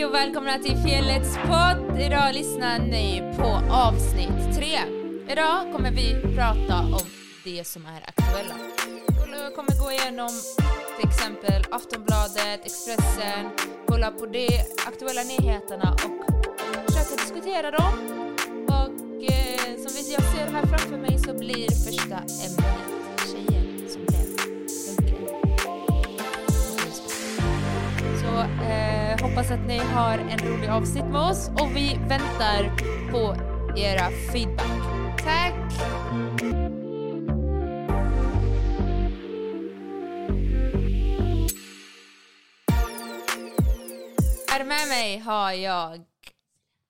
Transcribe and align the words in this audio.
Hej 0.00 0.06
och 0.06 0.14
välkomna 0.14 0.58
till 0.58 0.76
Fjällets 0.76 1.36
podd. 1.36 2.00
Idag 2.00 2.34
lyssnar 2.34 2.78
ni 2.78 3.34
på 3.36 3.74
avsnitt 3.74 4.56
tre. 4.56 4.78
Idag 5.28 5.72
kommer 5.72 5.90
vi 5.90 6.34
prata 6.36 6.78
om 6.78 7.06
det 7.44 7.66
som 7.66 7.86
är 7.86 8.02
aktuella. 8.06 8.54
Vi 9.26 9.54
kommer 9.56 9.84
gå 9.84 9.92
igenom 9.92 10.30
till 10.96 11.08
exempel 11.08 11.62
Aftonbladet, 11.70 12.60
Expressen, 12.64 13.50
kolla 13.86 14.10
på 14.10 14.26
de 14.26 14.48
aktuella 14.86 15.22
nyheterna 15.22 15.92
och 15.92 16.86
försöka 16.86 17.22
diskutera 17.22 17.70
dem. 17.70 17.94
Och 18.68 19.24
eh, 19.32 19.76
som 19.82 19.92
jag 20.12 20.22
ser 20.22 20.52
här 20.52 20.66
framför 20.66 20.96
mig 20.96 21.18
så 21.18 21.34
blir 21.34 21.70
första 21.70 22.16
ämnet 22.16 22.64
tjejer 23.30 23.88
som 23.88 24.04
blev. 24.06 24.26
Så 28.20 28.40
eh, 28.64 28.99
hoppas 29.30 29.50
att 29.50 29.66
ni 29.66 29.78
har 29.78 30.18
en 30.18 30.38
rolig 30.38 30.68
avsnitt 30.68 31.04
med 31.04 31.20
oss 31.20 31.48
och 31.48 31.76
vi 31.76 31.98
väntar 32.08 32.76
på 33.10 33.36
era 33.76 34.10
feedback. 34.32 34.82
Tack! 35.18 35.72
Här 44.50 44.64
med 44.64 44.88
mig 44.88 45.18
har 45.18 45.52
jag 45.52 46.04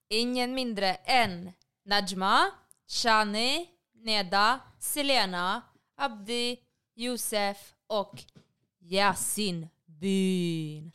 ingen 0.09 0.55
mindre 0.55 0.95
än 0.95 1.53
Najma, 1.85 2.51
Shani, 2.89 3.67
Neda, 3.95 4.61
Selena, 4.79 5.63
Abdi, 5.97 6.57
Josef 6.95 7.75
och 7.87 8.23
Yasin 8.81 9.69
Byn. 9.87 10.93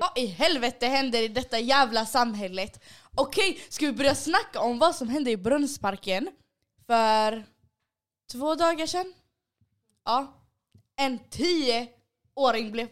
Vad 0.00 0.18
i 0.18 0.26
helvete 0.26 0.86
händer 0.86 1.22
i 1.22 1.28
detta 1.28 1.58
jävla 1.58 2.06
samhället? 2.06 2.80
Okej, 3.14 3.60
ska 3.68 3.86
vi 3.86 3.92
börja 3.92 4.14
snacka 4.14 4.60
om 4.60 4.78
vad 4.78 4.96
som 4.96 5.08
hände 5.08 5.30
i 5.30 5.36
Brunnsparken 5.36 6.30
för 6.86 7.44
två 8.32 8.54
dagar 8.54 8.86
sedan? 8.86 9.14
Ja. 10.04 10.34
En 10.96 11.18
tioåring 11.18 12.72
blev 12.72 12.88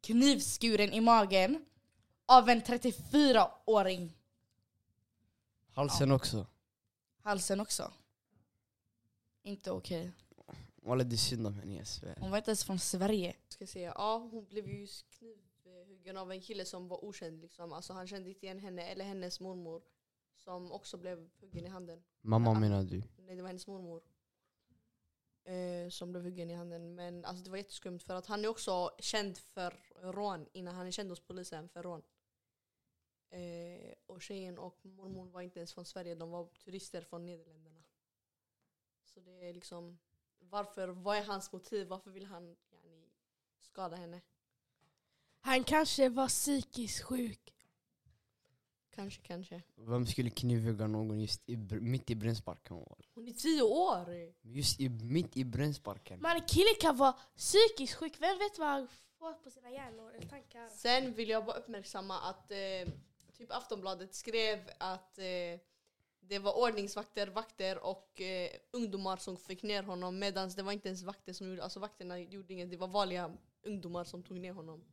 knivskuren 0.00 0.92
i 0.92 1.00
magen 1.00 1.64
av 2.26 2.48
en 2.48 2.62
34-åring. 2.62 4.12
Halsen 5.74 6.12
också. 6.12 6.46
Halsen 7.22 7.60
också. 7.60 7.92
Inte 9.42 9.70
okej. 9.70 10.12
Walla 10.82 11.04
det 11.04 11.14
är 11.14 11.16
synd 11.16 11.46
om 11.46 11.54
henne 11.54 11.76
jag 11.76 11.86
svär. 11.86 12.16
Hon 12.20 12.30
var 12.30 12.38
inte 12.38 12.50
ens 12.50 12.64
från 12.64 12.78
Sverige. 12.78 13.36
ska 13.48 13.66
säga. 13.66 13.92
Ja, 13.96 14.28
hon 14.32 14.46
blev 14.46 14.68
ju 14.68 14.86
knivhuggen 15.18 16.16
av 16.16 16.32
en 16.32 16.40
kille 16.40 16.64
som 16.64 16.88
var 16.88 17.04
okänd. 17.04 17.40
Liksom. 17.40 17.72
Alltså, 17.72 17.92
han 17.92 18.06
kände 18.06 18.28
inte 18.28 18.46
igen 18.46 18.58
henne 18.58 18.82
eller 18.82 19.04
hennes 19.04 19.40
mormor. 19.40 19.82
Som 20.36 20.72
också 20.72 20.96
blev 20.96 21.30
huggen 21.40 21.66
i 21.66 21.68
handen. 21.68 22.02
Mamma 22.20 22.54
menar 22.54 22.82
du? 22.82 23.02
Nej, 23.16 23.36
det 23.36 23.42
var 23.42 23.48
hennes 23.48 23.66
mormor. 23.66 24.02
Eh, 25.44 25.88
som 25.90 26.10
blev 26.12 26.24
huggen 26.24 26.50
i 26.50 26.54
handen. 26.54 26.94
Men 26.94 27.24
alltså, 27.24 27.44
det 27.44 27.50
var 27.50 27.56
jätteskumt 27.56 27.98
för 28.00 28.14
att 28.14 28.26
han 28.26 28.44
är 28.44 28.48
också 28.48 28.90
känd 28.98 29.38
för 29.38 29.74
rån 30.02 30.46
innan. 30.52 30.74
Han 30.74 30.86
är 30.86 30.90
känd 30.90 31.10
hos 31.10 31.20
polisen 31.20 31.68
för 31.68 31.82
rån. 31.82 32.02
Eh, 33.30 33.92
och 34.06 34.22
tjejen 34.22 34.58
och 34.58 34.86
mormor 34.86 35.24
var 35.26 35.40
inte 35.40 35.58
ens 35.58 35.74
från 35.74 35.84
Sverige. 35.84 36.14
De 36.14 36.30
var 36.30 36.46
turister 36.64 37.02
från 37.02 37.26
Nederländerna. 37.26 37.79
Så 39.14 39.20
det 39.20 39.48
är 39.48 39.54
liksom... 39.54 39.98
Varför? 40.38 40.88
Vad 40.88 41.16
är 41.16 41.24
hans 41.24 41.52
motiv? 41.52 41.88
Varför 41.88 42.10
vill 42.10 42.26
han 42.26 42.56
yani, 42.72 43.10
skada 43.60 43.96
henne? 43.96 44.20
Han 45.40 45.64
kanske 45.64 46.08
var 46.08 46.28
psykiskt 46.28 47.02
sjuk. 47.02 47.54
Kanske, 48.90 49.22
kanske. 49.22 49.62
Vem 49.74 50.06
skulle 50.06 50.30
knivhugga 50.30 50.86
någon 50.86 51.20
just 51.20 51.48
i, 51.48 51.56
mitt 51.80 52.10
i 52.10 52.14
Brunnsparken? 52.14 52.76
walla? 52.76 53.04
Hon 53.14 53.28
är 53.28 53.32
tio 53.32 53.62
år! 53.62 54.32
Just 54.42 54.80
i, 54.80 54.88
mitt 54.88 55.36
i 55.36 55.44
Brunnsparken. 55.44 56.20
Men 56.20 56.36
en 56.36 56.46
kille 56.46 56.74
kan 56.80 56.96
vara 56.96 57.12
psykiskt 57.36 57.94
sjuk. 57.94 58.20
Vem 58.20 58.38
vet 58.38 58.58
vad 58.58 58.68
han 58.68 58.88
får 59.18 59.32
på 59.32 59.50
sina 59.50 59.70
hjärnor 59.70 60.12
eller 60.14 60.28
tankar? 60.28 60.68
Sen 60.68 61.14
vill 61.14 61.28
jag 61.28 61.44
bara 61.44 61.56
uppmärksamma 61.56 62.20
att 62.20 62.50
eh, 62.50 62.92
typ 63.32 63.52
Aftonbladet 63.52 64.14
skrev 64.14 64.70
att 64.78 65.18
eh, 65.18 65.24
det 66.20 66.38
var 66.38 66.58
ordningsvakter, 66.58 67.26
vakter 67.26 67.84
och 67.84 68.20
eh, 68.20 68.50
ungdomar 68.70 69.16
som 69.16 69.36
fick 69.36 69.62
ner 69.62 69.82
honom 69.82 70.18
medan 70.18 70.50
det 70.56 70.62
var 70.62 70.72
inte 70.72 70.88
ens 70.88 71.02
vakter 71.02 71.32
som 71.32 71.48
gjorde 71.48 71.62
Alltså 71.62 71.80
vakterna 71.80 72.18
gjorde 72.18 72.52
inget, 72.52 72.70
det 72.70 72.76
var 72.76 72.88
vanliga 72.88 73.30
ungdomar 73.62 74.04
som 74.04 74.22
tog 74.22 74.40
ner 74.40 74.52
honom. 74.52 74.84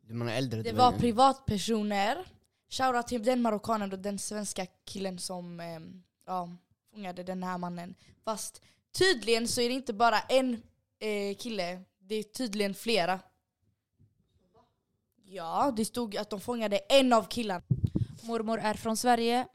Du 0.00 0.14
menar 0.14 0.32
äldre 0.32 0.62
Det 0.62 0.72
var 0.72 0.92
privatpersoner. 0.92 2.26
Shoutout 2.68 3.06
till 3.06 3.22
den 3.22 3.42
marockanen 3.42 3.92
och 3.92 3.98
den 3.98 4.18
svenska 4.18 4.66
killen 4.84 5.18
som 5.18 5.60
ehm, 5.60 6.02
ja, 6.26 6.56
fångade 6.92 7.22
den 7.22 7.42
här 7.42 7.58
mannen. 7.58 7.94
Fast 8.24 8.62
tydligen 8.92 9.48
så 9.48 9.60
är 9.60 9.68
det 9.68 9.74
inte 9.74 9.92
bara 9.92 10.20
en 10.20 10.62
eh, 10.98 11.36
kille, 11.36 11.82
det 11.98 12.14
är 12.14 12.22
tydligen 12.22 12.74
flera. 12.74 13.20
Ja, 15.24 15.72
det 15.76 15.84
stod 15.84 16.16
att 16.16 16.30
de 16.30 16.40
fångade 16.40 16.76
en 16.76 17.12
av 17.12 17.22
killarna. 17.28 17.62
Mormor 18.22 18.58
är 18.58 18.74
från 18.74 18.96
Sverige, 18.96 19.46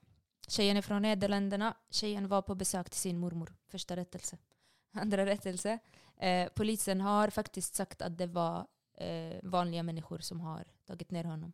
tjejen 0.48 0.78
är 0.78 0.82
från 0.82 1.02
Nederländerna. 1.02 1.78
Tjejen 1.90 2.28
var 2.28 2.42
på 2.42 2.56
besök 2.56 2.90
till 2.90 3.00
sin 3.00 3.18
mormor. 3.18 3.56
Första 3.68 3.96
rättelse. 3.96 4.38
Andra 4.92 5.26
rättelse. 5.26 5.80
Eh, 6.18 6.50
polisen 6.56 7.02
har 7.02 7.30
faktiskt 7.30 7.76
sagt 7.76 8.02
att 8.02 8.18
det 8.18 8.28
var 8.28 8.68
eh, 8.98 9.40
vanliga 9.44 9.84
människor 9.84 10.20
som 10.20 10.42
har 10.42 10.66
tagit 10.86 11.12
ner 11.12 11.24
honom. 11.24 11.54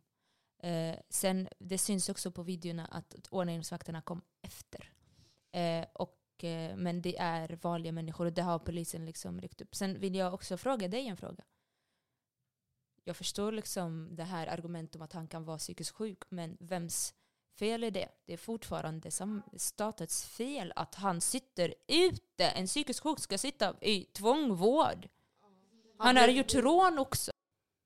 Eh, 0.62 0.98
sen, 1.08 1.48
det 1.58 1.78
syns 1.78 2.08
också 2.08 2.30
på 2.30 2.42
videorna 2.42 2.86
att 2.86 3.28
ordningsvakterna 3.30 4.02
kom 4.02 4.22
efter. 4.42 4.92
Eh, 5.52 5.86
och, 5.92 6.44
eh, 6.44 6.76
men 6.76 7.02
det 7.02 7.18
är 7.18 7.58
vanliga 7.62 7.92
människor 7.92 8.26
och 8.26 8.32
det 8.32 8.42
har 8.42 8.58
polisen 8.58 9.06
liksom 9.06 9.40
ryckt 9.40 9.60
upp. 9.60 9.74
Sen 9.74 10.00
vill 10.00 10.14
jag 10.14 10.34
också 10.34 10.56
fråga 10.56 10.88
dig 10.88 11.06
en 11.06 11.16
fråga. 11.16 11.44
Jag 13.04 13.16
förstår 13.16 13.52
liksom 13.52 14.08
det 14.16 14.24
här 14.24 14.46
argumentet 14.46 14.96
om 14.96 15.02
att 15.02 15.12
han 15.12 15.28
kan 15.28 15.44
vara 15.44 15.58
psykiskt 15.58 15.90
sjuk, 15.90 16.22
men 16.28 16.56
vems 16.60 17.14
fel 17.60 17.84
är 17.84 17.90
det? 17.90 18.08
Det 18.26 18.32
är 18.32 18.36
fortfarande 18.36 19.10
statens 19.56 20.24
fel 20.24 20.72
att 20.76 20.94
han 20.94 21.20
sitter 21.20 21.74
ute. 21.88 22.44
En 22.44 22.66
psykiskt 22.66 23.00
sjuk 23.00 23.18
ska 23.18 23.38
sitta 23.38 23.74
i 23.80 24.04
tvångvård. 24.04 25.08
Han 25.98 26.16
har 26.16 26.28
gjort 26.28 26.54
rån 26.54 26.98
också. 26.98 27.30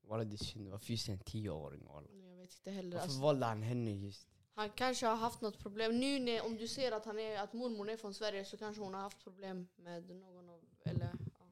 Walla 0.08 0.24
det 0.24 0.34
är 0.34 0.44
synd, 0.44 0.68
varför 0.70 0.90
just 0.92 1.08
en 1.08 1.18
tioåring 1.18 1.84
walla? 1.86 2.08
Jag 2.12 2.36
vet 2.36 2.54
inte 2.56 2.70
heller. 2.70 2.90
Varför 2.96 3.04
Alltså, 3.04 3.20
valde 3.20 3.46
han 3.46 3.62
henne 3.62 3.90
just? 3.90 4.28
han 4.54 4.70
kanske 4.70 5.06
har 5.06 5.16
haft 5.16 5.40
något 5.40 5.58
problem. 5.58 6.00
Nu 6.00 6.18
när, 6.18 6.46
om 6.46 6.56
du 6.56 6.68
ser 6.68 6.92
att, 6.92 7.04
han 7.04 7.18
är, 7.18 7.38
att 7.42 7.52
mormor 7.52 7.90
är 7.90 7.96
från 7.96 8.14
Sverige 8.14 8.44
så 8.44 8.56
kanske 8.56 8.82
hon 8.82 8.94
har 8.94 9.00
haft 9.00 9.24
problem 9.24 9.68
med 9.76 10.10
någon 10.10 10.48
av... 10.48 10.60
Eller, 10.84 11.10
ja. 11.38 11.46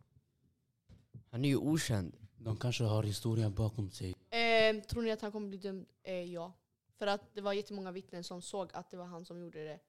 Han 1.30 1.44
är 1.44 1.48
ju 1.48 1.56
okänd. 1.56 2.16
De 2.38 2.56
kanske 2.56 2.84
har 2.84 3.02
historien 3.02 3.54
bakom 3.54 3.90
sig. 3.90 4.14
Eh, 4.30 4.82
tror 4.82 5.02
ni 5.02 5.10
att 5.10 5.20
han 5.22 5.32
kommer 5.32 5.48
bli 5.48 5.58
dömd? 5.58 5.86
Eh, 6.02 6.14
ja. 6.14 6.52
För 6.98 7.06
att 7.06 7.34
det 7.34 7.40
var 7.40 7.52
jättemånga 7.52 7.90
vittnen 7.92 8.24
som 8.24 8.42
såg 8.42 8.70
att 8.74 8.90
det 8.90 8.96
var 8.96 9.04
han 9.04 9.24
som 9.24 9.40
gjorde 9.40 9.64
det. 9.64 9.80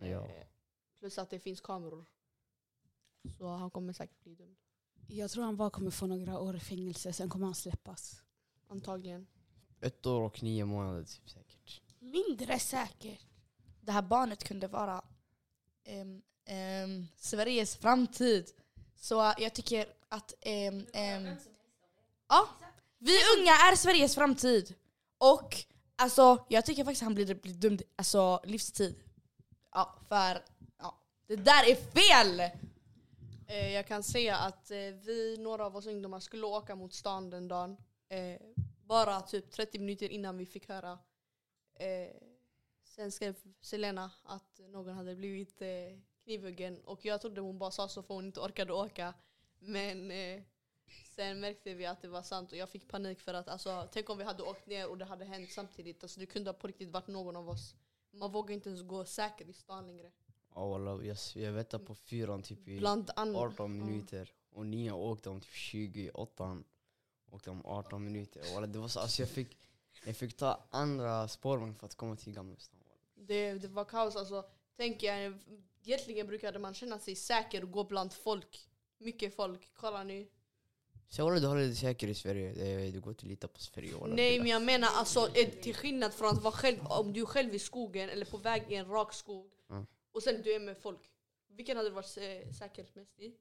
Eh, 0.00 0.10
Ja. 0.10 0.28
Plus 0.98 1.18
att 1.18 1.30
det 1.30 1.38
finns 1.38 1.60
kameror. 1.60 2.04
Så 3.38 3.46
han 3.46 3.70
kommer 3.70 3.92
säkert 3.92 4.22
bli 4.22 4.34
dömd. 4.34 4.56
Jag 5.08 5.30
tror 5.30 5.44
han 5.44 5.56
bara 5.56 5.70
kommer 5.70 5.90
få 5.90 6.06
några 6.06 6.38
år 6.40 6.56
i 6.56 6.60
fängelse, 6.60 7.12
sen 7.12 7.28
kommer 7.28 7.46
han 7.46 7.54
släppas. 7.54 8.22
Antagligen. 8.68 9.26
Ett 9.80 10.06
år 10.06 10.20
och 10.22 10.42
nio 10.42 10.64
månader 10.64 11.04
typ 11.04 11.30
säkert. 11.30 11.82
Mindre 11.98 12.58
säkert. 12.58 13.20
Det 13.80 13.92
här 13.92 14.02
barnet 14.02 14.44
kunde 14.44 14.66
vara 14.68 15.04
ehm, 15.84 16.22
ehm, 16.44 17.06
Sveriges 17.16 17.76
framtid. 17.76 18.50
Så 18.96 19.22
eh, 19.28 19.34
jag 19.38 19.54
tycker 19.54 19.86
att... 20.08 20.34
ehm, 20.40 20.86
ja, 22.28 22.48
vi 22.98 23.12
unga 23.38 23.52
är 23.52 23.76
Sveriges 23.76 24.14
framtid. 24.14 24.74
Och 25.18 25.64
alltså, 25.96 26.44
jag 26.48 26.66
tycker 26.66 26.84
faktiskt 26.84 27.02
han 27.02 27.14
blir, 27.14 27.34
blir 27.34 27.54
dömd 27.54 27.82
alltså, 27.96 28.40
livstid. 28.44 28.94
Ja, 29.72 29.94
för 30.08 30.42
ja, 30.78 30.98
det 31.26 31.36
där 31.36 31.70
är 31.70 31.74
fel! 31.74 32.40
Eh, 33.46 33.72
jag 33.72 33.86
kan 33.86 34.02
säga 34.02 34.36
att 34.36 34.70
eh, 34.70 34.76
vi, 34.78 35.36
några 35.38 35.66
av 35.66 35.76
oss 35.76 35.86
ungdomar, 35.86 36.20
skulle 36.20 36.46
åka 36.46 36.74
mot 36.74 36.94
stan 36.94 37.30
den 37.30 37.48
dagen. 37.48 37.76
Eh, 38.08 38.40
bara 38.86 39.20
typ 39.20 39.50
30 39.50 39.78
minuter 39.78 40.08
innan 40.08 40.36
vi 40.36 40.46
fick 40.46 40.68
höra. 40.68 40.98
Eh, 41.74 42.16
sen 42.84 43.12
skrev 43.12 43.34
Selena 43.60 44.10
att 44.24 44.60
någon 44.68 44.94
hade 44.94 45.16
blivit 45.16 45.62
eh, 45.62 45.68
knivhuggen. 46.24 46.80
Och 46.84 47.04
jag 47.04 47.20
trodde 47.20 47.40
hon 47.40 47.58
bara 47.58 47.70
sa 47.70 47.88
så 47.88 48.02
för 48.02 48.14
hon 48.14 48.24
inte 48.24 48.40
orkade 48.40 48.72
åka. 48.72 49.14
Men 49.58 50.10
eh, 50.10 50.42
sen 51.16 51.40
märkte 51.40 51.74
vi 51.74 51.86
att 51.86 52.02
det 52.02 52.08
var 52.08 52.22
sant 52.22 52.52
och 52.52 52.58
jag 52.58 52.70
fick 52.70 52.88
panik 52.88 53.20
för 53.20 53.34
att 53.34 53.48
alltså, 53.48 53.88
tänk 53.92 54.10
om 54.10 54.18
vi 54.18 54.24
hade 54.24 54.42
åkt 54.42 54.66
ner 54.66 54.88
och 54.88 54.98
det 54.98 55.04
hade 55.04 55.24
hänt 55.24 55.52
samtidigt. 55.52 56.02
Alltså, 56.02 56.20
det 56.20 56.26
kunde 56.26 56.50
ha 56.50 56.54
på 56.54 56.66
riktigt 56.66 56.90
varit 56.90 57.06
någon 57.06 57.36
av 57.36 57.48
oss. 57.48 57.74
Man 58.10 58.32
vågar 58.32 58.54
inte 58.54 58.68
ens 58.68 58.82
gå 58.82 59.04
säker 59.04 59.48
i 59.48 59.52
stan 59.52 59.86
längre. 59.86 60.10
Ja 60.54 60.68
walla, 60.68 61.04
jag, 61.04 61.16
jag 61.34 61.52
väntade 61.52 61.84
på 61.84 61.94
fyran 61.94 62.42
typ 62.42 62.68
i 62.68 62.78
Bland 62.78 63.10
annat. 63.16 63.36
18 63.36 63.78
minuter. 63.78 64.32
Och 64.50 64.66
nian 64.66 64.94
åkte 64.94 65.30
om 65.30 65.40
typ 65.40 65.50
28 65.50 66.62
åkte 67.30 67.50
om 67.50 67.62
18 67.66 68.04
minuter. 68.04 68.54
Walla, 68.54 68.66
det 68.66 68.78
var 68.78 68.88
så, 68.88 69.00
alltså 69.00 69.22
jag 69.22 69.28
fick, 69.28 69.58
jag 70.04 70.16
fick 70.16 70.36
ta 70.36 70.64
andra 70.70 71.28
spårvagn 71.28 71.74
för 71.74 71.86
att 71.86 71.94
komma 71.94 72.16
till 72.16 72.32
Gamla 72.32 72.56
stan. 72.56 72.80
Det, 73.14 73.54
det 73.54 73.68
var 73.68 73.84
kaos. 73.84 74.16
Alltså, 74.16 74.44
tänk 74.76 75.02
jag, 75.02 75.38
egentligen 75.84 76.26
brukade 76.26 76.58
man 76.58 76.74
känna 76.74 76.98
sig 76.98 77.16
säker 77.16 77.62
och 77.62 77.70
gå 77.70 77.84
bland 77.84 78.12
folk. 78.12 78.68
Mycket 78.98 79.36
folk. 79.36 79.70
Kolla 79.74 80.04
nu. 80.04 80.28
Så 81.14 81.24
walla, 81.24 81.40
du 81.40 81.46
håller 81.46 81.60
dig 81.60 81.74
säker 81.74 82.08
i 82.08 82.14
Sverige. 82.14 82.52
Det, 82.90 83.00
går 83.00 83.10
inte 83.10 83.22
att 83.26 83.28
lita 83.28 83.48
på 83.48 83.60
Sverige. 83.60 83.94
Nej 84.06 84.38
men 84.38 84.46
jag 84.48 84.62
menar 84.62 84.88
alltså 84.88 85.28
eh, 85.36 85.48
till 85.48 85.74
skillnad 85.74 86.14
från 86.14 86.28
att 86.28 86.42
vara 86.42 86.54
själv, 86.54 86.78
om 86.86 87.12
du 87.12 87.20
är 87.20 87.26
själv 87.26 87.54
i 87.54 87.58
skogen 87.58 88.10
eller 88.10 88.26
på 88.26 88.36
väg 88.36 88.62
i 88.68 88.74
en 88.74 88.88
rak 88.88 89.12
skog 89.12 89.50
Ja. 89.68 89.86
och 90.14 90.22
sen 90.22 90.42
du 90.42 90.52
är 90.54 90.60
med 90.60 90.76
folk. 90.78 91.00
Vilken 91.56 91.76
hade 91.76 91.88
du 91.88 91.94
varit 91.94 92.16
eh, 92.16 92.52
säker 92.52 92.86
mest 92.94 93.20
i? 93.20 93.32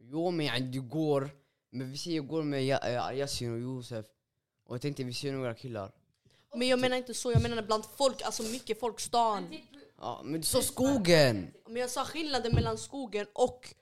Jo 0.00 0.30
men 0.30 0.70
du 0.70 0.80
går, 0.80 1.30
men 1.70 1.90
vi 1.90 1.98
säger 1.98 2.20
går 2.20 2.42
med 2.42 2.70
eh, 2.70 3.18
Yasin 3.18 3.52
och 3.52 3.60
Josef. 3.60 4.06
Och 4.64 4.74
jag 4.74 4.82
tänkte 4.82 5.04
vi 5.04 5.14
ser 5.14 5.32
några 5.32 5.54
killar. 5.54 5.92
Men 6.54 6.68
jag 6.68 6.80
menar 6.80 6.96
inte 6.96 7.14
så, 7.14 7.32
jag 7.32 7.42
menar 7.42 7.62
bland 7.62 7.84
folk, 7.96 8.22
alltså 8.22 8.42
mycket 8.42 8.80
folk, 8.80 9.00
stan. 9.00 9.54
Ja 10.00 10.20
men 10.24 10.40
du 10.40 10.46
sa 10.46 10.62
skogen! 10.62 11.54
Men 11.66 11.76
jag 11.76 11.90
sa 11.90 12.04
skillnaden 12.04 12.54
mellan 12.54 12.78
skogen 12.78 13.26
och 13.32 13.74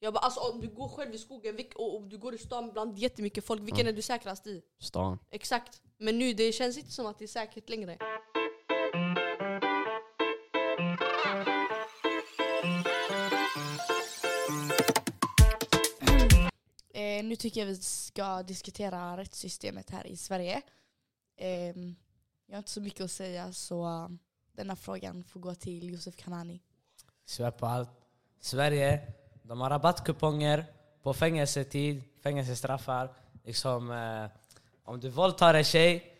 jag 0.00 0.12
bara, 0.14 0.18
alltså 0.18 0.40
om 0.40 0.60
du 0.60 0.68
går 0.68 0.88
själv 0.88 1.14
i 1.14 1.18
skogen 1.18 1.58
och 1.74 1.96
om 1.96 2.08
du 2.08 2.18
går 2.18 2.34
i 2.34 2.38
stan 2.38 2.70
bland 2.72 2.98
jättemycket 2.98 3.44
folk, 3.44 3.62
vilken 3.62 3.86
Ja. 3.86 3.92
är 3.92 3.96
du 3.96 4.02
säkrast 4.02 4.46
i? 4.46 4.62
Stan. 4.78 5.18
Exakt. 5.30 5.82
Men 5.98 6.18
nu 6.18 6.32
det 6.32 6.52
känns 6.52 6.78
inte 6.78 6.90
som 6.90 7.06
att 7.06 7.18
det 7.18 7.24
är 7.24 7.26
säkert 7.26 7.68
längre. 7.68 7.98
Eh, 16.94 17.24
nu 17.24 17.36
tycker 17.36 17.60
jag 17.60 17.66
vi 17.66 17.76
ska 17.76 18.42
diskutera 18.42 19.16
rättssystemet 19.16 19.90
här 19.90 20.06
i 20.06 20.16
Sverige. 20.16 20.62
Ehm, 21.36 21.96
jag 22.46 22.54
har 22.54 22.58
inte 22.58 22.70
så 22.70 22.80
mycket 22.80 23.00
att 23.04 23.10
säga 23.10 23.52
så 23.52 23.86
eh, 23.86 24.08
denna 24.52 24.76
frågan 24.76 25.24
får 25.24 25.40
gå 25.40 25.54
till 25.54 25.90
Josef 25.90 26.16
Kanani. 26.16 26.62
Svär 27.24 27.50
på 27.50 27.66
allt. 27.66 27.90
Sverige, 28.40 29.12
de 29.48 29.60
har 29.60 29.70
rabattkuponger 29.70 30.64
på 31.02 31.14
fängelsetid, 31.14 32.02
fängelsestraffar. 32.22 33.08
Liksom, 33.44 33.90
eh, 33.90 34.30
om 34.84 35.00
du 35.00 35.08
våldtar 35.08 35.54
en 35.54 35.64
tjej, 35.64 36.12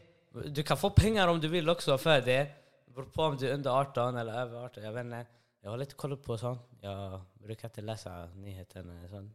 du 0.44 0.62
kan 0.62 0.76
få 0.76 0.90
pengar 0.90 1.28
om 1.28 1.40
du 1.40 1.48
vill 1.48 1.68
också 1.68 1.98
för 1.98 2.20
det. 2.20 2.50
Det 2.86 2.94
beror 2.94 3.06
på 3.06 3.22
om 3.22 3.36
du 3.36 3.48
är 3.48 3.54
under 3.54 3.70
18 3.70 4.16
eller 4.16 4.32
över 4.32 4.64
18, 4.64 4.82
jag 4.82 4.92
vet 4.92 5.04
inte. 5.04 5.26
Jag 5.60 5.70
har 5.70 5.78
lite 5.78 5.94
koll 5.94 6.16
på 6.16 6.38
sånt. 6.38 6.60
Jag 6.80 7.20
brukar 7.34 7.68
inte 7.68 7.80
läsa 7.80 8.26
nyheterna 8.26 9.04
och 9.04 9.10
sånt. 9.10 9.32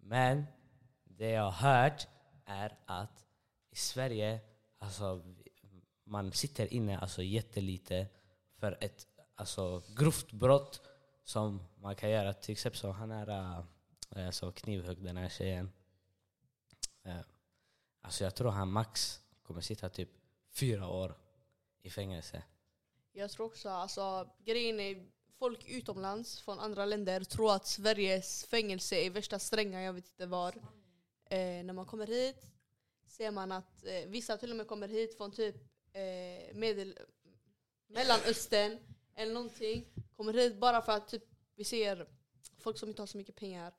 Men 0.00 0.46
det 1.04 1.30
jag 1.30 1.50
har 1.50 1.82
hört 1.82 2.06
är 2.44 2.78
att 2.86 3.24
i 3.70 3.76
Sverige, 3.76 4.40
alltså, 4.78 5.22
man 6.04 6.32
sitter 6.32 6.74
inne 6.74 6.98
alltså 6.98 7.22
jättelite 7.22 8.06
för 8.58 8.78
ett 8.80 9.06
alltså, 9.34 9.82
grovt 9.96 10.32
brott 10.32 10.80
som 11.24 11.68
man 11.76 11.96
kan 11.96 12.10
göra. 12.10 12.32
Till 12.32 12.52
exempel 12.52 12.80
så 12.80 12.90
han 12.90 13.10
är 13.10 13.64
äh, 14.16 14.30
så 14.30 14.52
knivhugg 14.52 15.04
den 15.04 15.16
här 15.16 15.28
tjejen. 15.28 15.72
Äh, 17.02 17.16
alltså 18.00 18.24
jag 18.24 18.34
tror 18.34 18.50
han 18.50 18.72
max 18.72 19.20
kommer 19.42 19.60
sitta 19.60 19.88
typ 19.88 20.10
fyra 20.50 20.88
år 20.88 21.14
i 21.82 21.90
fängelse. 21.90 22.42
Jag 23.12 23.30
tror 23.30 23.46
också, 23.46 23.68
alltså 23.68 24.28
grejen 24.44 24.80
är 24.80 25.06
folk 25.38 25.68
utomlands 25.68 26.40
från 26.40 26.58
andra 26.58 26.84
länder 26.84 27.24
tror 27.24 27.54
att 27.54 27.66
Sveriges 27.66 28.44
fängelse 28.44 28.96
är 28.96 29.10
värsta 29.10 29.38
stränga, 29.38 29.82
jag 29.82 29.92
vet 29.92 30.08
inte 30.08 30.26
var. 30.26 30.54
Eh, 31.24 31.64
när 31.64 31.72
man 31.72 31.86
kommer 31.86 32.06
hit 32.06 32.46
ser 33.06 33.30
man 33.30 33.52
att 33.52 33.84
eh, 33.84 34.08
vissa 34.08 34.36
till 34.36 34.50
och 34.50 34.56
med 34.56 34.66
kommer 34.66 34.88
hit 34.88 35.16
från 35.16 35.32
typ 35.32 35.56
eh, 35.92 36.54
medel, 36.54 36.98
Mellanöstern 37.86 38.78
eller 39.14 39.34
någonting. 39.34 39.86
Kommer 40.16 40.32
hit 40.32 40.56
bara 40.56 40.82
för 40.82 40.92
att 40.92 41.08
typ, 41.08 41.24
vi 41.54 41.64
ser 41.64 42.08
folk 42.58 42.78
som 42.78 42.88
inte 42.88 43.02
har 43.02 43.06
så 43.06 43.18
mycket 43.18 43.36
pengar. 43.36 43.72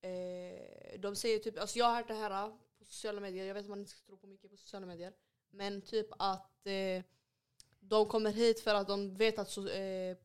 Eh, 0.00 1.00
de 1.00 1.16
säger 1.16 1.38
typ, 1.38 1.58
alltså 1.58 1.78
jag 1.78 1.86
har 1.86 1.96
hört 1.96 2.08
det 2.08 2.14
här 2.14 2.48
på 2.78 2.84
sociala 2.84 3.20
medier, 3.20 3.44
jag 3.44 3.54
vet 3.54 3.62
att 3.64 3.68
man 3.68 3.78
inte 3.78 3.90
ska 3.90 4.06
tro 4.06 4.16
på 4.16 4.26
mycket 4.26 4.50
på 4.50 4.56
sociala 4.56 4.86
medier. 4.86 5.12
Men 5.50 5.82
typ 5.82 6.06
att 6.18 6.66
eh, 6.66 7.02
de 7.80 8.06
kommer 8.06 8.30
hit 8.30 8.60
för 8.60 8.74
att 8.74 8.88
de 8.88 9.16
vet 9.16 9.38
att 9.38 9.50
så, 9.50 9.68
eh, 9.68 10.16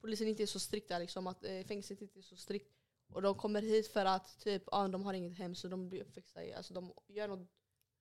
polisen 0.00 0.28
inte 0.28 0.42
är 0.42 0.46
så 0.46 0.60
strikta, 0.60 0.98
liksom, 0.98 1.26
att 1.26 1.44
eh, 1.44 1.62
fängelset 1.62 2.00
inte 2.00 2.18
är 2.18 2.22
så 2.22 2.36
strikt. 2.36 2.72
Och 3.12 3.22
de 3.22 3.34
kommer 3.34 3.62
hit 3.62 3.88
för 3.92 4.04
att 4.04 4.38
typ, 4.38 4.62
ah, 4.66 4.88
de 4.88 5.04
har 5.04 5.14
inget 5.14 5.38
hem 5.38 5.54
så 5.54 5.68
de 5.68 5.88
blir 5.88 6.00
uppväxta 6.00 6.44
i, 6.44 6.54
alltså 6.54 6.74
de 6.74 6.92
gör 7.08 7.28
något, 7.28 7.48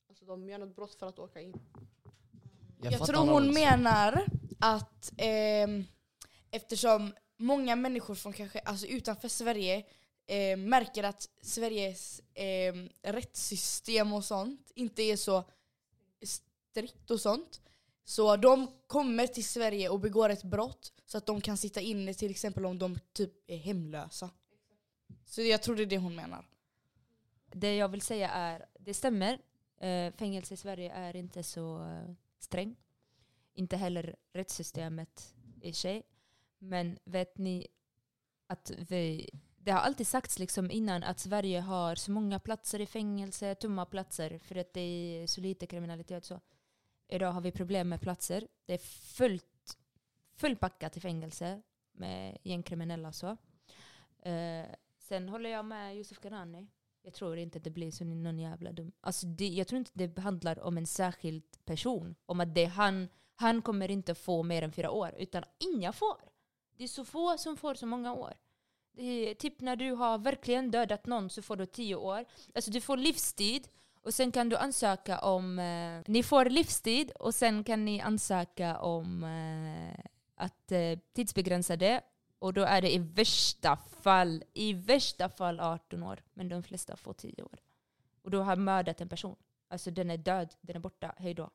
alltså, 0.09 0.25
de 0.25 0.49
gör 0.49 0.57
något 0.57 0.75
brott 0.75 0.95
för 0.95 1.07
att 1.07 1.19
åka 1.19 1.41
in. 1.41 1.53
Jag, 2.81 2.93
fattar 2.93 3.05
tror 3.05 3.25
hon 3.25 3.53
menar 3.53 4.25
att 4.61 5.13
eh, 5.17 5.67
eftersom 6.51 7.13
många 7.37 7.75
människor 7.75 8.15
från 8.15 8.33
kanske, 8.33 8.59
alltså 8.59 8.87
utanför 8.87 9.27
Sverige 9.27 9.85
eh, 10.27 10.57
märker 10.57 11.03
att 11.03 11.29
Sveriges 11.41 12.19
eh, 12.33 12.73
rättssystem 13.01 14.13
och 14.13 14.25
sånt 14.25 14.71
inte 14.75 15.01
är 15.01 15.17
så 15.17 15.43
strikt 16.23 17.11
och 17.11 17.21
sånt. 17.21 17.61
Så 18.03 18.35
de 18.35 18.67
kommer 18.87 19.27
till 19.27 19.45
Sverige 19.45 19.89
och 19.89 19.99
begår 19.99 20.29
ett 20.29 20.43
brott 20.43 20.93
så 21.05 21.17
att 21.17 21.25
de 21.25 21.41
kan 21.41 21.57
sitta 21.57 21.81
inne 21.81 22.13
till 22.13 22.31
exempel 22.31 22.65
om 22.65 22.79
de 22.79 22.99
typ 23.13 23.33
är 23.47 23.57
hemlösa. 23.57 24.29
Så 25.25 25.41
jag 25.41 25.63
tror 25.63 25.75
det 25.75 25.83
är 25.83 25.85
det 25.85 25.97
hon 25.97 26.15
menar. 26.15 26.45
Det 27.51 27.75
jag 27.75 27.89
vill 27.89 28.01
säga 28.01 28.29
är, 28.29 28.65
det 28.79 28.93
stämmer. 28.93 29.39
Eh, 29.81 30.13
fängelse 30.13 30.53
i 30.53 30.57
Sverige 30.57 30.91
är 30.91 31.15
inte 31.15 31.43
så 31.43 31.83
eh, 31.83 32.13
strängt. 32.39 32.79
Inte 33.61 33.77
heller 33.77 34.15
rättssystemet 34.33 35.35
i 35.61 35.73
sig. 35.73 36.03
Men 36.59 36.99
vet 37.03 37.37
ni 37.37 37.67
att 38.47 38.71
vi... 38.89 39.29
Det 39.57 39.71
har 39.71 39.79
alltid 39.79 40.07
sagts 40.07 40.39
liksom 40.39 40.71
innan 40.71 41.03
att 41.03 41.19
Sverige 41.19 41.59
har 41.59 41.95
så 41.95 42.11
många 42.11 42.39
platser 42.39 42.79
i 42.79 42.85
fängelse, 42.85 43.55
tomma 43.55 43.85
platser, 43.85 44.37
för 44.37 44.55
att 44.55 44.73
det 44.73 44.81
är 44.81 45.27
så 45.27 45.41
lite 45.41 45.67
kriminalitet. 45.67 46.25
Så. 46.25 46.39
Idag 47.07 47.31
har 47.31 47.41
vi 47.41 47.51
problem 47.51 47.89
med 47.89 48.01
platser. 48.01 48.47
Det 48.65 48.73
är 48.73 48.77
fullt, 49.17 49.77
fullpackat 50.35 50.97
i 50.97 50.99
fängelse 50.99 51.61
med 51.91 52.37
gängkriminella 52.43 53.07
och 53.07 53.15
så. 53.15 53.37
Eh, 54.19 54.65
sen 54.97 55.29
håller 55.29 55.49
jag 55.49 55.65
med 55.65 55.97
Josef 55.97 56.19
Karani. 56.19 56.67
Jag 57.01 57.13
tror 57.13 57.37
inte 57.37 57.59
det 57.59 57.69
blir 57.69 57.91
så 57.91 58.05
någon 58.05 58.39
jävla 58.39 58.71
dum. 58.71 58.91
Alltså 59.01 59.27
det, 59.27 59.47
jag 59.47 59.67
tror 59.67 59.79
inte 59.79 59.91
det 59.93 60.21
handlar 60.21 60.59
om 60.59 60.77
en 60.77 60.87
särskild 60.87 61.65
person. 61.65 62.15
Om 62.25 62.39
att 62.39 62.55
det 62.55 62.63
är 62.63 62.69
han, 62.69 63.09
han 63.41 63.61
kommer 63.61 63.91
inte 63.91 64.15
få 64.15 64.43
mer 64.43 64.61
än 64.61 64.71
fyra 64.71 64.91
år. 64.91 65.15
Utan 65.17 65.43
inga 65.59 65.93
får. 65.93 66.21
Det 66.77 66.83
är 66.83 66.87
så 66.87 67.05
få 67.05 67.37
som 67.37 67.57
får 67.57 67.73
så 67.75 67.85
många 67.85 68.13
år. 68.13 68.33
Det 68.93 69.03
är 69.03 69.33
typ 69.33 69.61
när 69.61 69.75
du 69.75 69.91
har 69.91 70.17
verkligen 70.17 70.71
dödat 70.71 71.05
någon 71.05 71.29
så 71.29 71.41
får 71.41 71.55
du 71.55 71.65
tio 71.65 71.95
år. 71.95 72.25
Alltså 72.55 72.71
du 72.71 72.81
får 72.81 72.97
livstid. 72.97 73.67
Och 74.03 74.13
sen 74.13 74.31
kan 74.31 74.49
du 74.49 74.57
ansöka 74.57 75.19
om... 75.19 75.59
Eh, 75.59 76.11
ni 76.11 76.23
får 76.23 76.45
livstid 76.45 77.11
och 77.11 77.35
sen 77.35 77.63
kan 77.63 77.85
ni 77.85 78.01
ansöka 78.01 78.79
om 78.79 79.23
eh, 79.23 80.05
att 80.35 80.71
eh, 80.71 80.99
tidsbegränsa 81.13 81.75
det. 81.75 82.01
Och 82.39 82.53
då 82.53 82.61
är 82.61 82.81
det 82.81 82.93
i 82.93 82.97
värsta 82.97 83.77
fall, 83.77 84.43
i 84.53 84.73
värsta 84.73 85.29
fall 85.29 85.59
18 85.59 86.03
år. 86.03 86.23
Men 86.33 86.49
de 86.49 86.63
flesta 86.63 86.95
får 86.95 87.13
10 87.13 87.43
år. 87.43 87.59
Och 88.21 88.31
då 88.31 88.41
har 88.41 88.55
mördat 88.55 89.01
en 89.01 89.09
person. 89.09 89.35
Alltså 89.67 89.91
den 89.91 90.11
är 90.11 90.17
död, 90.17 90.53
den 90.61 90.75
är 90.75 90.79
borta, 90.79 91.15
hej 91.17 91.33
då. 91.33 91.49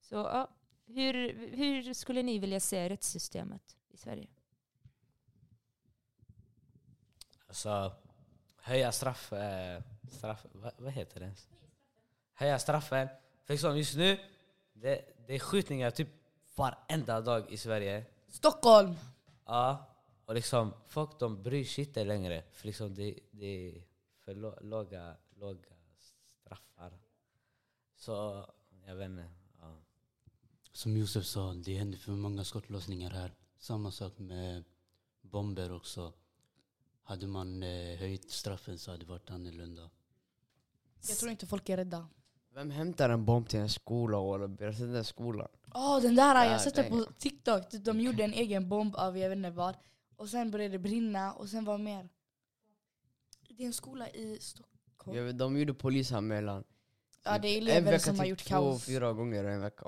Så 0.00 0.14
ja, 0.14 0.48
hur, 0.86 1.48
hur 1.56 1.94
skulle 1.94 2.22
ni 2.22 2.38
vilja 2.38 2.60
se 2.60 2.88
rättssystemet 2.88 3.76
i 3.88 3.96
Sverige? 3.96 4.28
Alltså, 7.46 7.92
höja 8.56 8.92
straff... 8.92 9.32
Eh, 9.32 9.82
straff 10.10 10.46
vad, 10.52 10.72
vad 10.78 10.92
heter 10.92 11.20
det 11.20 11.26
ens? 11.26 11.48
Höja 12.32 12.58
straffen. 12.58 13.08
För 13.44 13.54
liksom 13.54 13.78
just 13.78 13.96
nu, 13.96 14.18
det, 14.72 15.04
det 15.26 15.34
är 15.34 15.38
skjutningar 15.38 15.90
typ 15.90 16.08
varenda 16.54 17.20
dag 17.20 17.50
i 17.50 17.56
Sverige. 17.56 18.04
Stockholm! 18.28 18.94
Ja, 19.44 19.96
och 20.24 20.34
liksom 20.34 20.74
folk 20.86 21.18
de 21.18 21.42
bryr 21.42 21.64
sig 21.64 21.84
inte 21.84 22.04
längre. 22.04 22.42
För 22.52 22.66
liksom 22.66 22.94
det, 22.94 23.18
det 23.30 23.46
är 23.46 23.82
för 24.24 24.34
låga, 24.64 25.16
låga 25.34 25.76
straffar. 26.42 26.98
Så, 27.96 28.46
jag 28.86 28.96
vet 28.96 29.06
inte. 29.06 29.35
Ja. 30.76 30.80
Som 30.80 30.96
Josef 30.96 31.24
sa, 31.24 31.54
det 31.54 31.74
händer 31.74 31.98
för 31.98 32.12
många 32.12 32.44
skottlossningar 32.44 33.10
här. 33.10 33.34
Samma 33.58 33.90
sak 33.90 34.18
med 34.18 34.64
bomber 35.22 35.72
också. 35.72 36.12
Hade 37.02 37.26
man 37.26 37.62
eh, 37.62 37.98
höjt 37.98 38.30
straffen 38.30 38.78
så 38.78 38.90
hade 38.90 39.04
det 39.04 39.10
varit 39.10 39.30
annorlunda. 39.30 39.90
Jag 41.08 41.16
tror 41.16 41.30
inte 41.30 41.46
folk 41.46 41.68
är 41.68 41.76
rädda. 41.76 42.08
Vem 42.54 42.70
hämtar 42.70 43.10
en 43.10 43.24
bomb 43.24 43.48
till 43.48 43.60
en 43.60 43.68
skola 43.68 44.18
och 44.18 44.50
sätta 44.58 44.84
den 44.84 45.04
skolan? 45.04 45.48
Åh 45.74 46.00
den 46.00 46.14
där, 46.14 46.50
jag 46.50 46.60
sett 46.60 46.74
det 46.74 46.84
på 46.84 47.06
TikTok. 47.18 47.70
De 47.70 48.00
gjorde 48.00 48.24
en 48.24 48.32
egen 48.32 48.68
bomb 48.68 48.96
av 48.96 49.18
jag 49.18 49.28
vet 49.28 49.36
inte 49.36 49.50
vad. 49.50 49.76
och 50.16 50.28
sen 50.28 50.50
började 50.50 50.74
det 50.74 50.78
brinna 50.78 51.32
och 51.32 51.48
sen 51.48 51.64
vad 51.64 51.80
mer? 51.80 52.08
Det 53.48 53.62
är 53.62 53.66
en 53.66 53.72
skola 53.72 54.08
i 54.10 54.38
Stockholm. 54.40 55.26
Vet, 55.26 55.38
de 55.38 55.58
gjorde 55.58 55.74
polisanmälan. 55.74 56.64
Ja 57.24 57.38
det 57.38 57.48
är 57.48 57.56
en 57.56 57.62
elever 57.62 57.92
vecka 57.92 57.98
som 57.98 58.18
har 58.18 58.24
typ 58.24 58.30
gjort 58.30 58.44
två, 58.44 58.48
kaos. 58.48 58.84
fyra 58.84 59.12
gånger 59.12 59.44
en 59.44 59.60
vecka. 59.60 59.86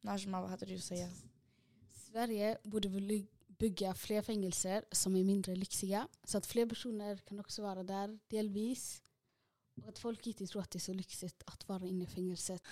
Najma, 0.00 0.40
vad 0.40 0.50
hade 0.50 0.66
du 0.66 0.74
att 0.74 0.84
säga? 0.84 1.08
Sverige 1.90 2.58
borde 2.62 2.88
väl 2.88 3.26
bygga 3.46 3.94
fler 3.94 4.22
fängelser 4.22 4.84
som 4.92 5.16
är 5.16 5.24
mindre 5.24 5.56
lyxiga. 5.56 6.08
Så 6.24 6.38
att 6.38 6.46
fler 6.46 6.66
personer 6.66 7.16
kan 7.16 7.40
också 7.40 7.62
vara 7.62 7.82
där 7.82 8.18
delvis. 8.28 9.02
Och 9.82 9.88
att 9.88 9.98
folk 9.98 10.26
inte 10.26 10.46
tror 10.46 10.62
att 10.62 10.70
det 10.70 10.76
är 10.76 10.80
så 10.80 10.92
lyxigt 10.92 11.42
att 11.46 11.68
vara 11.68 11.86
inne 11.86 12.04
i 12.04 12.06
fängelset. 12.06 12.62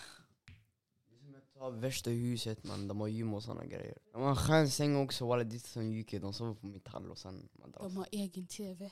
Ta 1.54 1.70
värsta 1.70 2.10
huset 2.10 2.64
man, 2.64 2.88
de 2.88 3.00
har 3.00 3.08
gym 3.08 3.34
och 3.34 3.42
såna 3.42 3.66
grejer. 3.66 3.98
De 4.12 4.22
har 4.22 4.30
en 4.30 4.36
skön 4.36 4.70
säng 4.70 4.96
också, 4.96 5.26
walla 5.26 5.44
det 5.44 5.56
är 5.56 5.58
som 5.58 6.00
UK, 6.00 6.10
de 6.10 6.32
sover 6.32 6.54
på 6.54 6.66
metall 6.66 7.10
och 7.10 7.18
sen 7.18 7.48
madrass. 7.52 7.82
De 7.82 7.96
har 7.96 8.06
egen 8.12 8.46
tv. 8.46 8.90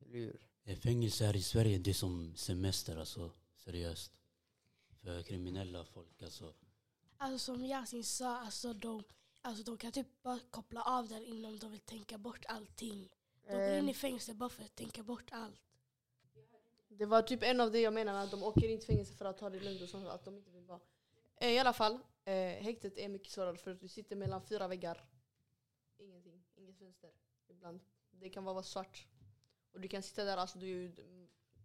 Eller 0.00 0.18
hur? 0.18 0.48
Fängelse 0.76 1.26
här 1.26 1.36
i 1.36 1.42
Sverige 1.42 1.78
det 1.78 1.90
är 1.90 1.94
som 1.94 2.36
semester 2.36 2.96
alltså. 2.96 3.30
Seriöst. 3.56 4.12
För 5.00 5.22
kriminella 5.22 5.84
folk 5.84 6.22
alltså. 6.22 6.54
Alltså 7.22 7.38
som 7.38 7.64
Yasin 7.64 8.04
sa, 8.04 8.36
alltså 8.36 8.72
de, 8.72 9.04
alltså 9.42 9.64
de 9.64 9.78
kan 9.78 9.92
typ 9.92 10.22
bara 10.22 10.38
koppla 10.50 10.82
av 10.82 11.08
där 11.08 11.20
innan 11.20 11.58
de 11.58 11.70
vill 11.70 11.80
tänka 11.80 12.18
bort 12.18 12.44
allting. 12.48 13.08
De 13.46 13.52
går 13.52 13.78
in 13.78 13.88
i 13.88 13.94
fängelse 13.94 14.34
bara 14.34 14.48
för 14.48 14.62
att 14.64 14.74
tänka 14.74 15.02
bort 15.02 15.28
allt. 15.32 15.60
Det 16.88 17.06
var 17.06 17.22
typ 17.22 17.42
en 17.42 17.60
av 17.60 17.72
det 17.72 17.80
jag 17.80 17.94
menar 17.94 18.12
med 18.12 18.22
att 18.22 18.30
de 18.30 18.42
åker 18.42 18.68
in 18.68 18.78
till 18.78 18.86
fängelse 18.86 19.14
för 19.14 19.24
att 19.24 19.38
ta 19.38 19.50
det 19.50 19.60
lugnt 19.60 19.82
och 19.82 19.88
sånt. 19.88 20.08
Att 20.08 20.24
de 20.24 20.36
inte 20.36 20.50
vill 20.50 20.64
vara. 20.64 20.80
Eh, 21.36 21.50
I 21.50 21.58
alla 21.58 21.72
fall, 21.72 21.98
eh, 22.24 22.34
häktet 22.34 22.98
är 22.98 23.08
mycket 23.08 23.32
svårare 23.32 23.56
för 23.56 23.70
att 23.70 23.80
du 23.80 23.88
sitter 23.88 24.16
mellan 24.16 24.42
fyra 24.42 24.68
väggar. 24.68 25.04
Ingenting, 25.98 26.44
inget 26.56 26.78
fönster. 26.78 27.10
Ibland. 27.48 27.80
Det 28.10 28.30
kan 28.30 28.44
vara 28.44 28.62
svart. 28.62 29.06
Och 29.72 29.80
du 29.80 29.88
kan 29.88 30.02
sitta 30.02 30.24
där, 30.24 30.36
alltså 30.36 30.58
du, 30.58 30.94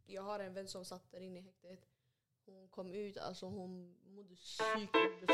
jag 0.05 0.21
har 0.21 0.39
en 0.39 0.53
vän 0.53 0.67
som 0.67 0.85
satt 0.85 1.11
där 1.11 1.21
inne 1.21 1.39
i 1.39 1.41
häktet. 1.41 1.87
Hon 2.49 2.67
kom 2.69 2.93
ut, 2.93 3.17
alltså 3.17 3.45
hon 3.45 3.95
mådde 4.15 4.35
psykiskt, 4.35 4.91
blev 5.19 5.29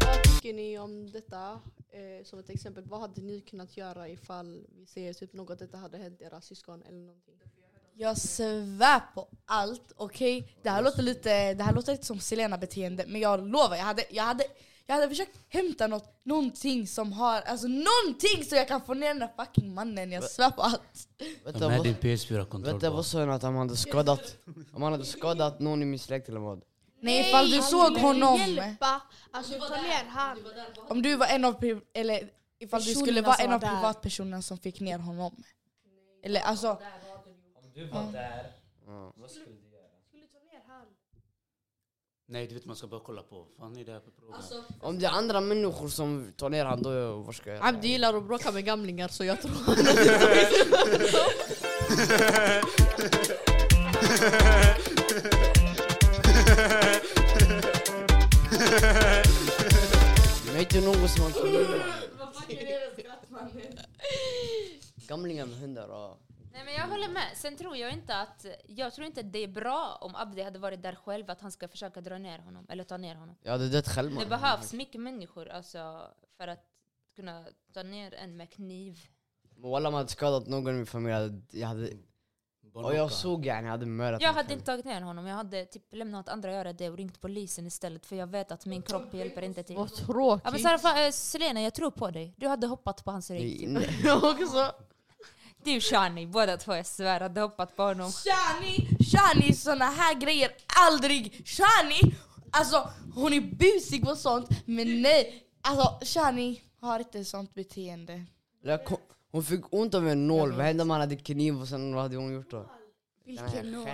Vad 0.00 0.22
tycker 0.24 0.54
ni 0.54 0.78
om 0.78 1.10
detta? 1.10 1.60
Eh, 1.90 2.24
som 2.24 2.38
ett 2.38 2.50
exempel, 2.50 2.84
vad 2.84 3.00
hade 3.00 3.20
ni 3.20 3.40
kunnat 3.40 3.76
göra 3.76 4.08
ifall 4.08 4.66
vi 4.70 4.86
ser 4.86 5.12
typ 5.12 5.32
något 5.32 5.58
detta 5.58 5.78
hade 5.78 5.98
hänt 5.98 6.22
era 6.22 6.40
syskon 6.40 6.82
eller 6.82 7.00
någonting? 7.00 7.38
Jag 8.00 8.18
svär 8.18 9.00
på 9.14 9.28
allt, 9.46 9.92
okej? 9.96 10.52
Det, 10.62 10.70
här 10.70 10.82
låter 10.82 11.02
lite, 11.02 11.54
det 11.54 11.64
här 11.64 11.72
låter 11.72 11.92
lite 11.92 12.06
som 12.06 12.20
Selena-beteende, 12.20 13.04
men 13.08 13.20
jag 13.20 13.48
lovar, 13.48 13.76
jag 13.76 13.84
hade, 13.84 14.04
jag 14.10 14.24
hade, 14.24 14.44
jag 14.86 14.94
hade 14.94 15.08
försökt 15.08 15.38
hämta 15.48 15.86
något, 15.86 16.20
någonting 16.24 16.86
som 16.86 17.12
har, 17.12 17.40
alltså 17.42 17.66
någonting 17.66 18.44
så 18.48 18.54
jag 18.54 18.68
kan 18.68 18.80
få 18.82 18.94
ner 18.94 19.08
den 19.08 19.18
där 19.18 19.30
fucking 19.44 19.74
mannen, 19.74 20.12
jag 20.12 20.24
svär 20.24 20.50
på 20.50 20.62
allt. 20.62 21.08
Vet 21.44 21.54
Ta 21.54 21.58
du 21.60 21.68
med 21.68 21.76
vad- 21.76 21.86
din 21.86 21.94
PS4-kontroll 21.96 22.72
vet 22.72 22.80
du 22.80 22.88
bara. 22.88 22.96
vad 22.96 23.06
sa 23.06 23.18
han 23.20 23.30
att 23.30 23.42
han 23.42 23.56
hade 23.56 23.76
skadat, 23.76 24.36
om 24.72 24.82
han 24.82 24.92
hade 24.92 25.04
skadat 25.04 25.60
någon 25.60 25.82
i 25.82 25.86
min 25.86 25.98
släkt 25.98 26.28
eller 26.28 26.40
vad? 26.40 26.62
Nej 27.00 27.28
ifall 27.28 27.50
du 27.50 27.62
såg 27.62 27.96
honom, 27.98 28.40
Hjälpa! 28.40 29.02
Alltså 29.30 29.52
ta 29.60 29.82
ner 29.82 30.04
han. 30.08 30.38
om 30.88 31.02
du 31.02 31.16
var 31.16 31.26
en 31.26 31.44
av, 31.44 31.80
eller 31.94 32.30
ifall 32.58 32.82
du 32.82 32.94
skulle 32.94 33.20
vara 33.22 33.36
en 33.36 33.52
av 33.52 33.58
privatpersonerna 33.58 34.42
som 34.42 34.58
fick 34.58 34.80
ner 34.80 34.98
honom. 34.98 35.42
Eller 36.24 36.40
alltså, 36.40 36.78
du 37.78 37.84
var 37.86 38.12
där, 38.12 38.52
Ja. 38.86 39.12
vad 39.16 39.30
skulle 39.30 39.46
du 39.46 39.52
göra? 39.70 39.88
Skulle 40.08 40.26
ta 40.26 40.38
ner 40.38 40.62
han. 40.66 40.86
Nej 42.26 42.46
du 42.46 42.54
vet 42.54 42.64
man 42.64 42.76
ska 42.76 42.86
bara 42.86 43.00
kolla 43.00 43.22
på. 43.22 43.46
Fan 43.58 43.76
är 43.76 43.84
det 43.84 43.92
här 43.92 44.00
för 44.00 44.10
program? 44.10 44.40
Om 44.80 44.98
det 44.98 45.06
är 45.06 45.10
andra 45.10 45.40
människor 45.40 45.88
som 45.88 46.32
tar 46.36 46.50
ner 46.50 46.64
han, 46.64 46.82
då 46.82 47.16
vad 47.16 47.34
ska 47.34 47.50
jag 47.50 47.56
göra? 47.56 47.68
Abdi 47.68 47.88
gillar 47.88 48.14
att 48.14 48.24
bråka 48.26 48.52
med 48.52 48.64
gamlingar 48.64 49.08
så 49.08 49.24
jag 49.24 49.42
tror 49.42 49.52
Men 60.46 60.56
inte 60.60 60.80
någon 60.80 61.08
som 61.08 61.32
kan 61.32 61.80
Gamlingar 65.06 65.46
med 65.46 65.58
hundar 65.58 65.88
och... 65.88 66.20
Nej 66.58 66.64
men 66.64 66.74
jag 66.74 66.88
håller 66.88 67.08
med. 67.08 67.28
Sen 67.34 67.56
tror 67.56 67.76
jag 67.76 67.92
inte 67.92 68.16
att, 68.16 68.46
jag 68.66 68.92
tror 68.94 69.06
inte 69.06 69.22
det 69.22 69.38
är 69.38 69.48
bra 69.48 69.98
om 70.00 70.14
Abdi 70.14 70.42
hade 70.42 70.58
varit 70.58 70.82
där 70.82 70.94
själv, 70.94 71.30
att 71.30 71.40
han 71.40 71.52
ska 71.52 71.68
försöka 71.68 72.00
dra 72.00 72.18
ner 72.18 72.38
honom, 72.38 72.66
eller 72.68 72.84
ta 72.84 72.96
ner 72.96 73.14
honom. 73.14 73.36
Jag 73.42 73.52
hade 73.52 73.68
dött 73.68 73.88
själv 73.88 74.18
Det 74.18 74.26
behövs 74.26 74.72
mycket 74.72 75.00
människor 75.00 75.48
alltså, 75.48 76.00
för 76.36 76.48
att 76.48 76.64
kunna 77.16 77.44
ta 77.72 77.82
ner 77.82 78.14
en 78.14 78.36
med 78.36 78.50
kniv. 78.50 78.98
Walla 79.56 79.88
om 79.88 79.94
jag 79.94 79.98
hade 79.98 80.10
skadat 80.10 80.46
någon 80.46 80.74
i 80.74 80.76
min 80.76 80.86
familj, 80.86 81.42
jag 81.50 81.68
hade, 81.68 81.90
och 82.72 82.94
jag 82.94 83.12
såg 83.12 83.46
yani, 83.46 83.66
jag 83.66 83.70
hade 83.70 83.86
mördat 83.86 84.22
Jag 84.22 84.32
hade 84.32 84.52
inte 84.52 84.66
tagit 84.66 84.84
ner 84.84 85.00
honom, 85.00 85.26
jag 85.26 85.36
hade 85.36 85.64
typ 85.64 85.94
lämnat 85.94 86.28
andra 86.28 86.52
göra 86.52 86.72
det 86.72 86.90
och 86.90 86.96
ringt 86.96 87.20
polisen 87.20 87.66
istället 87.66 88.06
för 88.06 88.16
jag 88.16 88.26
vet 88.26 88.52
att 88.52 88.66
min 88.66 88.82
kropp 88.82 89.14
hjälper 89.14 89.42
inte 89.42 89.62
till. 89.62 89.76
Vad 89.76 89.90
Ja, 90.44 90.50
men 90.50 90.62
tråkigt. 90.62 90.84
Äh, 90.84 91.10
Selena, 91.10 91.62
jag 91.62 91.74
tror 91.74 91.90
på 91.90 92.10
dig. 92.10 92.34
Du 92.36 92.48
hade 92.48 92.66
hoppat 92.66 93.04
på 93.04 93.10
hans 93.10 93.30
rygg. 93.30 93.68
nej. 93.68 94.02
Du 95.64 95.80
Shani, 95.80 96.26
båda 96.26 96.56
två 96.56 96.74
jag 96.74 96.86
svär, 96.86 97.20
hade 97.20 97.40
hoppat 97.40 97.76
på 97.76 97.82
honom. 97.82 98.12
Shani, 98.12 98.88
Shani 99.12 99.52
såna 99.54 99.84
här 99.84 100.14
grejer 100.14 100.50
aldrig! 100.66 101.46
Shani, 101.48 102.14
alltså 102.50 102.90
hon 103.14 103.32
är 103.32 103.40
busig 103.40 104.08
och 104.08 104.18
sånt, 104.18 104.48
men 104.66 105.02
nej. 105.02 105.44
Alltså 105.60 106.06
Shani 106.06 106.62
har 106.80 106.98
inte 106.98 107.24
sånt 107.24 107.54
beteende. 107.54 108.24
Hon 109.30 109.44
fick 109.44 109.72
ont 109.74 109.94
av 109.94 110.08
en 110.08 110.26
nål, 110.26 110.52
vad 110.52 110.66
hände 110.66 110.82
om 110.82 110.90
han 110.90 111.00
hade 111.00 111.16
kniv 111.16 111.60
och 111.60 111.68
sen 111.68 111.94
vad 111.94 112.02
hade 112.02 112.16
hon 112.16 112.32
gjort 112.32 112.50
då? 112.50 112.70
Vilken 113.24 113.70
nål? 113.72 113.88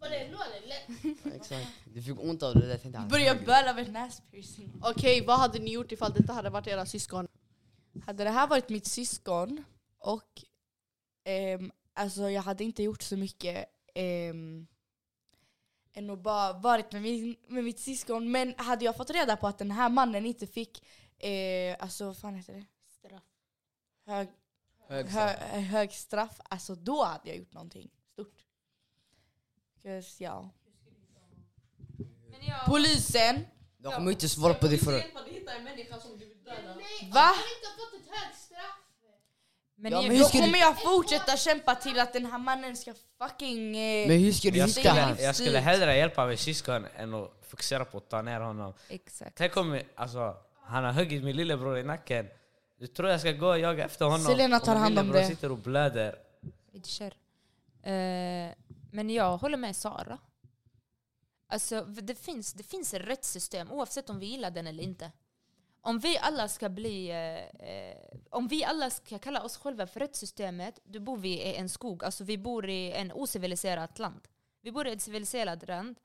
Var 0.00 0.08
det 0.10 0.28
nål 0.30 0.40
eller? 0.62 1.36
Exakt. 1.36 1.66
Du 1.84 2.02
fick 2.02 2.20
ont 2.20 2.42
av 2.42 2.54
det 2.54 2.60
där, 2.60 2.68
jag 2.68 2.82
tänkte 2.82 2.98
han- 2.98 3.08
Börjar 3.08 3.34
böla 3.46 3.74
med 3.74 3.92
näspiercing. 3.92 4.72
Okej, 4.82 5.24
vad 5.26 5.38
hade 5.38 5.58
ni 5.58 5.70
gjort 5.72 5.92
ifall 5.92 6.12
detta 6.12 6.32
hade 6.32 6.50
varit 6.50 6.66
era 6.66 6.86
syskon? 6.86 7.28
Hade 8.06 8.24
det 8.24 8.30
här 8.30 8.46
varit 8.46 8.68
mitt 8.68 8.86
syskon 8.86 9.64
och 10.00 10.22
ehm, 11.28 11.72
alltså 11.94 12.30
jag 12.30 12.42
hade 12.42 12.64
inte 12.64 12.82
gjort 12.82 13.02
så 13.02 13.16
mycket 13.16 13.64
ehm, 13.94 14.66
än 15.92 16.10
att 16.10 16.18
bara 16.22 16.52
varit 16.52 16.92
med, 16.92 17.02
min, 17.02 17.36
med 17.48 17.64
mitt 17.64 17.80
syskon. 17.80 18.30
Men 18.30 18.54
hade 18.58 18.84
jag 18.84 18.96
fått 18.96 19.10
reda 19.10 19.36
på 19.36 19.46
att 19.46 19.58
den 19.58 19.70
här 19.70 19.88
mannen 19.88 20.26
inte 20.26 20.46
fick, 20.46 20.84
eh, 21.18 21.76
alltså 21.78 22.04
vad 22.06 22.16
fan 22.18 22.34
heter 22.34 22.52
det? 22.52 22.66
Straff. 22.88 23.22
Hög, 24.06 24.28
Hög 24.88 25.06
hö, 25.06 25.28
hög 25.60 25.92
straff, 25.92 26.40
alltså 26.44 26.74
då 26.74 27.04
hade 27.04 27.28
jag 27.28 27.36
gjort 27.38 27.52
någonting 27.52 27.90
stort. 28.12 28.44
'Cause, 29.82 30.24
ja. 30.24 30.50
Jag, 32.40 32.66
Polisen, 32.66 33.46
De 33.78 33.92
kommer 33.92 34.10
inte 34.10 34.28
svara 34.28 34.54
på 34.54 34.66
det 34.66 34.78
för... 34.78 34.98
hitta 35.30 35.54
en 35.54 35.64
människa 35.64 36.00
som 36.00 36.18
du 36.18 36.26
vill 36.26 36.44
döda. 36.44 36.74
va? 36.74 36.80
Han 37.20 37.34
har 37.34 37.56
inte 37.56 37.70
fått 37.78 38.00
ett 38.00 38.08
högt 38.16 38.38
straff. 38.38 38.87
Men 39.80 39.92
Ja, 39.92 40.02
jag, 40.02 40.08
men 40.08 40.18
Då 40.20 40.28
du- 40.32 40.38
kommer 40.40 40.58
jag 40.58 40.82
fortsätta 40.82 41.36
kämpa 41.36 41.74
till 41.74 42.00
att 42.00 42.12
den 42.12 42.26
här 42.26 42.38
mannen 42.38 42.76
ska 42.76 42.94
fucking... 43.18 43.76
Eh, 43.76 44.08
Men 44.08 44.18
hur 44.18 44.32
ska 44.32 44.50
du 44.50 44.58
Jag 44.58 44.66
hitta 44.66 44.80
skulle, 44.80 45.22
jag 45.22 45.36
skulle 45.36 45.58
hellre 45.58 45.96
hjälpa 45.96 46.26
min 46.26 46.38
syskon 46.38 46.86
än 46.96 47.14
att 47.14 47.30
fokusera 47.48 47.84
på 47.84 47.98
att 47.98 48.08
ta 48.08 48.22
ner 48.22 48.40
honom. 48.40 48.72
Exakt. 48.88 49.36
Tänk 49.36 49.56
om 49.56 49.80
alltså, 49.94 50.36
han 50.62 50.84
har 50.84 50.92
huggit 50.92 51.24
min 51.24 51.36
lillebror 51.36 51.78
i 51.78 51.82
nacken. 51.82 52.28
Du 52.78 52.86
tror 52.86 53.08
jag 53.08 53.20
ska 53.20 53.32
gå 53.32 53.48
och 53.48 53.58
jaga 53.58 53.84
efter 53.84 54.04
honom? 54.04 54.20
Selena 54.26 54.60
tar 54.60 54.74
Och 54.74 54.80
hand 54.80 54.98
om 54.98 55.08
det. 55.12 55.26
sitter 55.26 55.52
och 55.52 55.58
blöder. 55.58 56.16
Eh, 57.82 58.52
men 58.90 59.10
jag 59.10 59.36
håller 59.38 59.56
med 59.56 59.76
Sara. 59.76 60.18
Alltså, 61.50 61.84
det 61.84 62.14
finns, 62.14 62.52
det 62.52 62.62
finns 62.62 62.94
ett 62.94 63.02
rättssystem 63.02 63.72
oavsett 63.72 64.10
om 64.10 64.18
vi 64.18 64.26
gillar 64.26 64.50
den 64.50 64.66
eller 64.66 64.82
inte. 64.82 65.12
Om 65.80 65.98
vi 65.98 66.18
alla 66.18 66.48
ska 66.48 66.68
bli... 66.68 67.10
Eh, 67.10 67.68
eh, 67.68 67.96
om 68.30 68.48
vi 68.48 68.64
alla 68.64 68.90
ska 68.90 69.18
kalla 69.18 69.42
oss 69.42 69.56
själva 69.56 69.86
för 69.86 70.00
rättssystemet, 70.00 70.80
då 70.84 71.00
bor 71.00 71.16
vi 71.16 71.42
i 71.42 71.54
en 71.54 71.68
skog. 71.68 72.04
Alltså 72.04 72.24
vi 72.24 72.38
bor 72.38 72.68
i 72.68 72.92
en 72.92 73.12
ociviliserat 73.12 73.98
land. 73.98 74.28
Vi 74.62 74.72
bor 74.72 74.86
i 74.86 74.92
ett 74.92 75.02
civiliserat 75.02 75.68
land. 75.68 75.98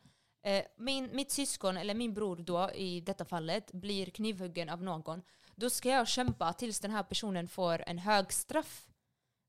Eh, 0.44 0.66
min, 0.78 1.10
mitt 1.14 1.32
syskon, 1.32 1.78
eller 1.78 1.94
min 1.94 2.14
bror 2.14 2.36
då 2.36 2.72
i 2.72 3.02
detta 3.02 3.26
fallet, 3.26 3.72
blir 3.72 4.06
knivhuggen 4.06 4.70
av 4.70 4.84
någon. 4.84 5.22
Då 5.56 5.70
ska 5.70 5.90
jag 5.90 6.08
kämpa 6.08 6.54
tills 6.54 6.80
den 6.80 6.92
här 6.92 7.04
personen 7.04 7.48
får 7.48 7.84
en 7.88 7.98
hög 7.98 8.34
straff. 8.34 8.88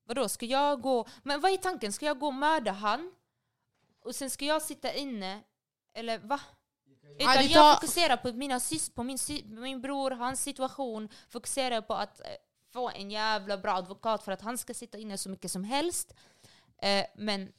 Vadå, 0.04 0.28
ska 0.28 0.46
jag 0.46 0.80
gå... 0.80 1.06
Men 1.22 1.40
vad 1.40 1.52
är 1.52 1.56
tanken? 1.56 1.92
Ska 1.92 2.06
jag 2.06 2.18
gå 2.18 2.26
och 2.26 2.34
mörda 2.34 2.72
han? 2.72 3.12
Och 4.00 4.14
sen 4.14 4.30
ska 4.30 4.44
jag 4.44 4.62
sitta 4.62 4.92
inne? 4.92 5.40
Eller 5.94 6.18
va? 6.18 6.40
Utan 7.18 7.34
jag 7.34 7.52
tar- 7.52 7.74
fokuserar 7.74 8.16
på, 8.16 8.32
mina 8.32 8.60
sys 8.60 8.90
på 8.90 9.02
min, 9.02 9.18
sy 9.18 9.42
min 9.44 9.80
bror, 9.80 10.10
hans 10.10 10.42
situation. 10.42 11.08
Fokuserar 11.28 11.80
på 11.80 11.94
att 11.94 12.20
eh, 12.20 12.26
få 12.72 12.90
en 12.90 13.10
jävla 13.10 13.58
bra 13.58 13.72
advokat 13.74 14.22
för 14.24 14.32
att 14.32 14.40
han 14.42 14.58
ska 14.58 14.74
sitta 14.74 14.98
inne 14.98 15.18
så 15.18 15.30
mycket 15.30 15.50
som 15.50 15.64
helst. 15.64 16.14
Eh, 16.82 17.04
men 17.16 17.52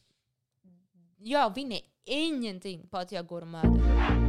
jag 1.17 1.55
vinner 1.55 1.79
ingenting 2.05 2.87
på 2.87 2.97
att 2.97 3.11
jag 3.11 3.27
går 3.27 3.41
och 3.41 3.47
mördar. 3.47 4.24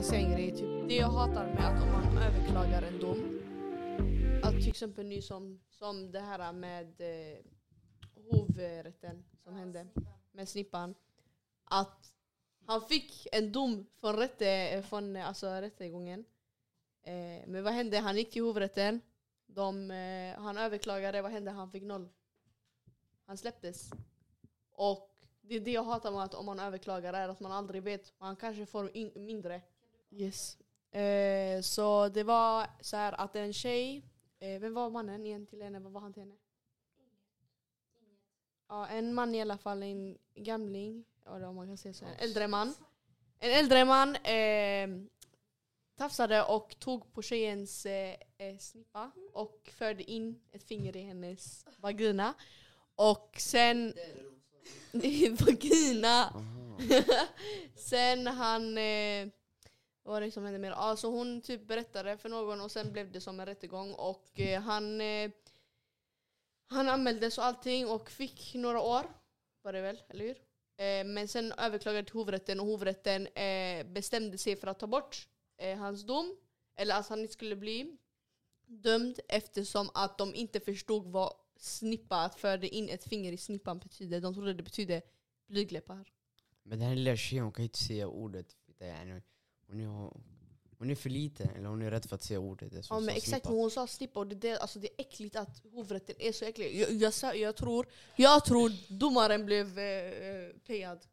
Eh, 0.00 0.06
Jag 0.06 0.12
kan 0.12 0.18
säga 0.18 0.28
en 0.28 0.32
grej. 0.32 0.56
Typ. 0.56 0.88
Det 0.88 0.94
jag 0.94 1.08
hatar 1.08 1.46
med 1.46 1.66
att 1.66 1.82
om 1.82 1.92
man 1.92 2.18
överklagar 2.18 2.82
en 2.82 3.00
dom. 3.00 3.40
Att 4.42 4.54
till 4.54 4.68
exempel 4.68 5.06
nu 5.06 5.22
som, 5.22 5.60
som 5.68 6.12
det 6.12 6.20
här 6.20 6.52
med 6.52 7.00
eh, 7.00 7.38
hovrätten 8.30 9.24
som 9.44 9.54
hände 9.54 9.86
med 10.32 10.48
snippan. 10.48 10.94
Att 11.64 12.14
han 12.66 12.80
fick 12.80 13.26
en 13.32 13.52
dom 13.52 13.86
från, 14.00 14.16
rätte, 14.16 14.82
från 14.88 15.16
alltså, 15.16 15.46
rättegången. 15.46 16.24
Eh, 17.02 17.46
men 17.46 17.64
vad 17.64 17.72
hände? 17.72 17.98
Han 17.98 18.16
gick 18.16 18.30
till 18.30 18.42
hovrätten. 18.42 19.00
De, 19.46 19.90
eh, 19.90 20.40
han 20.40 20.58
överklagade. 20.58 21.22
Vad 21.22 21.32
hände? 21.32 21.50
Han 21.50 21.70
fick 21.70 21.82
noll. 21.82 22.08
Han 23.26 23.36
släpptes. 23.36 23.90
Och 24.70 25.16
det 25.40 25.54
är 25.54 25.60
det 25.60 25.72
jag 25.72 25.84
hatar 25.84 26.12
med 26.12 26.22
att 26.22 26.34
om 26.34 26.46
man 26.46 26.60
överklagar 26.60 27.14
är 27.14 27.28
att 27.28 27.40
man 27.40 27.52
aldrig 27.52 27.82
vet. 27.82 28.12
Man 28.18 28.36
kanske 28.36 28.66
får 28.66 28.96
in, 28.96 29.12
mindre. 29.14 29.62
Yes. 30.10 30.58
Eh, 30.90 31.60
så 31.60 32.08
det 32.08 32.24
var 32.24 32.66
så 32.80 32.96
här 32.96 33.12
att 33.12 33.36
en 33.36 33.52
tjej, 33.52 34.04
eh, 34.38 34.60
vem 34.60 34.74
var 34.74 34.90
mannen 34.90 35.26
igen 35.26 35.46
till 35.46 35.62
henne? 35.62 35.80
Vad 35.80 35.92
var 35.92 36.00
han 36.00 36.12
till 36.12 36.22
henne? 36.22 36.36
Ja, 38.68 38.86
en 38.86 39.14
man 39.14 39.34
i 39.34 39.40
alla 39.40 39.58
fall, 39.58 39.82
en 39.82 40.18
gamling, 40.34 41.04
eller 41.26 41.46
om 41.46 41.56
man 41.56 41.66
kan 41.66 41.76
säga 41.76 41.94
så, 41.94 42.04
en 42.04 42.16
äldre 42.18 42.48
man. 42.48 42.74
En 43.38 43.50
äldre 43.50 43.84
man 43.84 44.16
eh, 44.16 44.88
tafsade 45.96 46.44
och 46.44 46.78
tog 46.78 47.12
på 47.12 47.22
tjejens 47.22 47.86
eh, 47.86 48.16
eh, 48.38 48.58
snippa 48.58 49.10
och 49.32 49.70
förde 49.72 50.10
in 50.10 50.40
ett 50.52 50.64
finger 50.64 50.96
i 50.96 51.00
hennes 51.00 51.64
vagina. 51.76 52.34
Och 52.94 53.36
sen... 53.38 53.94
I 54.92 55.28
vagina! 55.28 56.42
Sen 57.76 58.26
han... 58.26 58.78
Eh, 58.78 59.28
vad 60.10 60.20
var 60.20 60.26
det 60.26 60.30
som 60.30 60.44
hände 60.44 60.58
mer? 60.58 60.70
Alltså 60.70 61.10
hon 61.10 61.40
typ 61.40 61.66
berättade 61.66 62.16
för 62.16 62.28
någon 62.28 62.60
och 62.60 62.70
sen 62.70 62.92
blev 62.92 63.12
det 63.12 63.20
som 63.20 63.40
en 63.40 63.46
rättegång 63.46 63.92
och 63.92 64.40
eh, 64.40 64.60
han... 64.62 65.00
Eh, 65.00 65.30
han 66.66 66.88
anmäldes 66.88 67.38
och 67.38 67.44
allting 67.44 67.86
och 67.86 68.10
fick 68.10 68.54
några 68.54 68.80
år. 68.80 69.04
Var 69.62 69.72
det 69.72 69.80
väl, 69.80 70.02
eller 70.08 70.24
hur? 70.24 70.36
Eh, 70.76 71.04
men 71.06 71.28
sen 71.28 71.52
överklagade 71.52 72.04
till 72.04 72.14
hovrätten 72.14 72.60
och 72.60 72.66
hovrätten 72.66 73.26
eh, 73.26 73.86
bestämde 73.86 74.38
sig 74.38 74.56
för 74.56 74.66
att 74.66 74.78
ta 74.78 74.86
bort 74.86 75.28
eh, 75.56 75.78
hans 75.78 76.06
dom. 76.06 76.36
Eller 76.76 76.98
att 76.98 77.08
han 77.08 77.20
inte 77.20 77.32
skulle 77.32 77.56
bli 77.56 77.96
dömd 78.66 79.20
eftersom 79.28 79.90
att 79.94 80.18
de 80.18 80.34
inte 80.34 80.60
förstod 80.60 81.06
vad 81.06 81.32
snippa, 81.56 82.16
att 82.16 82.34
föra 82.34 82.66
in 82.66 82.88
ett 82.88 83.04
finger 83.04 83.32
i 83.32 83.36
snippan 83.36 83.78
betyder. 83.78 84.20
De 84.20 84.34
trodde 84.34 84.54
det 84.54 84.62
betydde 84.62 85.02
blygdläppar. 85.46 86.12
Men 86.62 86.78
den 86.78 86.88
här 86.88 86.94
lilla 86.94 87.16
tjejen 87.16 87.44
hon 87.44 87.52
kan 87.52 87.62
ju 87.62 87.66
inte 87.66 87.78
säga 87.78 88.08
ordet. 88.08 88.56
Hon 89.70 89.80
är, 89.80 90.10
hon 90.78 90.90
är 90.90 90.94
för 90.94 91.10
liten, 91.10 91.50
eller 91.50 91.68
hon 91.68 91.82
är 91.82 91.90
rädd 91.90 92.04
för 92.06 92.14
att 92.16 92.22
säga 92.22 92.40
ordet. 92.40 92.70
Det 92.72 92.78
är 92.78 92.82
så- 92.82 92.94
Ja 92.94 93.00
men 93.00 93.08
exakt, 93.16 93.28
snippa. 93.28 93.48
hon 93.48 93.70
sa 93.70 93.86
snippa 93.86 94.20
och 94.20 94.26
det, 94.26 94.34
det, 94.34 94.58
alltså, 94.58 94.78
det 94.78 94.86
är 94.88 94.94
äckligt 95.00 95.36
att 95.36 95.62
hovrätten 95.72 96.16
är 96.18 96.32
så 96.32 96.44
äcklig. 96.44 96.80
Jag, 96.80 97.12
jag, 97.22 97.36
jag, 97.36 97.56
tror, 97.56 97.86
jag 98.16 98.44
tror 98.44 98.72
domaren 98.88 99.46
blev 99.46 99.78
eh, 99.78 99.84
eh, 99.84 100.50
payad. 100.66 101.06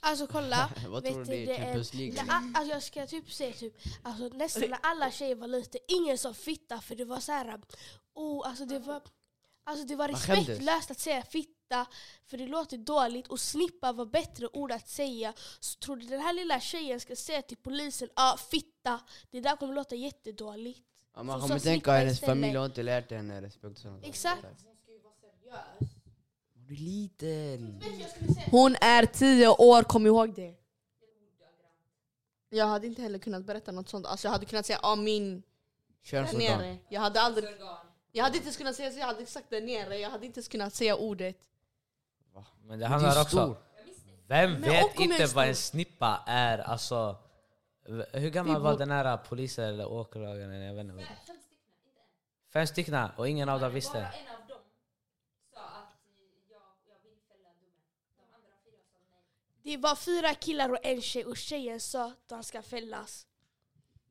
Alltså 0.00 0.26
kolla. 0.26 0.70
Vad 0.88 1.04
tror 1.04 1.18
du 1.18 1.24
det 1.24 1.42
är? 1.42 1.46
det 1.46 1.54
är- 1.54 1.58
Champions 1.64 1.94
League? 1.94 2.20
A- 2.28 2.52
alltså 2.54 2.74
jag 2.74 2.82
ska 2.82 3.06
typ 3.06 3.32
säga 3.32 3.52
typ, 3.52 3.74
alltså 4.02 4.28
nästan 4.36 4.70
när 4.70 4.78
alla 4.82 5.10
tjejer 5.10 5.34
var 5.34 5.46
lite, 5.48 5.78
ingen 5.88 6.18
sa 6.18 6.34
fitta 6.34 6.80
för 6.80 6.94
det 6.96 7.04
var 7.04 7.20
så 7.20 7.32
här, 7.32 7.60
oh, 8.14 8.48
alltså 8.48 8.64
det 8.66 8.78
var, 8.78 9.00
alltså 9.64 9.86
det 9.86 9.96
var 9.96 10.08
respektlöst 10.08 10.90
att 10.90 10.98
säga 10.98 11.22
fitta 11.22 11.53
för 12.26 12.36
det 12.36 12.46
låter 12.46 12.78
dåligt 12.78 13.26
och 13.26 13.40
snippa 13.40 13.92
var 13.92 14.06
bättre 14.06 14.48
ord 14.52 14.72
att 14.72 14.88
säga. 14.88 15.34
Så 15.60 15.78
tror 15.78 15.96
du 15.96 16.06
den 16.06 16.20
här 16.20 16.32
lilla 16.32 16.60
tjejen 16.60 17.00
ska 17.00 17.16
säga 17.16 17.42
till 17.42 17.56
polisen, 17.56 18.08
ja 18.16 18.32
ah, 18.32 18.36
fitta, 18.36 19.00
det 19.30 19.40
där 19.40 19.56
kommer 19.56 19.74
låta 19.74 19.94
jättedåligt. 19.94 20.80
Ja, 21.14 21.22
man 21.22 21.40
kommer 21.40 21.58
tänka 21.58 21.70
snippa 21.70 21.92
att 21.92 21.98
hennes 21.98 22.14
istället. 22.14 22.30
familj 22.30 22.56
har 22.56 22.66
inte 22.66 22.82
lärt 22.82 23.10
henne 23.10 23.42
respekt 23.42 23.76
och 23.76 23.78
sånt. 23.78 24.06
Exakt. 24.06 24.44
Hon 26.54 26.66
är 26.68 26.76
liten. 26.76 27.82
Hon 28.50 28.76
är 28.80 29.06
tio 29.06 29.48
år, 29.48 29.82
kom 29.82 30.06
ihåg 30.06 30.34
det. 30.34 30.54
Jag 32.48 32.66
hade 32.66 32.86
inte 32.86 33.02
heller 33.02 33.18
kunnat 33.18 33.44
berätta 33.44 33.72
något 33.72 33.88
sånt. 33.88 34.06
Alltså 34.06 34.26
jag 34.26 34.32
hade 34.32 34.46
kunnat 34.46 34.66
säga 34.66 34.78
ah, 34.82 34.96
min 34.96 35.34
där 35.34 35.42
Könsorgan. 36.02 36.60
nere. 36.60 36.78
Jag 36.88 37.00
hade 37.00 37.20
aldrig... 37.20 37.44
Jag 38.12 38.24
hade 38.24 38.36
inte 38.36 38.46
ens 38.46 38.56
kunnat 38.56 38.76
säga 38.76 38.92
så, 38.92 38.98
jag 38.98 39.06
hade 39.06 39.26
sagt 39.26 39.50
där 39.50 39.60
nere. 39.60 39.98
Jag 39.98 40.10
hade 40.10 40.26
inte 40.26 40.38
ens 40.38 40.48
kunnat 40.48 40.74
säga 40.74 40.96
ordet. 40.96 41.36
Men 42.62 42.78
det 42.78 42.86
handlar 42.86 43.20
också... 43.20 43.36
stor. 43.36 43.56
Vem 44.26 44.52
Men 44.52 44.60
vet 44.60 44.96
om 44.96 45.02
inte 45.02 45.26
vad 45.26 45.48
en 45.48 45.56
snippa 45.56 46.22
är? 46.26 46.58
Alltså, 46.58 47.16
hur 48.12 48.30
gammal 48.30 48.62
var 48.62 48.78
den 48.78 48.90
här 48.90 49.16
polisen 49.16 49.64
eller 49.64 49.86
åklagaren? 49.86 50.62
Jag 50.62 50.74
vet 50.74 50.84
inte. 50.84 51.06
Fem 52.52 52.66
stycken 52.66 53.08
och 53.16 53.28
ingen 53.28 53.48
av 53.48 53.60
dem 53.60 53.72
visste. 53.72 53.98
en 53.98 54.04
av 54.04 54.46
dem 54.48 54.58
sa 55.54 55.60
att 55.60 55.96
jag, 56.50 56.60
jag 56.88 56.98
vill 57.02 57.18
fälla 57.28 57.48
domen. 57.48 57.72
De 58.16 58.34
andra 58.34 58.50
fyra 58.64 58.78
sa 58.92 58.98
nej. 59.10 59.76
Det 59.76 59.76
var 59.76 59.96
fyra 59.96 60.34
killar 60.34 60.68
och 60.70 60.86
en 60.86 61.02
tjej 61.02 61.24
och 61.24 61.36
tjejen 61.36 61.80
sa 61.80 62.06
att 62.06 62.30
han 62.30 62.44
ska 62.44 62.62
fällas. 62.62 63.26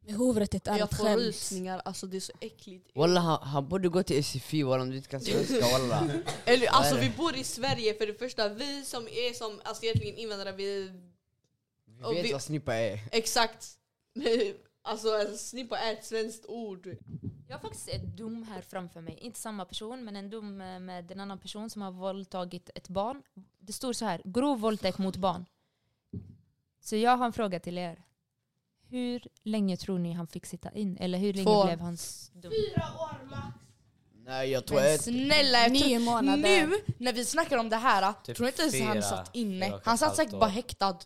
Men 0.05 0.15
hovrättet 0.15 0.67
är 0.67 0.77
Jag 0.77 0.91
ett 0.91 0.97
får 0.97 1.03
skämt. 1.05 1.19
rysningar, 1.19 1.81
alltså 1.85 2.07
det 2.07 2.17
är 2.17 2.21
så 2.21 2.33
äckligt. 2.39 2.89
Walla 2.95 3.19
han, 3.19 3.47
han 3.47 3.69
borde 3.69 3.89
gå 3.89 4.03
till 4.03 4.23
SFI 4.23 4.63
walla 4.63 4.83
om 4.83 4.89
du 4.89 4.97
inte 4.97 5.09
kan 5.09 5.21
svenska 5.21 5.59
walla. 5.71 6.09
Eller, 6.45 6.67
alltså 6.67 6.97
vi 6.97 7.09
bor 7.09 7.35
i 7.35 7.43
Sverige 7.43 7.93
för 7.93 8.07
det 8.07 8.13
första, 8.13 8.49
vi 8.49 8.85
som 8.85 9.07
är 9.07 9.33
som 9.33 9.61
alltså 9.63 9.83
egentligen 9.83 10.15
invandrare, 10.17 10.51
vi... 10.55 10.91
Vi 12.09 12.15
vet 12.15 12.25
vi- 12.25 12.31
vad 12.31 12.41
snippa 12.41 12.75
är. 12.75 12.99
Exakt. 13.11 13.67
Alltså 14.85 15.07
en 15.07 15.37
snippa 15.37 15.77
är 15.77 15.93
ett 15.93 16.05
svenskt 16.05 16.45
ord. 16.45 16.97
Jag 17.47 17.55
har 17.55 17.61
faktiskt 17.61 17.89
ett 17.89 18.17
dom 18.17 18.43
här 18.43 18.61
framför 18.61 19.01
mig. 19.01 19.17
Inte 19.21 19.39
samma 19.39 19.65
person, 19.65 20.03
men 20.05 20.15
en 20.15 20.29
dom 20.29 20.61
eh, 20.61 20.79
med 20.79 21.11
en 21.11 21.19
annan 21.19 21.39
person 21.39 21.69
som 21.69 21.81
har 21.81 21.91
våldtagit 21.91 22.69
ett 22.75 22.89
barn. 22.89 23.23
Det 23.59 23.73
står 23.73 23.93
så 23.93 24.05
här, 24.05 24.21
grov 24.25 24.59
våldtäkt 24.59 24.97
mot 24.97 25.15
barn. 25.17 25.45
Så 26.81 26.95
jag 26.95 27.17
har 27.17 27.25
en 27.25 27.33
fråga 27.33 27.59
till 27.59 27.77
er. 27.77 28.03
Hur 28.93 29.27
länge 29.43 29.77
tror 29.77 29.99
ni 29.99 30.12
han 30.13 30.27
fick 30.27 30.45
sitta 30.45 30.71
in? 30.71 30.97
Eller 30.97 31.17
hur 31.17 31.34
länge 31.34 31.45
Två. 31.45 31.65
blev 31.65 31.79
hans 31.79 32.32
dom? 32.34 32.51
Fyra 32.51 32.84
år 32.99 33.25
max. 33.29 33.58
Nej 34.25 34.49
jag 34.49 34.65
tror 34.65 34.77
Men 34.79 34.95
ett... 34.95 35.01
snälla, 35.01 35.60
jag 35.62 35.71
Nio 35.71 35.97
tror, 35.97 35.99
månader. 36.06 36.38
nu 36.67 36.75
när 36.97 37.13
vi 37.13 37.25
snackar 37.25 37.58
om 37.58 37.69
det 37.69 37.75
här, 37.75 38.13
Typ 38.23 38.36
tror 38.38 38.47
inte 38.47 38.62
ens 38.62 38.73
fyra, 38.75 38.86
han 38.86 39.01
satt 39.03 39.27
fyra 39.34 39.41
inne. 39.41 39.71
och 39.71 39.77
ett 39.79 39.86
Han 39.86 39.97
satt 39.97 40.08
halvt 40.08 40.17
säkert 40.17 40.34
år. 40.34 40.39
bara 40.39 40.49
häktad. 40.49 40.97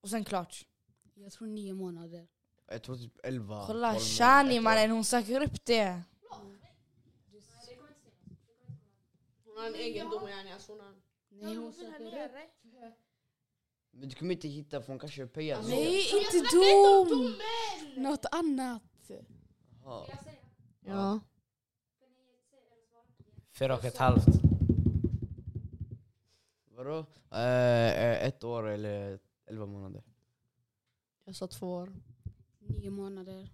Och 0.00 0.10
sen 0.10 0.24
klart. 0.24 0.66
Jag 1.14 1.32
tror 1.32 1.48
nio 1.48 1.74
månader. 1.74 2.26
Jag 2.70 2.82
tror 2.82 2.96
typ 2.96 3.12
11. 3.24 3.64
Kolla, 3.66 3.92
12 3.92 4.00
Shani 4.04 4.54
ett 4.54 4.58
år. 4.60 4.62
mannen, 4.62 4.90
hon 4.90 5.04
söker 5.04 5.42
upp 5.42 5.64
det. 5.64 6.02
Hon 9.44 9.56
har 9.58 9.66
en 9.66 9.74
egen 9.74 10.10
dom 10.10 10.28
yani. 10.28 10.52
Alltså 10.52 10.72
hon 10.72 10.80
har... 10.80 10.94
Nej, 11.30 11.56
hon 11.56 11.72
söker 11.72 12.06
upp. 12.06 12.32
Men 13.90 14.08
du 14.08 14.14
kommer 14.14 14.34
inte 14.34 14.48
hitta 14.48 14.80
för 14.80 14.88
hon 14.88 14.98
kanske 14.98 15.22
är 15.22 15.26
payad. 15.26 15.64
Nej, 15.68 16.04
inte 16.18 16.56
dom! 16.56 17.34
Något 17.96 18.24
annat. 18.30 18.82
Jaha. 19.84 20.06
Ja. 20.80 21.20
Fyra 23.58 23.74
och 23.74 23.84
ett 23.84 23.96
halvt. 23.96 24.26
Vadå? 26.76 27.06
Eh, 27.30 27.40
eh, 27.40 28.26
ett 28.26 28.44
år 28.44 28.68
eller 28.68 29.18
11 29.46 29.66
månader. 29.66 30.02
Jag 31.24 31.36
sa 31.36 31.46
två 31.46 31.72
år. 31.72 31.92
Nio 32.58 32.90
månader. 32.90 33.48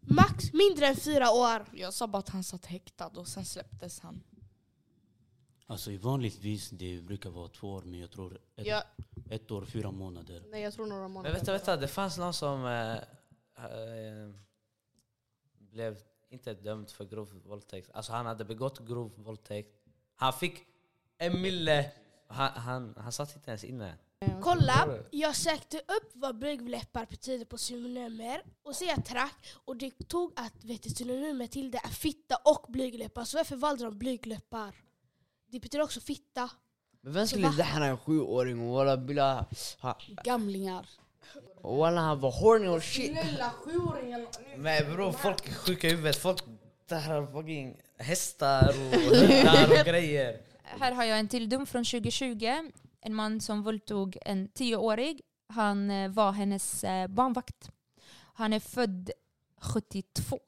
Max 0.00 0.52
mindre 0.52 0.86
än 0.86 0.96
fyra 0.96 1.30
år. 1.30 1.64
Jag 1.72 1.94
sa 1.94 2.06
bara 2.06 2.18
att 2.18 2.28
han 2.28 2.44
satt 2.44 2.66
häktad 2.66 3.06
och 3.16 3.28
sen 3.28 3.44
släpptes 3.44 4.00
han. 4.00 4.22
Alltså 5.70 5.90
i 5.90 5.96
vanligtvis 5.96 6.70
det 6.70 7.00
brukar 7.00 7.30
vara 7.30 7.48
två 7.48 7.68
år, 7.72 7.82
men 7.82 8.00
jag 8.00 8.10
tror 8.10 8.40
ett, 8.56 8.66
Ja, 8.66 8.82
ett 9.30 9.50
år, 9.50 9.64
fyra 9.64 9.90
månader. 9.90 10.42
nej 10.50 10.62
jag 10.62 10.72
tror 10.74 10.86
några 10.86 11.02
Men 11.02 11.12
månader. 11.12 11.34
vänta, 11.36 11.52
vänta, 11.52 11.76
det 11.76 11.88
fanns 11.88 12.18
någon 12.18 12.34
som 12.34 12.64
eh, 12.66 12.96
eh, 13.64 14.30
blev 15.58 15.98
inte 16.30 16.54
dömd 16.54 16.90
för 16.90 17.04
grov 17.04 17.40
våldtäkt. 17.44 17.90
Alltså 17.94 18.12
han 18.12 18.26
hade 18.26 18.44
begått 18.44 18.78
grov 18.78 19.12
våldtäkt. 19.16 19.74
Han 20.14 20.32
fick 20.32 20.66
en 21.18 21.40
mille. 21.42 21.90
Han, 22.26 22.52
han, 22.52 22.94
han 22.96 23.12
satt 23.12 23.36
inte 23.36 23.50
ens 23.50 23.64
inne. 23.64 23.94
Kolla, 24.42 24.98
jag 25.10 25.36
sökte 25.36 25.78
upp 25.78 26.10
vad 26.14 26.38
blygdläppar 26.38 27.06
betyder 27.06 27.44
på 27.44 27.58
synonymer 27.58 28.42
och 28.62 28.76
så 28.76 28.84
jag 28.84 29.04
track 29.04 29.54
och 29.64 29.76
det 29.76 29.90
tog 30.08 30.32
att 30.36 30.64
vet 30.64 30.82
du, 30.82 30.90
synonymer 30.90 31.46
till 31.46 31.70
det 31.70 31.78
är 31.78 31.88
fitta 31.88 32.36
och 32.44 32.72
blygdläppar. 32.72 33.24
Så 33.24 33.36
varför 33.36 33.56
valde 33.56 33.84
de 33.84 33.98
blygdläppar? 33.98 34.74
Det 35.50 35.60
betyder 35.60 35.84
också 35.84 36.00
fitta. 36.00 36.50
Men 37.00 37.12
vem 37.12 37.26
Så 37.26 37.30
skulle 37.30 37.46
va? 37.48 37.54
dähna 37.56 37.86
en 37.86 37.98
sjuåring 37.98 38.60
och 38.68 38.74
walla 38.74 38.96
bila... 38.96 39.46
ha- 39.80 39.98
Gamlingar. 40.24 40.88
Walla 41.62 42.00
han 42.00 42.20
var 42.20 42.30
horny 42.30 42.66
och 42.68 42.82
shit. 42.82 43.12
Snälla 43.12 43.50
sjuåringen. 43.50 44.26
Men 44.56 44.92
bror, 44.92 45.12
folk 45.12 45.48
är 45.48 45.52
sjuka 45.54 45.86
i 45.86 45.90
huvudet. 45.90 46.16
Folk 46.16 46.44
där 46.88 47.26
fucking 47.32 47.76
hästar 47.98 48.68
och 48.68 48.74
hundar 49.16 49.80
och 49.80 49.86
grejer. 49.86 50.40
Här 50.62 50.92
har 50.92 51.04
jag 51.04 51.18
en 51.18 51.28
till 51.28 51.48
dom 51.48 51.66
från 51.66 51.84
2020. 51.84 52.70
En 53.00 53.14
man 53.14 53.40
som 53.40 53.62
våldtog 53.62 54.18
en 54.22 54.48
tioårig. 54.48 55.20
Han 55.48 55.90
eh, 55.90 56.10
var 56.10 56.32
hennes 56.32 56.84
eh, 56.84 57.06
barnvakt. 57.06 57.70
Han 58.34 58.52
är 58.52 58.60
född 58.60 59.10
72. 59.60 60.38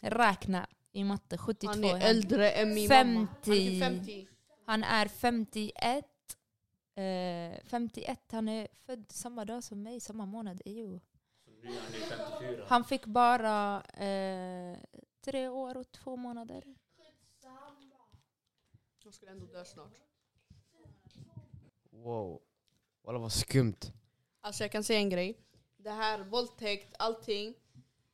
Räkna 0.00 0.66
i 0.92 1.04
matte. 1.04 1.38
72. 1.38 1.70
Han 1.70 1.84
är 1.84 2.00
äldre 2.00 2.50
än 2.50 2.74
min 2.74 2.88
mamma. 2.88 3.28
Han 3.44 3.52
är 3.52 3.78
50. 3.78 3.80
50. 3.80 4.28
Han 4.64 4.84
är 4.84 5.08
51. 5.08 6.04
Eh, 6.94 7.64
51. 7.64 8.32
Han 8.32 8.48
är 8.48 8.68
född 8.72 9.12
samma 9.12 9.44
dag 9.44 9.64
som 9.64 9.82
mig, 9.82 10.00
samma 10.00 10.26
månad. 10.26 10.62
Jo. 10.64 11.00
Han 12.66 12.84
fick 12.84 13.06
bara 13.06 13.82
eh, 13.82 14.78
tre 15.20 15.48
år 15.48 15.76
och 15.76 15.92
två 15.92 16.16
månader. 16.16 16.64
Han 19.04 19.12
skulle 19.12 19.30
ändå 19.30 19.46
dö 19.46 19.64
snart. 19.64 19.94
Wow. 21.90 22.42
Walla 23.02 23.18
vad 23.18 23.32
skumt. 23.32 23.92
Alltså 24.40 24.64
jag 24.64 24.72
kan 24.72 24.84
säga 24.84 24.98
en 24.98 25.10
grej. 25.10 25.38
Det 25.76 25.90
här 25.90 26.24
våldtäkt, 26.24 26.94
allting. 26.98 27.54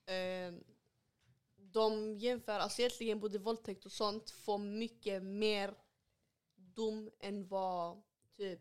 Eh, 0.06 0.54
de 1.74 2.18
jämför, 2.18 2.52
alltså 2.52 2.82
egentligen 2.82 3.20
både 3.20 3.38
våldtäkt 3.38 3.86
och 3.86 3.92
sånt 3.92 4.30
får 4.30 4.58
mycket 4.58 5.22
mer 5.22 5.74
dom 6.54 7.10
än 7.20 7.48
vad 7.48 8.02
typ 8.36 8.60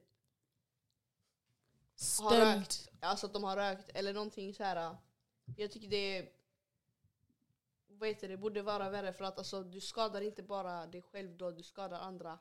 har 2.19 2.29
Stöld. 2.29 2.57
rökt. 2.57 2.89
Alltså 2.99 3.25
att 3.25 3.33
de 3.33 3.43
har 3.43 3.55
rökt 3.55 3.89
eller 3.89 4.13
någonting 4.13 4.53
så 4.53 4.63
här. 4.63 4.97
Jag 5.57 5.71
tycker 5.71 5.87
det 5.87 6.17
är 6.17 6.29
vad 7.87 8.09
heter 8.09 8.27
det, 8.27 8.37
borde 8.37 8.61
vara 8.61 8.89
värre 8.89 9.13
för 9.13 9.25
att 9.25 9.37
alltså, 9.37 9.63
du 9.63 9.81
skadar 9.81 10.21
inte 10.21 10.43
bara 10.43 10.87
dig 10.87 11.01
själv 11.01 11.37
då, 11.37 11.51
du 11.51 11.63
skadar 11.63 11.99
andra. 11.99 12.39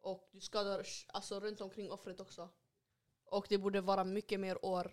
Och 0.00 0.28
du 0.32 0.40
skadar 0.40 0.86
alltså, 1.06 1.40
runt 1.40 1.60
omkring 1.60 1.90
offret 1.90 2.20
också. 2.20 2.48
Och 3.24 3.46
det 3.48 3.58
borde 3.58 3.80
vara 3.80 4.04
mycket 4.04 4.40
mer 4.40 4.64
år 4.64 4.92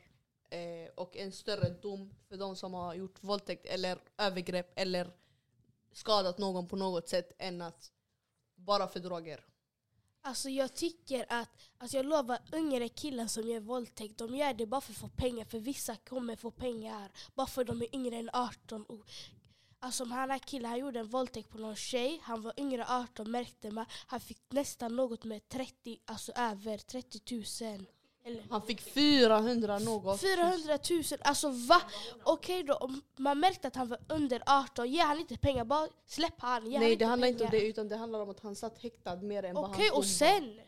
eh, 0.53 0.89
och 0.95 1.17
en 1.17 1.31
större 1.31 1.69
dom 1.69 2.13
för 2.29 2.37
de 2.37 2.55
som 2.55 2.73
har 2.73 2.93
gjort 2.93 3.23
våldtäkt 3.23 3.65
eller 3.65 3.99
övergrepp 4.17 4.71
eller 4.75 5.11
skadat 5.91 6.37
någon 6.37 6.67
på 6.67 6.75
något 6.75 7.09
sätt 7.09 7.31
än 7.37 7.61
att 7.61 7.91
bara 8.55 8.87
för 8.87 8.99
droger. 8.99 9.45
Alltså 10.21 10.49
jag 10.49 10.73
tycker 10.73 11.25
att, 11.29 11.49
alltså 11.77 11.97
jag 11.97 12.05
lovar, 12.05 12.39
yngre 12.53 12.89
killar 12.89 13.27
som 13.27 13.47
gör 13.47 13.59
våldtäkt, 13.59 14.17
de 14.17 14.35
gör 14.35 14.53
det 14.53 14.65
bara 14.65 14.81
för 14.81 14.91
att 14.91 14.97
få 14.97 15.07
pengar. 15.07 15.45
För 15.45 15.59
vissa 15.59 15.95
kommer 15.95 16.35
få 16.35 16.51
pengar 16.51 17.11
bara 17.35 17.47
för 17.47 17.61
att 17.61 17.67
de 17.67 17.81
är 17.81 17.95
yngre 17.95 18.15
än 18.15 18.29
18. 18.33 18.83
Och, 18.83 19.05
alltså 19.79 20.05
han 20.05 20.31
här 20.31 20.39
killen, 20.39 20.69
han 20.69 20.79
gjorde 20.79 20.99
en 20.99 21.07
våldtäkt 21.07 21.49
på 21.49 21.57
någon 21.57 21.75
tjej, 21.75 22.19
han 22.23 22.41
var 22.41 22.53
yngre 22.57 22.83
än 22.83 22.89
18 22.89 23.31
märkte 23.31 23.71
man. 23.71 23.85
Han 24.07 24.19
fick 24.19 24.41
nästan 24.49 24.95
något 24.95 25.23
med 25.23 25.49
30, 25.49 25.99
alltså 26.05 26.31
över 26.35 26.77
30 26.77 27.35
000. 27.77 27.85
Eller 28.25 28.43
Han 28.49 28.61
fick 28.61 28.81
400 28.81 29.79
något. 29.79 30.21
400 30.21 30.77
000, 30.89 31.03
alltså 31.21 31.49
va? 31.49 31.81
Okej 32.23 32.63
då, 32.63 32.73
om 32.73 33.01
man 33.17 33.39
märkte 33.39 33.67
att 33.67 33.75
han 33.75 33.87
var 33.87 33.99
under 34.09 34.43
18, 34.45 34.91
ge 34.91 35.01
han 35.01 35.19
inte 35.19 35.37
pengar, 35.37 35.65
bara 35.65 35.87
släpp 36.05 36.33
han. 36.37 36.65
Ge 36.65 36.77
han 36.77 36.83
Nej 36.85 36.95
det 36.95 37.05
handlar 37.05 37.27
pengar. 37.27 37.41
inte 37.43 37.43
om 37.43 37.51
det 37.61 37.67
utan 37.67 37.87
det 37.87 37.97
handlar 37.97 38.19
om 38.19 38.29
att 38.29 38.39
han 38.39 38.55
satt 38.55 38.79
häktad 38.83 39.15
mer 39.15 39.43
än 39.43 39.55
vad 39.55 39.69
Okej, 39.69 39.87
hans 39.87 39.97
och 39.97 40.05
sen? 40.05 40.55
var. 40.55 40.63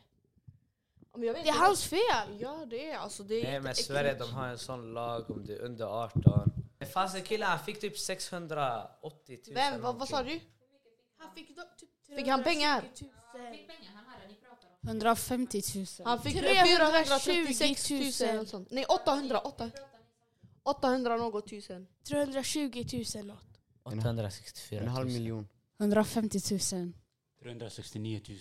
Men 1.17 1.27
jag 1.27 1.33
vet 1.33 1.43
Det 1.43 1.49
är 1.49 1.53
hans 1.53 1.85
fel. 1.85 2.39
Ja 2.39 2.65
det 2.65 2.89
är 2.91 2.97
alltså 2.97 3.23
det 3.23 3.41
är 3.41 3.51
Nej 3.51 3.59
men. 3.59 3.75
Sverige 3.75 4.13
de 4.13 4.33
har 4.33 4.47
en 4.47 4.57
sån 4.57 4.93
lag 4.93 5.31
om 5.31 5.45
du 5.45 5.55
är 5.55 5.61
under 5.61 5.85
18. 5.85 6.51
Det 6.77 6.85
fanns 6.85 7.15
en 7.15 7.21
kille, 7.23 7.45
han 7.45 7.59
fick 7.59 7.79
typ 7.81 7.97
680 7.97 9.39
000. 9.47 9.55
Vem? 9.55 9.81
Vad, 9.81 9.95
vad 9.95 10.09
sa 10.09 10.23
du? 10.23 10.39
Han 11.17 11.33
fick, 11.35 11.55
då, 11.55 11.63
typ 11.77 12.17
Fick 12.17 12.27
han 12.27 12.43
pengar? 12.43 12.81
320 12.81 13.07
000. 13.39 14.44
150 14.87 15.61
000. 15.75 15.85
Han 16.05 16.21
fick 16.21 16.33
320 16.33 16.67
436 16.77 17.89
000 18.21 18.29
eller 18.29 18.45
sånt. 18.45 18.71
Nej 18.71 18.85
800, 18.85 19.39
800. 19.39 19.77
800 20.63 21.17
något 21.17 21.47
tusen. 21.49 21.87
320 22.07 22.85
000 23.15 23.25
något. 23.25 23.39
864 23.83 24.79
En 24.79 24.85
000. 24.85 24.93
halv 24.95 25.07
miljon. 25.07 25.47
150 25.79 26.39
000. 26.51 26.91
369 27.43 28.21
000. 28.29 28.37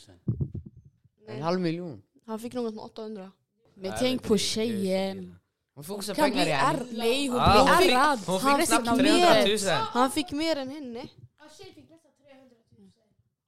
En 1.29 1.43
halv 1.43 1.61
miljon. 1.61 2.03
Han 2.27 2.39
fick 2.39 2.55
något 2.55 2.75
med 2.75 2.85
800. 2.85 3.33
Men 3.75 3.91
Nej, 3.91 3.99
tänk 4.01 4.23
på 4.23 4.39
tjejen. 4.39 5.37
Hon 5.75 5.85
får 5.85 5.95
också 5.95 6.11
Hon 6.11 6.17
kan 6.17 6.31
pengar 6.33 6.47
ärr. 6.47 6.87
Nej, 6.93 7.27
hon 7.29 7.41
hon 7.41 7.51
blir 7.67 7.77
fick- 7.77 7.93
ärrad. 7.95 8.19
Hon 8.27 8.41
Han 8.41 8.59
fick 8.61 8.69
knappt 8.69 8.89
fick 8.89 8.99
300 8.99 9.35
mer. 9.35 9.49
000. 9.49 9.59
Han 9.93 10.11
fick 10.11 10.33
mer 10.33 10.57
än 10.57 10.69
henne. 10.71 11.09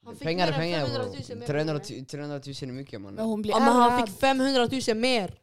Han 0.07 0.15
fick 0.17 0.23
Pengar 0.27 0.49
är 0.49 0.53
pengar 0.53 0.87
500 0.87 1.05
bro. 1.05 1.13
000 1.29 1.39
mer 1.39 1.47
300 1.47 1.61
än 1.75 1.81
henne. 1.81 1.97
000 1.97 2.07
300 2.07 2.41
000 2.47 2.55
är 2.63 2.67
mycket 2.67 2.93
Men 2.93 3.03
mannen. 3.03 3.27
hon 3.27 3.43
blir 3.43 3.53
Ja, 3.53 3.59
men 3.61 3.69
han 3.69 3.93
ärrad. 3.93 4.09
fick 4.09 4.19
500 4.21 4.69
000 4.89 4.97
mer. 4.97 5.35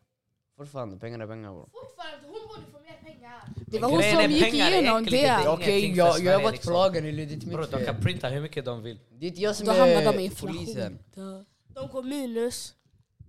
Fortfarande, 0.58 0.97
pengar 0.97 1.19
är 1.19 1.28
pengar 1.28 1.52
bro. 1.52 1.69
Fortfarande, 1.73 2.17
hon 2.28 2.34
borde 2.47 2.62
få 2.71 2.80
mer 2.80 3.13
pengar. 3.13 3.41
Det 3.67 3.80
var 3.80 3.89
hon 3.89 3.97
Grejen 3.99 4.15
som 4.15 4.23
är 4.26 4.28
gick 4.36 4.43
pengar 4.52 4.67
är 4.67 4.71
igenom 4.82 4.97
äckligt, 5.04 5.12
det 5.23 5.26
är 5.28 5.38
det. 5.38 5.43
ingenting 5.43 5.63
Okej, 5.63 5.91
för 5.91 5.97
jag, 5.97 6.08
jag 6.08 6.13
har 6.13 6.19
Sverige, 6.19 6.38
varit 6.38 6.43
på 6.45 6.52
liksom. 6.52 6.73
lagen, 6.73 7.04
det 7.04 7.10
är 7.10 7.34
inte 7.34 7.45
Bro, 7.47 7.62
mitt 7.62 7.71
de 7.71 7.86
kan 7.86 7.95
fel. 7.95 8.04
printa 8.04 8.28
hur 8.30 8.41
mycket 8.41 8.65
de 8.65 8.84
vill. 8.84 8.99
Det 9.19 9.26
är 9.26 9.28
inte 9.30 9.41
jag 9.41 9.56
som 9.56 9.65
Då 9.65 9.71
hamnar 9.71 10.04
de 10.13 10.15
är 10.19 10.19
i 10.19 10.30
polisen. 10.30 10.99
Duh. 11.15 11.41
De 11.76 11.88
går 11.88 12.04
minus. 12.04 12.73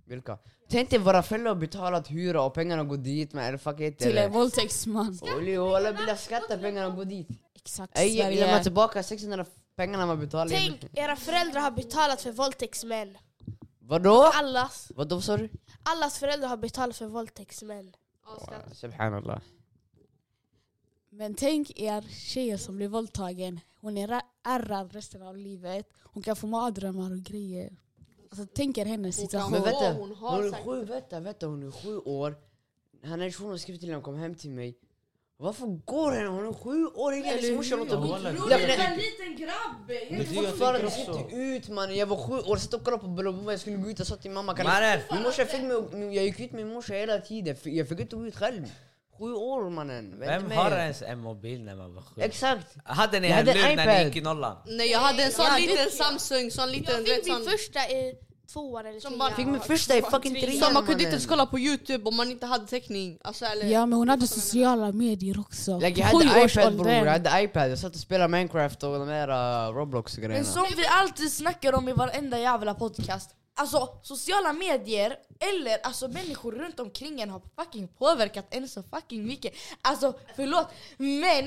Vilka? 0.05 0.37
Tänk 0.69 0.89
dig 0.89 0.99
våra 0.99 1.23
föräldrar 1.23 1.49
har 1.53 1.59
betalat 1.59 2.11
hyra 2.11 2.41
och 2.41 2.53
pengarna 2.53 2.83
går 2.83 2.97
dit 2.97 3.33
med 3.33 3.47
eller 3.47 3.57
fuck 3.57 3.79
it 3.79 3.97
Till 3.99 4.11
en 4.11 4.17
eller... 4.17 4.29
våldtäktsman. 4.29 5.19
Olio, 5.37 5.75
alla 5.75 5.91
vill 5.91 6.17
skatta 6.17 6.57
pengarna 6.57 6.87
och 6.87 6.95
gå 6.95 7.03
dit. 7.03 7.27
Exakt, 7.55 7.99
Ey, 7.99 8.17
lämna 8.17 8.47
Sverige. 8.47 8.63
tillbaka 8.63 9.03
600 9.03 9.45
pengarna 9.75 10.05
man 10.05 10.19
betalar. 10.19 10.49
Tänk, 10.49 10.85
era 10.93 11.15
föräldrar 11.15 11.61
har 11.61 11.71
betalat 11.71 12.21
för 12.21 12.31
våldtäktsmän. 12.31 13.17
Vadå? 13.79 14.31
Allas. 14.33 14.91
Vadå 14.95 15.21
sa 15.21 15.37
du? 15.37 15.49
Allas 15.83 16.19
föräldrar 16.19 16.47
har 16.47 16.57
betalat 16.57 16.95
för 16.95 17.05
våldtäktsmän. 17.07 17.93
Subhanallah. 18.73 19.41
Men 21.09 21.35
tänk 21.35 21.79
er 21.79 22.01
tjejer 22.01 22.57
som 22.57 22.75
blir 22.75 22.87
våldtagen. 22.87 23.59
Hon 23.81 23.97
är 23.97 24.07
ra- 24.07 24.21
ärrad 24.43 24.93
resten 24.93 25.21
av 25.21 25.37
livet. 25.37 25.89
Hon 26.03 26.23
kan 26.23 26.35
få 26.35 26.47
mardrömmar 26.47 27.11
och 27.11 27.17
grejer. 27.23 27.77
Alltså, 28.29 28.47
tänk 28.55 28.77
er 28.77 28.85
hennes 28.85 29.15
situation. 29.15 29.51
Men 29.51 29.61
vänta, 29.61 29.93
hon 29.93 30.15
har 30.15 30.43
hon 30.43 30.53
är 30.53 30.63
sju, 30.63 30.85
vänta, 30.85 31.19
vänta, 31.19 31.47
hon 31.47 31.63
är 31.67 31.71
sju 31.71 31.97
år. 31.97 32.35
Han 33.03 33.21
är 33.21 33.31
shunon 33.31 33.59
skrev 33.59 33.77
till 33.77 33.89
henne, 33.89 34.01
kom 34.01 34.15
hem 34.15 34.35
till 34.35 34.51
mig. 34.51 34.77
Varför 35.37 35.65
går 35.65 36.11
henne? 36.11 36.27
Hon 36.27 36.47
är 36.47 36.53
sju 36.53 36.85
år, 36.85 37.13
ingen 37.13 37.25
hennes 37.25 37.51
morsa 37.51 37.75
låter 37.75 37.97
bli. 37.97 38.09
Bror 38.09 38.49
det 38.49 38.55
är 38.55 38.91
en 38.91 38.97
liten 38.97 39.35
grabb! 39.37 40.45
Fortfarande, 40.47 40.79
jag 40.79 40.91
ska 40.91 41.19
inte 41.19 41.35
ut 41.35 41.69
mannen. 41.69 41.95
Jag 41.95 42.05
var 42.05 42.17
sju 42.17 42.33
år, 42.33 42.57
satt 42.57 42.73
och 42.73 42.83
kollade 42.83 43.01
på 43.03 43.07
Belobomba. 43.07 43.51
Jag 43.51 43.59
skulle 43.59 43.77
gå 43.77 43.89
ut 43.89 43.99
och 43.99 44.07
sa 44.07 44.15
till 44.15 44.31
mamma 44.31 44.55
kan! 44.55 44.99
Min 45.11 45.23
morsa 45.23 45.45
fick 45.45 45.61
mig, 45.61 46.15
jag 46.15 46.25
gick 46.25 46.39
ut 46.39 46.51
med 46.51 46.65
min 46.65 46.73
morsa 46.73 46.93
hela 46.93 47.19
tiden. 47.19 47.55
Jag 47.63 47.89
fick 47.89 47.99
inte 47.99 48.15
gå 48.15 48.27
ut 48.27 48.35
själv. 48.35 48.71
Sju 49.19 49.33
år 49.33 49.69
mannen. 49.69 50.15
Vem 50.19 50.51
har 50.51 50.71
ens 50.71 51.01
en 51.01 51.19
mobil 51.19 51.63
när 51.63 51.75
man 51.75 51.95
var 51.95 52.01
sju? 52.01 52.21
Exakt. 52.21 52.67
Hade 52.83 53.19
ni 53.19 53.27
en 53.27 53.45
lur 53.45 53.53
när 53.53 53.75
ni 53.75 53.81
iPad. 53.83 54.05
gick 54.05 54.15
i 54.15 54.21
nollan? 54.21 54.57
Nej 54.65 54.91
jag 54.91 54.99
hade 54.99 55.23
en 55.23 55.31
sån 55.31 55.55
liten 55.57 55.91
Samsung, 55.91 56.51
sån 56.51 56.71
liten 56.71 57.05
Jag 57.05 57.15
fick 57.15 57.33
min 57.33 57.45
första 57.45 57.79
i 57.79 58.15
tvåan 58.45 58.85
eller 58.85 58.99
Som 58.99 59.13
trean. 59.13 59.33
Fick 59.35 59.47
min 59.47 59.59
första 59.59 59.97
i 59.97 60.01
fucking 60.01 60.35
trean 60.41 60.63
som 60.63 60.73
man 60.73 60.85
kunde 60.85 61.03
inte 61.03 61.11
ens 61.11 61.25
kolla 61.25 61.45
på 61.45 61.59
youtube 61.59 62.09
om 62.09 62.15
man 62.15 62.31
inte 62.31 62.45
hade 62.45 62.67
täckning. 62.67 63.19
Alltså, 63.21 63.45
eller, 63.45 63.65
Ja 63.65 63.85
men 63.85 63.99
hon 63.99 64.09
hade 64.09 64.27
sociala 64.27 64.91
medier 64.91 65.39
också. 65.39 65.79
Like, 65.79 65.99
jag 65.99 66.07
hade 66.07 66.45
iPad 66.45 66.77
bror, 66.77 66.89
jag 66.89 67.05
hade 67.05 67.41
iPad. 67.41 67.71
Jag 67.71 67.79
satt 67.79 67.93
och 67.93 67.99
spelade 67.99 68.27
Minecraft 68.27 68.83
och 68.83 68.99
de 68.99 69.07
där 69.07 69.67
uh, 69.69 69.75
Roblox 69.75 70.17
Men 70.17 70.27
grejerna. 70.27 70.45
som 70.45 70.65
vi 70.77 70.85
alltid 70.87 71.31
snackar 71.31 71.73
om 71.73 71.89
i 71.89 71.93
varenda 71.93 72.39
jävla 72.39 72.73
podcast. 72.73 73.29
Alltså 73.57 73.89
sociala 74.03 74.53
medier 74.53 75.15
eller 75.39 75.77
alltså 75.83 76.07
människor 76.07 76.51
runt 76.51 76.79
omkring 76.79 77.21
en 77.21 77.29
har 77.29 77.41
fucking 77.55 77.87
påverkat 77.87 78.47
en 78.49 78.67
så 78.67 78.83
fucking 78.83 79.25
mycket. 79.25 79.53
Alltså 79.81 80.13
förlåt 80.35 80.67
men 80.97 81.45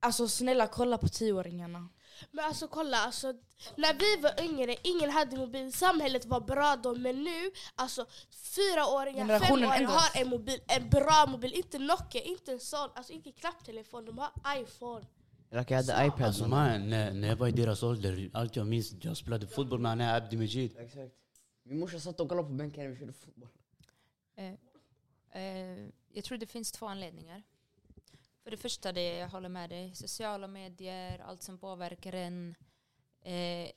Alltså 0.00 0.28
snälla 0.28 0.66
kolla 0.66 0.98
på 0.98 1.08
tioåringarna. 1.08 1.88
Men 2.30 2.44
alltså 2.44 2.68
kolla, 2.68 2.96
alltså, 2.96 3.34
när 3.76 3.94
vi 3.94 4.22
var 4.22 4.44
yngre, 4.44 4.76
ingen 4.82 5.10
hade 5.10 5.36
mobil. 5.36 5.72
Samhället 5.72 6.24
var 6.24 6.40
bra 6.40 6.76
då, 6.82 6.94
men 6.94 7.24
nu, 7.24 7.50
alltså 7.74 8.06
fyraåringar, 8.30 9.38
femåringar 9.38 9.84
har 9.84 10.20
en 10.20 10.28
mobil, 10.28 10.60
en 10.66 10.88
bra 10.88 11.26
mobil. 11.28 11.54
Inte 11.54 11.78
Nokia, 11.78 12.22
inte 12.22 12.52
en 12.52 12.60
sån, 12.60 12.88
alltså 12.94 13.12
inte 13.12 13.32
knapptelefon, 13.32 14.04
de 14.04 14.18
har 14.18 14.30
iPhone. 14.62 15.06
Like 15.50 15.74
jag 15.74 15.82
hade 15.82 16.06
iPad. 16.06 16.22
Alltså 16.22 16.48
man, 16.48 16.90
när, 16.90 17.12
när 17.12 17.28
jag 17.28 17.36
var 17.36 17.48
i 17.48 17.52
deras 17.52 17.82
ålder, 17.82 18.30
allt 18.32 18.56
jag 18.56 18.66
minns, 18.66 18.94
jag 19.00 19.16
spelade 19.16 19.46
fotboll 19.46 19.78
med 19.78 19.92
Anna 19.92 20.14
Abdi 20.14 20.36
Majid. 20.36 20.76
Exakt. 20.78 21.14
Min 21.62 21.78
morsa 21.78 22.00
satt 22.00 22.20
och 22.20 22.28
kollade 22.28 22.48
på 22.48 22.54
bänken 22.54 22.84
när 22.84 22.90
vi 22.90 22.96
körde 22.96 23.12
fotboll. 23.12 23.48
Eh, 24.36 24.52
eh, 25.42 25.88
jag 26.12 26.24
tror 26.24 26.38
det 26.38 26.46
finns 26.46 26.72
två 26.72 26.86
anledningar. 26.86 27.42
För 28.48 28.50
det 28.50 28.62
första, 28.62 28.92
det 28.92 29.16
jag 29.18 29.28
håller 29.28 29.48
med 29.48 29.70
dig, 29.70 29.94
sociala 29.94 30.46
medier, 30.46 31.18
allt 31.18 31.42
som 31.42 31.58
påverkar 31.58 32.12
en. 32.12 32.54
Eh, 33.20 33.70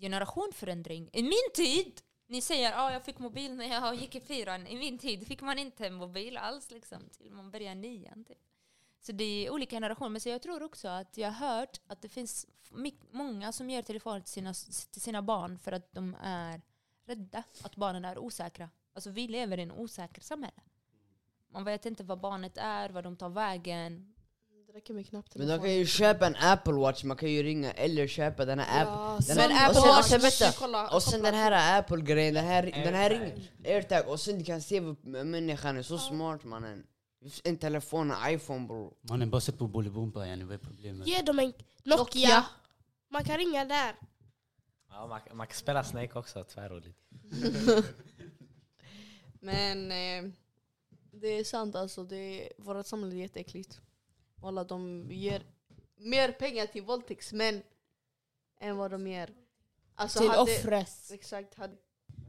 generationförändring. 0.00 1.10
I 1.12 1.22
min 1.22 1.50
tid, 1.54 2.00
ni 2.26 2.40
säger 2.40 2.72
att 2.72 2.78
ah, 2.78 2.92
jag 2.92 3.04
fick 3.04 3.18
mobil 3.18 3.54
när 3.54 3.64
jag 3.64 3.94
gick 3.94 4.14
i 4.14 4.20
fyran. 4.20 4.66
I 4.66 4.76
min 4.76 4.98
tid 4.98 5.26
fick 5.26 5.40
man 5.40 5.58
inte 5.58 5.86
en 5.86 5.94
mobil 5.94 6.36
alls 6.36 6.70
liksom, 6.70 6.98
till 7.10 7.32
man 7.32 7.50
började 7.50 7.74
nian. 7.74 8.24
Typ. 8.24 8.38
Så 9.00 9.12
det 9.12 9.24
är 9.24 9.50
olika 9.50 9.76
generationer. 9.76 10.10
Men 10.10 10.20
så 10.20 10.28
jag 10.28 10.42
tror 10.42 10.62
också 10.62 10.88
att 10.88 11.16
jag 11.16 11.30
har 11.30 11.48
hört 11.48 11.80
att 11.86 12.02
det 12.02 12.08
finns 12.08 12.46
många 13.10 13.52
som 13.52 13.70
ger 13.70 13.82
telefoner 13.82 14.20
till 14.20 14.32
sina, 14.32 14.54
till 14.92 15.02
sina 15.02 15.22
barn 15.22 15.58
för 15.58 15.72
att 15.72 15.92
de 15.92 16.16
är 16.22 16.62
rädda 17.04 17.42
att 17.62 17.76
barnen 17.76 18.04
är 18.04 18.18
osäkra. 18.18 18.70
Alltså 18.92 19.10
vi 19.10 19.28
lever 19.28 19.58
i 19.58 19.62
en 19.62 19.72
osäker 19.72 20.22
samhälle. 20.22 20.60
Man 21.50 21.64
vet 21.64 21.86
inte 21.86 22.04
vad 22.04 22.20
barnet 22.20 22.56
är, 22.56 22.90
vad 22.90 23.04
de 23.04 23.16
tar 23.16 23.28
vägen. 23.28 24.14
Det 24.68 24.74
räcker 24.74 24.94
med 24.94 25.00
Men 25.02 25.04
knapptelefon. 25.04 25.48
de 25.48 25.58
kan 25.58 25.74
ju 25.74 25.86
köpa 25.86 26.26
en 26.26 26.36
Apple 26.36 26.72
Watch, 26.72 27.04
man 27.04 27.16
kan 27.16 27.30
ju 27.30 27.42
ringa 27.42 27.72
eller 27.72 28.06
köpa 28.06 28.44
den 28.44 28.58
här 28.58 28.82
Apple. 28.82 28.92
Ja, 28.94 29.18
Den 29.26 29.38
här, 29.38 29.48
Men 29.48 29.56
och 29.56 29.62
Apple 29.62 29.74
sen, 29.74 29.82
och 29.90 29.96
Watch, 29.96 30.08
sen, 30.08 30.20
vänta, 30.20 30.58
kolla, 30.58 30.88
och 30.94 31.02
sen 31.02 31.22
den 31.22 31.34
här 31.34 31.78
Apple-grejen, 31.78 32.34
den 32.34 32.44
här, 32.44 32.62
den 32.62 32.94
här 32.94 33.10
Airtag. 33.10 33.26
ringen, 33.26 33.48
airtag, 33.64 34.08
och 34.08 34.20
sen 34.20 34.38
du 34.38 34.44
kan 34.44 34.62
se 34.62 34.80
vad 34.80 35.04
människan 35.04 35.76
är 35.76 35.82
så 35.82 35.98
smart 35.98 36.44
mannen. 36.44 36.86
En 37.44 37.56
telefon, 37.58 38.10
en 38.10 38.34
iPhone 38.34 38.66
bror. 38.66 38.94
Mannen 39.00 39.30
bara 39.30 39.40
sätt 39.40 39.58
på 39.58 39.66
Bolibompa 39.66 40.26
yani, 40.26 40.44
vad 40.44 40.54
är 40.54 40.58
problemet? 40.58 41.06
Ge 41.08 41.22
dem 41.22 41.38
en 41.38 41.52
Nokia. 41.84 42.46
Man 43.08 43.24
kan 43.24 43.36
ringa 43.36 43.64
där. 43.64 43.94
Ja, 44.90 45.06
man, 45.06 45.20
man 45.32 45.46
kan 45.46 45.56
spela 45.56 45.84
Snake 45.84 46.18
också, 46.18 46.44
tvärroligt. 46.44 46.98
Men 49.40 49.90
eh, 49.90 50.30
det 51.12 51.28
är 51.28 51.44
sant 51.44 51.76
alltså, 51.76 52.04
det, 52.04 52.48
vårt 52.58 52.86
samhälle 52.86 53.14
är 53.14 53.18
jätteäckligt. 53.18 53.80
Alla 54.42 54.64
de 54.64 55.06
ger 55.10 55.42
mer 55.96 56.32
pengar 56.32 56.66
till 56.66 56.82
våldtäktsmän 56.82 57.62
än 58.60 58.76
vad 58.76 58.90
de 58.90 59.06
ger. 59.06 59.30
Alltså, 59.94 60.18
Till 60.18 60.28
hade- 60.28 60.42
offret. 60.42 61.10
Exakt. 61.12 61.54
Hade, 61.54 61.74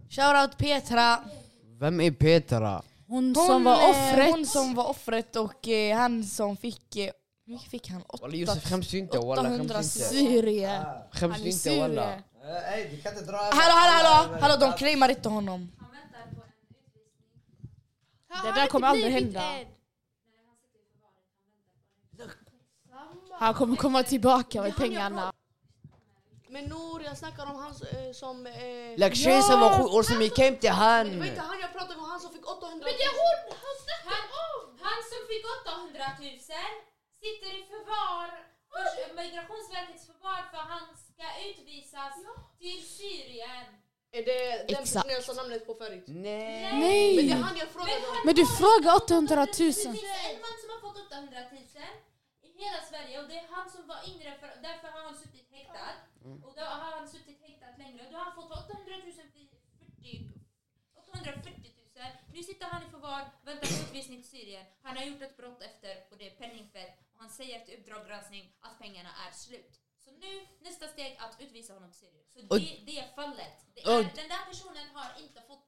Shoutout 0.10 0.58
Petra. 0.58 1.24
Vem 1.80 2.02
är 2.02 2.12
Petra? 2.12 2.84
Hon, 3.08 3.36
Hon, 3.36 3.48
som 3.48 3.63
var 3.63 3.84
eh, 3.84 3.89
offret. 3.89 4.32
Hon 4.32 4.45
som 4.45 4.76
var 4.76 4.89
offret 4.89 5.36
och 5.36 5.67
eh, 5.67 5.98
han 5.98 6.24
som 6.24 6.58
fick... 6.58 6.95
Eh, 6.95 7.12
hur 7.45 7.54
mycket 7.54 7.72
fick 7.72 7.89
han? 7.89 8.04
Walla 8.22 8.28
Åtta, 8.28 8.36
Josef 8.36 8.69
skäms 8.69 8.88
du 8.88 8.98
inte 8.98 9.17
walla, 9.17 9.41
800 9.41 9.76
skäms 9.76 9.95
inte. 9.95 10.08
Syrien. 10.08 10.84
Skäms 11.12 11.34
Han 11.34 11.41
du 11.41 11.50
är 11.50 11.54
inte 11.54 11.80
walla. 11.80 12.24
Inte 13.06 13.22
dra 13.22 13.38
Hallå, 13.38 13.52
hallå, 13.54 14.10
hallå! 14.10 14.38
Hallå, 14.41 14.58
de 14.60 14.78
claimar 14.78 15.10
inte 15.10 15.30
honom. 15.30 15.72
Det 18.43 18.52
där 18.56 18.67
kommer 18.67 18.88
aldrig 18.88 19.12
hända. 19.12 19.60
Han 23.39 23.54
kommer 23.54 23.75
komma 23.75 24.04
tillbaka 24.04 24.62
med 24.62 24.75
pengarna. 24.75 25.34
men 26.54 26.63
Nour, 26.65 26.99
jag 27.10 27.17
snackar 27.17 27.43
om 27.52 27.56
han 27.63 27.71
eh, 27.71 28.12
som... 28.21 28.36
Eh, 28.47 28.97
Like 29.04 29.15
tjejen 29.15 29.43
som 29.49 29.60
var 29.63 29.71
sju 29.78 29.84
år 29.97 30.04
som 30.04 30.17
gick 30.21 30.38
hem 30.43 30.54
till 30.56 30.69
det 30.69 30.75
han. 30.86 31.19
var 31.19 31.25
inte 31.32 31.41
han 31.52 31.60
jag 31.65 31.71
pratade 31.78 31.95
med, 31.99 32.06
han 32.15 32.19
som 32.25 32.32
fick 32.36 32.45
800 32.58 32.86
Men 32.88 32.93
det 32.99 33.06
är 33.12 33.15
hon! 33.23 33.38
Han, 33.65 33.75
han, 34.12 34.23
han 34.88 34.99
som 35.12 35.21
fick 35.32 35.43
800 35.58 36.06
000 36.19 36.39
sitter 37.23 37.49
i 37.60 37.62
förvar, 37.73 38.28
för, 38.71 38.84
migrationsverkets 39.23 40.04
förvar 40.10 40.41
för 40.52 40.62
han 40.73 40.84
ska 41.10 41.25
utvisas 41.49 42.13
till 42.62 42.80
Syrien. 42.97 43.65
Är 44.17 44.23
det 44.30 44.39
den 44.73 44.82
Exakt. 44.84 44.86
personen 44.86 45.13
jag 45.17 45.23
sa 45.28 45.34
namnet 45.39 45.63
på 45.69 45.73
förut? 45.82 46.06
Nej. 46.08 46.71
Men 46.71 46.80
det 46.82 46.88
Nej! 46.88 47.32
är 47.32 47.36
han 47.47 47.58
jag 47.63 47.69
frågade 47.78 48.04
om. 48.12 48.15
Men 48.28 48.36
du 48.39 48.45
frågar 48.60 48.91
800 48.95 49.36
000. 49.36 49.47
Det 49.47 49.54
finns 49.63 49.88
en 50.32 50.38
man 50.45 50.56
som 50.62 50.67
har 50.73 50.80
fått 50.86 50.97
800 51.08 51.39
000 51.52 51.62
i 51.63 51.67
hela 52.65 52.82
Sverige 52.91 53.15
och 53.22 53.28
det 53.30 53.38
är 53.43 53.48
han 53.56 53.69
som 53.69 53.88
var 53.88 54.00
yngre, 54.12 54.32
för, 54.39 54.48
därför 54.67 54.88
har 54.95 55.02
han 55.10 55.15
suttit 55.24 55.48
häktad. 55.52 55.93
Och 56.45 56.54
då 56.58 56.62
har 56.62 56.91
han 57.00 57.08
suttit 57.15 57.41
häktad 57.48 57.72
längre 57.78 58.06
och 58.06 58.12
då 58.12 58.17
har 58.17 58.26
han 58.26 58.36
fått 58.36 58.52
800 58.52 58.95
000 59.04 59.13
för 59.13 59.22
40 59.22 60.30
840 60.95 61.72
000. 61.95 62.06
Nu 62.34 62.43
sitter 62.43 62.65
han 62.65 62.84
i 62.88 62.89
förvar, 62.89 63.22
väntar 63.43 63.67
på 63.67 63.74
utvisning 63.84 64.22
till 64.22 64.30
Syrien. 64.30 64.65
Han 64.82 64.98
har 64.98 65.04
gjort 65.04 65.22
ett 65.22 65.38
brott 65.38 65.62
efter 65.62 65.93
och 66.12 66.17
det 66.17 66.28
är 66.32 66.36
penningtvätt 66.36 67.00
och 67.13 67.19
han 67.19 67.30
säger 67.30 67.65
till 67.65 67.80
Uppdrag 67.80 68.08
granskning 68.08 68.54
att 68.60 68.80
pengarna 68.80 69.10
är 69.28 69.32
slut. 69.32 69.82
Så 69.98 70.12
nu, 70.12 70.48
nästa 70.62 70.88
steg 70.88 71.17
att 71.19 71.41
utvisa 71.41 71.74
honom 71.74 71.91
till 71.91 72.00
Syrien. 72.00 72.26
Så 72.34 72.39
Och- 72.39 72.60
det, 72.60 72.84
det 72.86 73.00
är 73.00 73.08
fallet. 73.15 73.56
Det 73.76 73.82
och- 73.82 73.91
är, 74.00 74.04
den 74.04 74.30
där 74.34 74.45
personen 74.50 74.88
har 74.93 75.22
inte 75.24 75.41
fått 75.41 75.65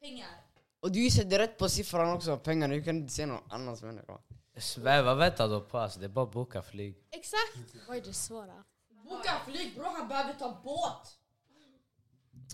pengar. 0.00 0.34
Och 0.80 0.92
du 0.92 1.00
gissade 1.00 1.38
rätt 1.38 1.58
på 1.58 1.68
siffran 1.68 2.16
också, 2.16 2.36
pengarna. 2.38 2.74
Du 2.74 2.82
kan 2.82 2.96
inte 2.96 3.12
se 3.12 3.26
någon 3.26 3.50
annans 3.50 3.82
människa. 3.82 4.18
Svär, 4.58 5.02
vad 5.02 5.16
väntar 5.16 5.48
du 5.48 5.60
på? 5.60 5.78
Alltså, 5.78 6.00
det 6.00 6.06
är 6.06 6.08
bara 6.08 6.24
att 6.24 6.32
boka 6.32 6.62
flyg. 6.62 6.96
Exakt. 7.10 7.86
Vad 7.88 7.96
är 7.96 8.00
det 8.00 8.12
svåra? 8.12 8.64
Boka 9.04 9.40
flyg 9.46 9.74
bror, 9.74 9.84
han 9.84 10.08
behöver 10.08 10.32
ta 10.34 10.60
båt. 10.64 11.18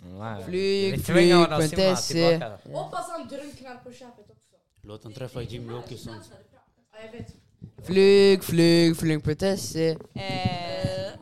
Nej. 0.02 0.44
Flyg, 0.44 1.04
flyg.se. 1.04 2.36
Hoppas 2.72 3.10
han 3.10 3.28
drunknar 3.28 3.76
på 3.76 3.92
köpet 3.92 4.30
också. 4.30 4.54
Låt 4.82 5.02
honom 5.02 5.14
träffa 5.14 5.42
Jimmy 5.42 5.72
Åkesson. 5.72 6.14
Flyg, 7.84 8.44
flyg, 8.44 8.96
flyg.se. 8.96 9.96
Eh, 10.14 11.12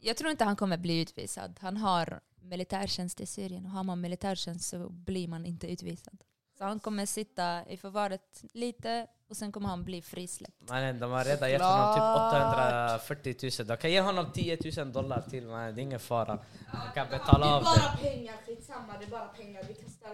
jag 0.00 0.16
tror 0.16 0.30
inte 0.30 0.44
han 0.44 0.56
kommer 0.56 0.76
bli 0.76 1.00
utvisad. 1.00 1.58
Han 1.60 1.76
har 1.76 2.20
militärtjänst 2.40 3.20
i 3.20 3.26
Syrien 3.26 3.64
och 3.64 3.70
har 3.70 3.84
man 3.84 4.00
militärtjänst 4.00 4.68
så 4.68 4.88
blir 4.88 5.28
man 5.28 5.46
inte 5.46 5.72
utvisad. 5.72 6.18
Så 6.58 6.64
han 6.64 6.80
kommer 6.80 7.06
sitta 7.06 7.68
i 7.68 7.76
förvaret 7.76 8.44
lite 8.52 9.06
och 9.32 9.36
sen 9.36 9.52
kommer 9.52 9.68
han 9.68 9.84
bli 9.84 10.02
frisläppt. 10.02 10.68
Mannen, 10.68 10.98
de 10.98 11.10
har 11.10 11.24
redan 11.24 11.50
gett 11.50 11.62
honom 11.62 11.94
typ 11.94 12.02
840 13.08 13.50
000. 13.58 13.66
De 13.68 13.76
kan 13.76 13.90
ge 13.90 14.00
honom 14.00 14.26
10 14.32 14.58
000 14.76 14.92
dollar 14.92 15.20
till 15.30 15.46
mannen, 15.46 15.74
det 15.74 15.80
är 15.80 15.82
ingen 15.82 16.00
fara. 16.00 16.38
Han 16.66 16.92
kan 16.94 17.06
betala 17.10 17.46
av 17.56 17.62
Det 17.64 17.68
är 17.70 17.74
det. 17.74 17.80
bara 17.80 17.96
pengar, 17.96 18.34
skitsamma. 18.46 18.92
Det 19.00 19.04
är 19.06 19.10
bara 19.10 19.24
pengar. 19.28 19.62
Vi 19.68 19.74
kastar... 19.74 20.12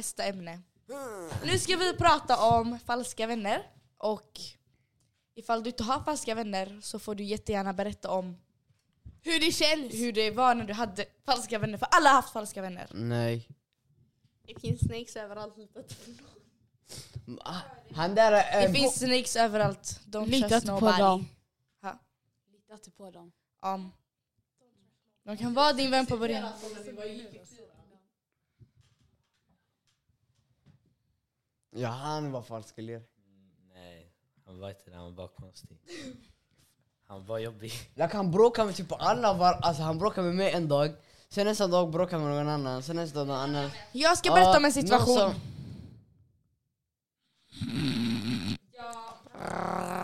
Nästa 0.00 0.24
ämne. 0.24 0.60
Nu 1.44 1.58
ska 1.58 1.76
vi 1.76 1.96
prata 1.96 2.36
om 2.58 2.78
falska 2.78 3.26
vänner. 3.26 3.66
Och 3.98 4.40
ifall 5.34 5.62
du 5.62 5.70
inte 5.70 5.82
har 5.82 6.00
falska 6.00 6.34
vänner 6.34 6.80
så 6.82 6.98
får 6.98 7.14
du 7.14 7.24
jättegärna 7.24 7.72
berätta 7.72 8.10
om 8.10 8.36
Hur 9.22 9.40
det 9.40 9.52
känns. 9.52 9.94
hur 9.94 10.12
det 10.12 10.30
var 10.30 10.54
när 10.54 10.64
du 10.64 10.72
hade 10.72 11.04
falska 11.24 11.58
vänner. 11.58 11.78
För 11.78 11.88
alla 11.90 12.08
har 12.08 12.16
haft 12.16 12.32
falska 12.32 12.62
vänner. 12.62 12.88
Nej. 12.94 13.48
Det 14.46 14.60
finns 14.60 14.80
snakes 14.80 15.16
överallt. 15.16 15.54
Ah, 17.44 17.56
Han 17.94 18.14
där 18.14 18.32
är... 18.32 18.68
Det 18.68 18.74
finns 18.74 18.98
snakes 18.98 19.36
överallt. 19.36 20.00
Don't 20.06 20.26
Lita 20.26 20.48
trust 20.48 20.66
på 20.66 20.72
nobody. 20.72 20.98
dem. 20.98 21.28
Ha? 21.82 21.98
Lita 22.52 22.74
inte 22.74 22.90
på 22.90 23.10
dem. 23.10 23.32
Um, 23.62 23.92
de 25.24 25.36
kan 25.36 25.54
vara 25.54 25.72
din 25.72 25.90
vän 25.90 26.06
på 26.06 26.16
början. 26.16 26.52
Ja, 31.70 31.88
han 31.88 32.32
var 32.32 32.42
falsk 32.42 32.78
eller? 32.78 33.02
Nej, 33.74 34.12
han 34.46 34.60
var 34.60 34.68
inte 34.68 34.90
det. 34.90 34.96
Han 34.96 35.04
var 35.04 35.12
bara 35.12 35.28
konstig. 35.28 35.78
Han 37.08 37.26
var 37.26 37.38
jobbig. 37.38 37.72
Like, 37.94 38.16
han 38.16 38.30
bråkade 38.30 38.66
med 38.66 38.76
typ 38.76 38.92
alla 38.92 39.32
var, 39.32 39.52
alltså 39.52 39.82
han 39.82 39.98
bråkade 39.98 40.26
med 40.26 40.36
mig 40.36 40.52
en 40.52 40.68
dag, 40.68 40.94
sen 41.28 41.46
nästa 41.46 41.66
dag 41.66 41.90
bråkade 41.90 42.22
han 42.22 42.30
med 42.34 42.44
någon 42.44 42.54
annan, 42.54 42.82
sen 42.82 42.96
nästa 42.96 43.18
dag 43.18 43.26
någon 43.28 43.36
annan. 43.36 43.70
Jag 43.92 44.18
ska 44.18 44.30
berätta 44.30 44.50
Ja, 44.50 44.56
om 44.56 44.64
en 44.64 44.72
situation. 44.72 45.16
som- 45.18 45.34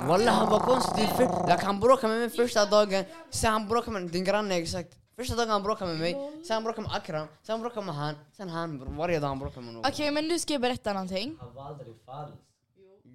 Walla 0.09 0.31
han 0.31 0.51
var 0.51 0.61
konstig. 0.61 1.09
För, 1.09 1.49
like, 1.49 1.65
han 1.65 1.81
bråkade 1.81 2.09
med 2.13 2.21
mig 2.21 2.31
första 2.31 2.67
dagen, 2.67 3.05
sen 3.31 3.53
han 3.53 3.69
bråkade 3.69 4.01
med 4.01 4.11
din 4.11 4.25
granne 4.25 4.55
exakt. 4.57 4.97
Första 5.17 5.37
dagen 5.37 5.51
han 5.51 5.63
bråkade 5.63 5.91
med 5.93 6.01
mig, 6.01 6.13
sen 6.47 6.55
han 6.55 6.65
bråkade 6.65 6.83
med 6.89 6.97
Akram, 6.97 7.27
sen 7.43 7.53
han 7.53 7.61
bråkade 7.61 7.87
med 7.87 7.95
han, 7.95 8.15
sen 8.37 8.49
han, 8.49 8.97
varje 8.97 9.19
dag 9.21 9.29
han 9.29 9.39
bråkade 9.39 9.61
med 9.67 9.75
någon. 9.75 9.87
Okej 9.87 10.11
men 10.11 10.29
nu 10.29 10.39
ska 10.39 10.53
jag 10.53 10.61
berätta 10.63 10.93
någonting. 10.93 11.39
Aldrig 11.67 11.95
falsk. 12.07 12.37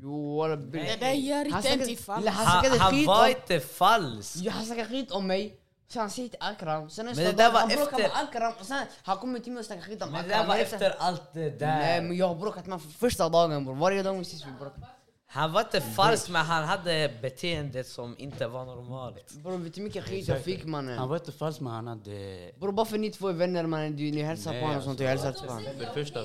Jo 0.03 0.37
walla. 0.37 0.55
Det 0.55 0.99
där 0.99 1.11
gör 1.13 1.45
inte 1.45 1.69
en 1.69 1.79
till 1.85 1.97
fall. 1.97 2.27
han 2.27 2.33
Han, 2.35 2.61
snackade 2.61 2.81
han 2.83 2.91
skit 2.93 3.07
var 3.07 3.23
om, 3.23 3.29
inte 3.29 3.59
falsk. 3.59 4.35
ja, 4.35 4.51
han 4.51 4.65
snackade 4.65 4.87
skit 4.87 5.11
om 5.11 5.27
mig. 5.27 5.57
Så 5.87 5.99
han 5.99 6.09
säger 6.09 6.29
till 6.29 6.37
Akram, 6.41 6.89
sen 6.89 7.05
nästa 7.05 7.21
det 7.23 7.27
dag 7.31 7.37
där 7.37 7.51
var 7.51 7.59
han 7.59 7.69
bråkade 7.69 8.03
efter- 8.03 8.17
med 8.17 8.27
Akram 8.27 8.53
och 8.59 8.65
sen 8.65 8.85
han 9.03 9.17
kommer 9.17 9.39
till 9.39 9.51
mig 9.51 9.59
och 9.59 9.65
snackar 9.65 9.81
skit 9.81 10.01
om 10.01 10.11
Men 10.11 10.27
det 10.27 10.35
Akram. 10.35 10.47
där 10.47 10.55
var 10.55 10.63
efter 10.63 10.95
allt 10.99 11.33
det 11.33 11.49
där. 11.49 11.67
Nej 11.67 12.01
men 12.01 12.17
jag 12.17 12.27
har 12.27 12.35
bråkat 12.35 12.65
med 12.65 12.73
honom 12.79 12.91
första 12.91 13.29
dagen 13.29 13.65
bror, 13.65 13.75
varje 13.75 14.03
dag 14.03 14.13
vi 14.13 14.21
ses 14.21 14.45
vi 14.45 14.51
bråkar. 14.59 14.83
Han 15.27 15.51
var 15.53 15.61
inte 15.61 15.81
falsk 15.81 16.29
men 16.29 16.45
han 16.45 16.63
hade 16.63 17.13
beteendet 17.21 17.87
som 17.87 18.15
inte 18.17 18.47
var 18.47 18.65
normalt. 18.65 19.31
Bror 19.33 19.57
vet 19.57 19.73
du 19.73 19.79
hur 19.81 19.87
mycket 19.87 20.03
skit 20.03 20.27
jag 20.27 20.43
fick 20.43 20.65
mannen? 20.65 20.97
Han 20.97 21.09
var 21.09 21.15
inte 21.15 21.31
falsk 21.31 21.59
men 21.59 21.73
han 21.73 21.87
hade... 21.87 22.51
Bror 22.59 22.71
bara 22.71 22.85
för 22.85 22.97
ni 22.97 23.11
två 23.11 23.27
är 23.27 23.33
vänner 23.33 23.65
mannen, 23.65 23.95
ni 23.95 24.21
hälsar 24.21 24.51
på 24.53 24.59
honom 24.59 24.77
och 24.77 24.83
sånt 24.83 24.99
jag 24.99 25.09
hälsar 25.09 25.27
inte 25.27 25.41
på 25.41 25.47
honom. 25.53 25.63
För 25.77 25.85
det 25.85 25.93
första, 25.93 26.19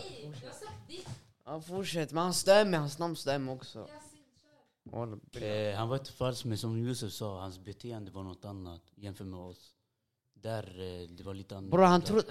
Ja 1.46 1.60
fortsätt, 1.60 2.12
men 2.12 2.22
han 2.24 2.34
mig, 2.64 2.80
hans 2.80 2.98
namn 2.98 3.16
mig 3.38 3.54
också. 3.54 3.88
Eh, 5.32 5.76
han 5.76 5.88
var 5.88 5.96
inte 5.96 6.12
falsk 6.12 6.44
men 6.44 6.58
som 6.58 6.78
Josef 6.78 7.12
sa, 7.12 7.40
hans 7.40 7.58
beteende 7.58 8.10
var 8.10 8.22
något 8.22 8.44
annat 8.44 8.82
jämfört 8.96 9.26
med 9.26 9.38
oss. 9.40 9.74
Där, 10.34 10.64
eh, 10.80 11.08
det 11.08 11.22
var 11.22 11.34
lite 11.34 11.56
annat. 11.56 11.70
Bror 11.70 11.82
han 11.84 12.02
trodde... 12.02 12.24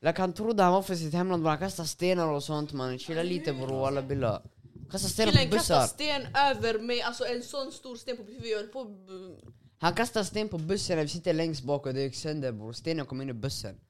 Like, 0.00 0.20
han 0.20 0.32
trodde 0.32 0.62
han 0.62 0.72
var 0.72 0.82
för 0.82 0.94
sitt 0.94 1.14
hemland, 1.14 1.42
bror 1.42 1.50
han 1.50 1.58
kastade 1.58 1.88
stenar 1.88 2.28
och 2.28 2.44
sånt 2.44 2.72
mannen. 2.72 2.98
Chilla 2.98 3.22
lite 3.22 3.52
bror, 3.52 3.86
alla 3.86 4.02
billar. 4.02 4.42
Kasta 4.90 5.08
stenar 5.08 5.32
Killen 5.32 5.50
på 5.50 5.56
kastade 5.56 5.80
bussar. 5.80 5.86
sten 5.94 6.22
över 6.34 6.78
mig, 6.78 7.02
alltså 7.02 7.24
en 7.26 7.42
sån 7.42 7.72
stor 7.72 7.96
sten 7.96 8.16
på 8.16 8.22
höll 8.56 8.66
på 8.66 8.84
b- 8.84 9.50
Han 9.78 9.94
kastade 9.94 10.24
sten 10.24 10.48
på 10.48 10.58
bussen 10.58 10.96
när 10.96 11.02
vi 11.04 11.08
sitter 11.08 11.32
längst 11.32 11.62
bak 11.64 11.86
och 11.86 11.94
det 11.94 12.00
gick 12.02 12.16
sönder 12.16 12.52
bror. 12.52 12.72
Stenen 12.72 13.06
kom 13.06 13.20
in 13.20 13.28
i 13.28 13.32
bussen. 13.32 13.80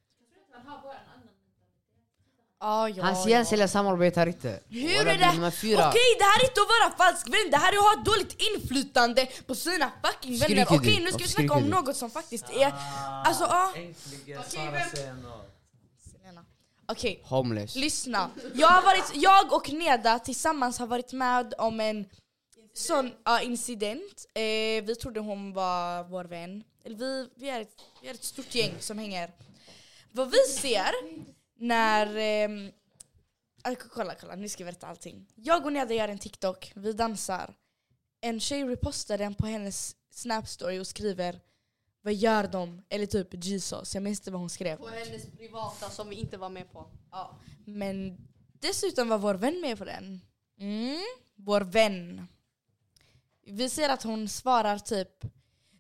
Ah, 2.61 2.89
ja, 2.89 3.05
Hans 3.05 3.25
ja. 3.25 3.31
hjärnceller 3.31 3.67
samarbetar 3.67 4.27
inte. 4.27 4.61
Hur 4.69 4.89
är 4.89 5.05
de 5.05 5.19
det? 5.19 5.49
Okej 5.77 6.09
det 6.19 6.25
här 6.25 6.41
är 6.41 6.49
inte 6.49 6.61
att 6.61 6.69
vara 6.69 7.09
falsk 7.09 7.29
vän, 7.29 7.51
det 7.51 7.57
här 7.57 7.73
är 7.73 7.77
att 7.77 7.97
ha 7.97 8.05
dåligt 8.05 8.37
inflytande 8.55 9.29
på 9.47 9.55
sina 9.55 9.91
fucking 10.03 10.39
vänner. 10.39 10.65
Skriker 10.65 10.71
du? 10.71 10.77
Okej 10.77 11.01
nu 11.05 11.11
ska 11.11 11.19
vi 11.19 11.29
snacka 11.29 11.55
om 11.55 11.65
något 11.65 11.97
som 11.97 12.11
faktiskt 12.11 12.51
är... 12.51 12.73
Alltså 13.25 13.45
ja. 13.45 13.73
Äntligen 13.77 14.43
säger 14.51 15.13
något. 15.13 15.55
Okej, 16.91 17.21
Homeless. 17.25 17.77
lyssna. 17.77 18.31
Jag, 18.55 18.69
har 18.69 18.83
varit, 18.83 19.11
jag 19.15 19.53
och 19.53 19.73
Neda 19.73 20.19
tillsammans 20.19 20.79
har 20.79 20.87
varit 20.87 21.13
med 21.13 21.55
om 21.59 21.81
en 21.81 22.09
sån 22.75 23.13
ja, 23.25 23.41
incident. 23.41 24.27
Eh, 24.35 24.41
vi 24.85 24.97
trodde 25.01 25.21
hon 25.21 25.53
var 25.53 26.05
vår 26.05 26.25
vän. 26.25 26.65
Eller 26.85 26.97
vi, 26.97 27.29
vi, 27.37 27.49
är 27.49 27.61
ett, 27.61 27.75
vi 28.03 28.09
är 28.09 28.15
ett 28.15 28.25
stort 28.25 28.55
gäng 28.55 28.73
som 28.81 28.99
hänger. 28.99 29.31
Vad 30.13 30.31
vi 30.31 30.39
ser 30.39 30.93
när... 31.59 32.07
ah, 33.63 33.75
kolla, 33.75 34.15
kolla, 34.15 34.35
nu 34.35 34.49
ska 34.49 34.63
jag 34.63 34.73
berätta 34.73 34.87
allting. 34.87 35.27
Jag 35.35 35.67
och 35.67 35.73
Neda 35.73 35.95
gör 35.95 36.09
en 36.09 36.19
TikTok, 36.19 36.73
vi 36.75 36.93
dansar. 36.93 37.55
En 38.21 38.41
tjej 38.41 38.65
repostar 38.65 39.19
den 39.19 39.35
på 39.35 39.47
hennes 39.47 39.97
Snap-story 40.11 40.81
och 40.81 40.87
skriver 40.87 41.41
Vad 42.03 42.15
gör 42.15 42.47
de? 42.47 42.83
Eller 42.89 43.07
typ 43.07 43.45
Jesus, 43.45 43.95
jag 43.95 44.03
minns 44.03 44.21
inte 44.21 44.31
vad 44.31 44.41
hon 44.41 44.51
skrev. 44.51 44.77
på 44.77 44.89
hennes 44.89 45.27
privata 45.27 45.91
som 45.91 46.09
vi 46.09 46.17
inte 46.17 46.37
var 46.37 46.49
med 46.49 46.73
på. 46.73 46.91
Ja. 47.11 47.39
Men 47.65 48.19
dessutom 48.53 49.09
var 49.09 49.19
vår 49.19 49.35
vän 49.35 49.61
med 49.61 49.79
på 49.79 49.85
den. 49.85 50.21
Mm. 50.59 51.03
Vår 51.35 51.61
vän. 51.61 52.29
Vi 53.47 53.71
ser 53.71 53.89
att 53.89 54.03
hon 54.03 54.29
svarar 54.29 54.79
typ 54.79 55.25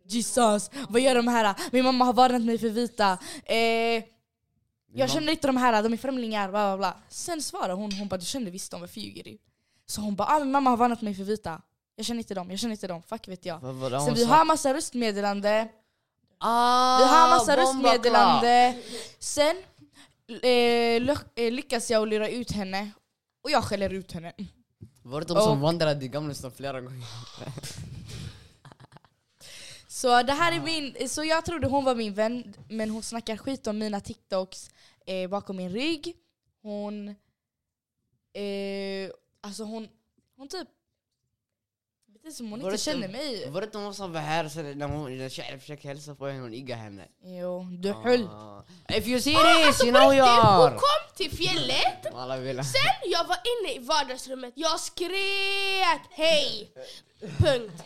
Jesus, 0.04 0.70
vad 0.88 1.00
gör 1.00 1.14
de 1.14 1.28
här? 1.28 1.54
Min 1.72 1.84
mamma 1.84 2.04
har 2.04 2.12
varnat 2.12 2.42
mig 2.42 2.58
för 2.58 2.68
vita. 2.68 3.18
Eh, 3.44 4.04
jag 4.92 5.10
känner 5.10 5.32
inte 5.32 5.46
de 5.46 5.56
här, 5.56 5.82
de 5.82 5.92
är 5.92 5.96
främlingar. 5.96 6.48
Bla, 6.48 6.76
bla, 6.76 6.76
bla. 6.76 6.96
Sen 7.08 7.42
svarar 7.42 7.74
hon, 7.74 7.92
hon 7.92 8.08
bara 8.08 8.16
du 8.16 8.24
kände 8.26 8.50
visst 8.50 8.70
dem, 8.70 8.80
varför 8.80 9.00
ljuger 9.00 9.24
du? 9.24 9.38
Så 9.86 10.00
hon 10.00 10.14
bara 10.16 10.28
ah, 10.28 10.44
mamma 10.44 10.70
har 10.70 10.76
varnat 10.76 11.02
mig 11.02 11.14
för 11.14 11.24
vita. 11.24 11.62
Jag 11.96 12.06
känner 12.06 12.18
inte 12.18 12.34
dem, 12.34 12.50
jag 12.50 12.58
känner 12.58 12.72
inte 12.72 12.86
dem, 12.86 13.02
fuck 13.02 13.28
vet 13.28 13.46
jag. 13.46 13.58
Vad 13.60 13.74
var 13.74 13.90
det 13.90 14.00
Sen 14.00 14.14
vi 14.14 14.24
sa? 14.24 14.34
har 14.34 14.44
massa 14.44 14.74
röstmeddelande. 14.74 15.68
Ah, 16.38 16.98
Vi 16.98 17.04
har 17.04 17.28
massa 17.28 17.56
bomba 17.56 17.62
röstmeddelande. 17.92 18.78
Sen 19.18 19.56
eh, 20.28 21.00
ly- 21.00 21.16
eh, 21.34 21.52
lyckas 21.52 21.90
jag 21.90 22.08
lura 22.08 22.28
ut 22.28 22.50
henne. 22.52 22.90
Och 23.44 23.50
jag 23.50 23.64
skäller 23.64 23.90
ut 23.92 24.12
henne. 24.12 24.32
Var 25.02 25.20
det 25.20 25.26
de 25.26 25.34
som 25.42 25.52
Och- 25.52 25.58
vandrade 25.58 26.04
i 26.04 26.08
Gamla 26.08 26.34
stan 26.34 26.50
flera 26.52 26.80
gånger? 26.80 27.04
Så 30.00 30.22
det 30.22 30.32
här 30.32 30.52
är 30.52 30.60
min, 30.60 31.08
så 31.08 31.24
jag 31.24 31.44
trodde 31.44 31.66
hon 31.66 31.84
var 31.84 31.94
min 31.94 32.14
vän, 32.14 32.54
men 32.68 32.90
hon 32.90 33.02
snackar 33.02 33.36
skit 33.36 33.66
om 33.66 33.78
mina 33.78 34.00
TikToks 34.00 34.70
eh, 35.06 35.30
bakom 35.30 35.56
min 35.56 35.70
rygg. 35.70 36.16
Hon... 36.62 37.08
Eh, 38.32 39.10
alltså 39.40 39.62
hon, 39.62 39.88
hon 40.36 40.48
typ... 40.48 40.68
Det 42.06 42.28
är 42.28 42.32
som 42.32 42.50
hon 42.50 42.60
Var 42.60 42.70
inte 42.70 42.82
känner 42.82 43.08
mig. 43.08 43.50
Var 43.50 43.60
det 43.60 43.64
inte 43.64 43.78
hon 43.78 43.94
som 43.94 44.12
var 44.12 44.20
här 44.20 44.48
så 44.48 44.62
när 44.62 44.88
hon 44.88 45.18
när 45.18 45.58
försökte 45.58 45.88
hälsa 45.88 46.14
på 46.14 46.26
henne 46.26 46.42
och 46.42 46.54
igga 46.54 46.76
henne? 46.76 47.08
Jo, 47.22 47.66
du 47.78 47.92
höll. 47.92 48.26
Ah. 48.26 48.64
If 48.88 49.06
you 49.06 49.20
see 49.20 49.36
Ah, 49.36 49.66
this, 49.66 49.84
you 49.84 49.92
know 49.92 50.14
you 50.14 50.26
riktigt, 50.26 50.44
hon 50.44 50.66
are! 50.66 50.70
kom 50.70 51.16
till 51.16 51.30
fjället, 51.30 52.02
sen 52.64 53.10
jag 53.10 53.24
var 53.24 53.38
inne 53.52 53.74
i 53.74 53.78
vardagsrummet, 53.78 54.52
jag 54.56 54.80
skrek 54.80 56.02
hej! 56.10 56.70
Punkt. 57.38 57.84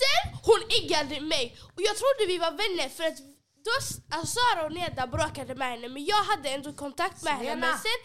Sen 0.00 0.38
hon 0.42 0.60
iggade 0.78 1.20
mig 1.20 1.56
och 1.74 1.82
jag 1.88 1.96
trodde 1.96 2.22
vi 2.32 2.38
var 2.38 2.50
vänner 2.50 2.88
för 2.88 3.04
att 3.04 3.18
då, 3.64 3.70
alltså 4.16 4.38
Sara 4.38 4.66
och 4.66 4.72
Neda 4.72 5.06
bråkade 5.06 5.54
med 5.54 5.70
henne 5.70 5.88
men 5.88 6.04
jag 6.04 6.22
hade 6.24 6.48
ändå 6.48 6.72
kontakt 6.72 7.22
med 7.22 7.32
henne. 7.32 7.44
Selena. 7.44 7.66
Men 7.66 7.78
sen, 7.78 8.00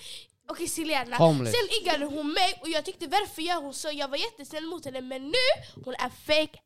okej 0.49 0.67
Selena, 0.67 1.17
Homeless. 1.17 1.55
sen 1.55 1.67
iggade 1.81 2.05
hon 2.05 2.33
mig 2.33 2.59
och 2.61 2.69
jag 2.69 2.85
tyckte 2.85 3.07
varför 3.07 3.41
gör 3.41 3.61
hon 3.61 3.73
så? 3.73 3.89
Jag 3.93 4.07
var 4.07 4.17
jättesnäll 4.17 4.65
mot 4.65 4.85
henne 4.85 5.01
men 5.01 5.21
nu, 5.27 5.45
hon 5.85 5.93
är 5.93 6.09
fake. 6.27 6.59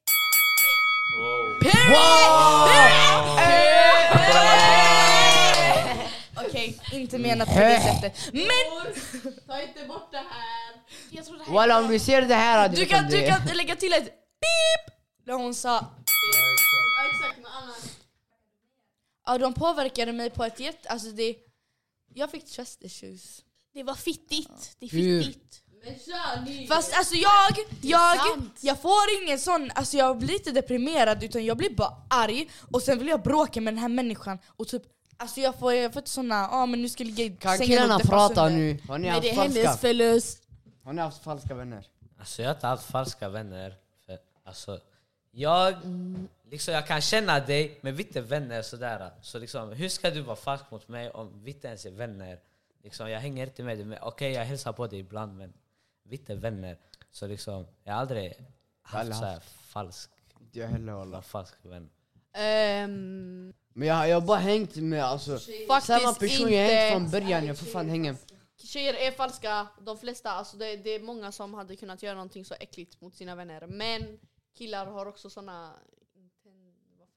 Okej, 6.46 6.82
inte 6.94 7.18
menat 7.18 7.48
på 7.48 7.60
det 7.60 7.82
sättet. 7.82 8.34
Men 8.34 8.94
Ta 9.48 9.62
inte 9.62 9.86
bort 9.88 10.12
det 10.12 10.18
här! 10.18 10.74
Jag 11.12 11.26
trodde 11.26 11.40
det 11.40 11.46
här 11.46 11.54
Walla 11.54 11.80
om 11.80 11.88
du 11.88 12.00
ser 12.00 12.22
det 12.22 12.36
här 12.36 12.70
du 12.70 12.86
kan, 12.86 13.10
du 13.10 13.28
kan 13.28 13.42
lägga 13.54 13.76
till 13.76 13.94
ett 13.94 14.06
beep 14.06 14.99
när 15.30 15.36
hon 15.36 15.56
sa 15.56 15.86
Ja 16.98 17.06
exakt, 17.12 17.38
men 17.38 17.52
annars. 17.52 17.84
Ja, 19.26 19.38
de 19.38 19.54
påverkade 19.54 20.14
mig 20.14 20.30
på 20.30 20.44
ett 20.44 20.60
jätte... 20.60 20.90
Alltså 20.90 21.12
det... 21.12 21.36
Jag 22.14 22.32
fick 22.32 22.46
trust 22.46 22.84
issues. 22.84 23.44
Det 23.74 23.84
var 23.84 23.96
fittigt. 23.96 24.76
Det 24.80 24.86
är 24.86 24.90
Hur? 24.90 25.24
fittigt. 25.24 25.62
Men 25.84 25.94
kör 25.94 26.46
ni! 26.46 26.68
Fast 26.68 26.98
alltså 26.98 27.16
jag, 27.16 27.66
jag, 27.82 28.18
sant. 28.18 28.60
jag 28.62 28.82
får 28.82 29.24
ingen 29.24 29.40
sån, 29.40 29.72
alltså 29.76 29.98
jag 29.98 30.18
blir 30.18 30.34
inte 30.34 30.52
deprimerad 30.52 31.24
utan 31.24 31.46
jag 31.46 31.58
blir 31.58 31.76
bara 31.76 32.02
arg 32.10 32.50
och 32.72 32.82
sen 32.82 33.00
vill 33.00 33.08
jag 33.08 33.24
bråka 33.24 33.62
med 33.62 33.74
den 33.74 33.82
här 33.82 33.90
människan 33.90 34.40
och 34.48 34.68
typ 34.68 34.84
Alltså 35.18 35.40
jag 35.40 35.60
får, 35.60 35.74
jag 35.74 35.94
får 35.94 36.00
inte 36.00 36.12
såna, 36.12 36.36
ja 36.36 36.50
ah, 36.52 36.66
men 36.66 36.82
nu 36.82 36.90
ska 36.90 37.04
jag 37.04 37.08
ligga 37.08 37.26
i 37.26 37.30
Kan 37.30 37.58
killarna 37.58 38.00
prata 38.00 38.50
nu? 38.50 38.80
Har 38.88 38.98
ni 38.98 39.04
Men 39.04 39.14
haft 39.14 39.24
det 39.24 39.30
är 39.30 39.36
falska? 39.36 39.62
hennes 39.62 39.80
förlust. 39.80 40.44
Har 40.84 40.94
ni 40.94 41.02
haft 41.02 41.24
falska 41.24 41.54
vänner? 41.56 41.88
Alltså 42.20 42.42
jag 42.42 42.50
har 42.50 42.56
inte 42.56 42.68
haft 42.68 42.92
falska 42.92 43.30
vänner. 43.30 43.76
För, 44.06 44.18
alltså, 44.44 44.80
jag, 45.32 45.76
liksom, 46.50 46.74
jag 46.74 46.88
kan 46.88 47.02
känna 47.02 47.40
dig, 47.40 47.80
men 47.82 47.96
vi 47.96 48.04
är 48.04 48.08
inte 48.08 48.22
vänner 48.22 48.62
sådär. 48.62 49.12
Så 49.22 49.40
liksom, 49.40 49.72
hur 49.72 49.90
ska 49.90 50.10
du 50.10 50.22
vara 50.22 50.36
falsk 50.36 50.72
mot 50.72 50.88
mig 50.88 51.10
om 51.10 51.44
vi 51.44 51.52
inte 51.52 51.68
ens 51.68 51.86
är 51.86 51.92
vänner? 51.92 52.40
Liksom, 52.84 53.10
jag 53.10 53.20
hänger 53.20 53.48
inte 53.48 53.64
med 53.64 53.78
dig. 53.78 54.00
Okej, 54.02 54.32
jag 54.32 54.46
hälsar 54.46 54.74
på 54.74 54.88
dig 54.88 55.00
ibland, 55.00 55.38
men 55.38 55.54
vi 56.04 56.16
är 56.16 56.20
inte 56.20 56.36
vänner. 56.36 56.78
Så 57.12 57.28
liksom, 57.28 57.68
jag 57.84 57.94
har 57.94 58.00
aldrig 58.00 58.34
haft 58.82 59.16
så 59.16 59.26
här 59.26 59.40
falsk, 59.40 60.10
jag 60.52 60.68
heller 60.68 61.22
falsk 61.22 61.56
vän. 61.62 61.90
Ehm, 62.34 63.54
Men 63.74 63.88
jag, 63.88 64.10
jag 64.10 64.22
har 64.22 64.28
bara 64.28 64.38
hängt 64.38 64.76
med 64.76 65.04
alltså 65.04 65.40
samma 65.82 66.14
person 66.14 66.54
jag 66.54 66.68
hängt 66.68 66.94
från 66.94 67.12
början, 67.12 67.46
jag 67.46 67.58
får 67.58 67.66
fan 67.66 67.90
hänga 67.90 68.16
Tjejer 68.64 68.94
är 68.94 69.12
falska, 69.12 69.68
de 69.82 69.98
flesta. 69.98 70.32
Alltså 70.32 70.58
det, 70.58 70.76
det 70.78 70.90
är 70.90 71.00
många 71.00 71.32
som 71.32 71.54
hade 71.54 71.76
kunnat 71.76 72.04
göra 72.04 72.16
någonting 72.16 72.46
så 72.46 72.56
äckligt 72.60 73.02
mot 73.02 73.16
sina 73.16 73.36
vänner. 73.36 73.68
Men 73.68 74.20
killar 74.58 74.86
har 74.86 75.06
också 75.06 75.30
såna... 75.30 75.74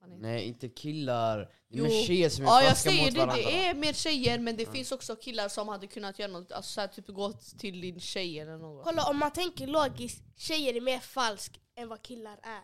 Vad? 0.01 0.21
Nej 0.21 0.45
inte 0.45 0.69
killar, 0.69 1.39
det 1.39 1.45
är 1.45 1.79
Jo. 1.79 1.85
mer 1.85 2.07
tjejer 2.07 2.29
som 2.29 2.45
är 2.45 2.49
Ja 2.49 2.63
jag 2.63 2.77
säger 2.77 3.05
mot 3.05 3.15
det, 3.15 3.19
varandra 3.19 3.37
det 3.37 3.67
är 3.67 3.75
mer 3.75 3.93
tjejer 3.93 4.39
men 4.39 4.57
det 4.57 4.73
finns 4.73 4.93
också 4.93 5.17
killar 5.17 5.49
som 5.49 5.69
hade 5.69 5.87
kunnat 5.87 6.19
göra 6.19 6.33
något, 6.33 6.53
alltså 6.53 6.73
så 6.73 6.81
här, 6.81 6.89
typ 6.89 7.07
gå 7.07 7.33
till 7.33 7.81
din 7.81 8.01
tjej 8.01 8.39
eller 8.39 8.57
något. 8.59 8.85
Kolla 8.85 9.09
om 9.11 9.19
man 9.19 9.31
tänker 9.33 9.67
logiskt, 9.67 10.23
tjejer 10.37 10.77
är 10.77 10.81
mer 10.81 10.99
falsk 10.99 11.61
än 11.75 11.89
vad 11.89 12.03
killar 12.03 12.39
är. 12.43 12.63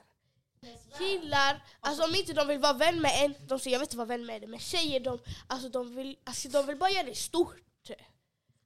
Killar, 0.98 1.62
alltså 1.80 2.04
om 2.04 2.14
inte 2.14 2.32
de 2.32 2.48
vill 2.48 2.58
vara 2.58 2.72
vän 2.72 3.00
med 3.00 3.24
en, 3.24 3.34
de 3.46 3.58
säger 3.58 3.74
jag 3.74 3.80
vill 3.80 3.86
inte 3.86 3.96
vara 3.96 4.06
vän 4.06 4.26
med 4.26 4.40
dig. 4.40 4.48
Men 4.48 4.60
tjejer 4.60 5.00
de, 5.00 5.18
alltså 5.46 5.68
de, 5.68 5.94
vill, 5.94 6.16
alltså 6.24 6.48
de 6.48 6.66
vill 6.66 6.76
bara 6.76 6.90
göra 6.90 7.06
det 7.06 7.14
stort. 7.14 7.90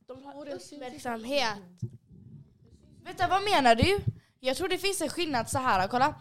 De 0.06 0.24
har 0.24 0.48
uppmärksamhet. 0.48 1.58
Vänta 3.04 3.28
vad 3.28 3.44
menar 3.44 3.74
du? 3.74 3.98
Jag 4.44 4.56
tror 4.56 4.68
det 4.68 4.78
finns 4.78 5.00
en 5.00 5.08
skillnad 5.08 5.50
så 5.50 5.58
här. 5.58 5.88
kolla. 5.88 6.14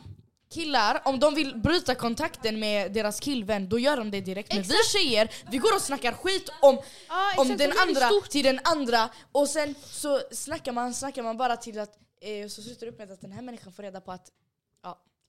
killar, 0.50 1.02
om 1.06 1.20
de 1.20 1.36
vill 1.36 1.56
bryta 1.58 1.96
kontakten 1.96 2.60
med 2.60 2.94
deras 2.94 3.20
killvän, 3.20 3.70
då 3.70 3.80
gör 3.80 3.98
de 3.98 4.12
det 4.12 4.22
direkt. 4.22 4.54
Men 4.54 4.64
vi 4.64 4.76
tjejer, 4.94 5.32
vi 5.52 5.58
går 5.58 5.76
och 5.76 5.82
snackar 5.82 6.14
skit 6.14 6.50
om, 6.62 6.80
Ja, 7.10 7.34
om 7.38 7.58
den 7.58 7.72
andra 7.80 8.10
till 8.30 8.46
den 8.46 8.60
andra 8.64 9.10
och 9.32 9.48
sen 9.50 9.76
så 9.82 10.22
snackar 10.32 10.72
man, 10.72 10.94
snackar 10.94 11.24
man 11.24 11.38
bara 11.38 11.58
till 11.58 11.80
att 11.80 11.98
eh, 12.22 12.48
så 12.48 12.62
slutar 12.62 12.86
det 12.86 12.92
upp 12.92 12.98
med 12.98 13.12
att 13.12 13.22
den 13.22 13.32
här 13.32 13.42
människan 13.42 13.74
får 13.74 13.84
reda 13.84 14.02
på 14.02 14.12
att 14.12 14.32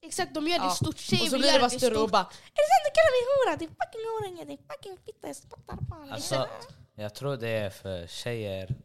Exakt, 0.05 0.33
de 0.33 0.47
gör 0.47 0.59
det 0.59 0.65
Ja. 0.65 0.71
stort. 0.71 0.97
Tjejer 0.97 1.23
och 1.23 1.29
så 1.29 1.37
blir 1.37 1.53
det 1.53 1.59
bara 1.59 1.69
större 1.69 1.97
och 1.97 2.09
bara 2.09 2.21
Är 2.21 2.25
det 2.25 2.67
sant 2.71 2.83
du 2.85 2.91
kallar 2.97 3.13
mig 3.17 3.23
hora? 3.33 3.57
Det 3.59 3.65
är 3.65 3.69
fucking 3.85 4.05
horunge, 4.11 4.45
det 4.45 4.53
är 4.53 4.73
fucking 4.73 4.97
fitta, 5.05 5.27
jag 5.27 5.35
spottar 5.35 5.77
på 5.77 5.95
honom. 5.95 6.13
Alltså, 6.13 6.47
jag 6.95 7.15
tror 7.15 7.37
det 7.37 7.49
är 7.49 7.69
för 7.69 8.07
tjejer, 8.07 8.75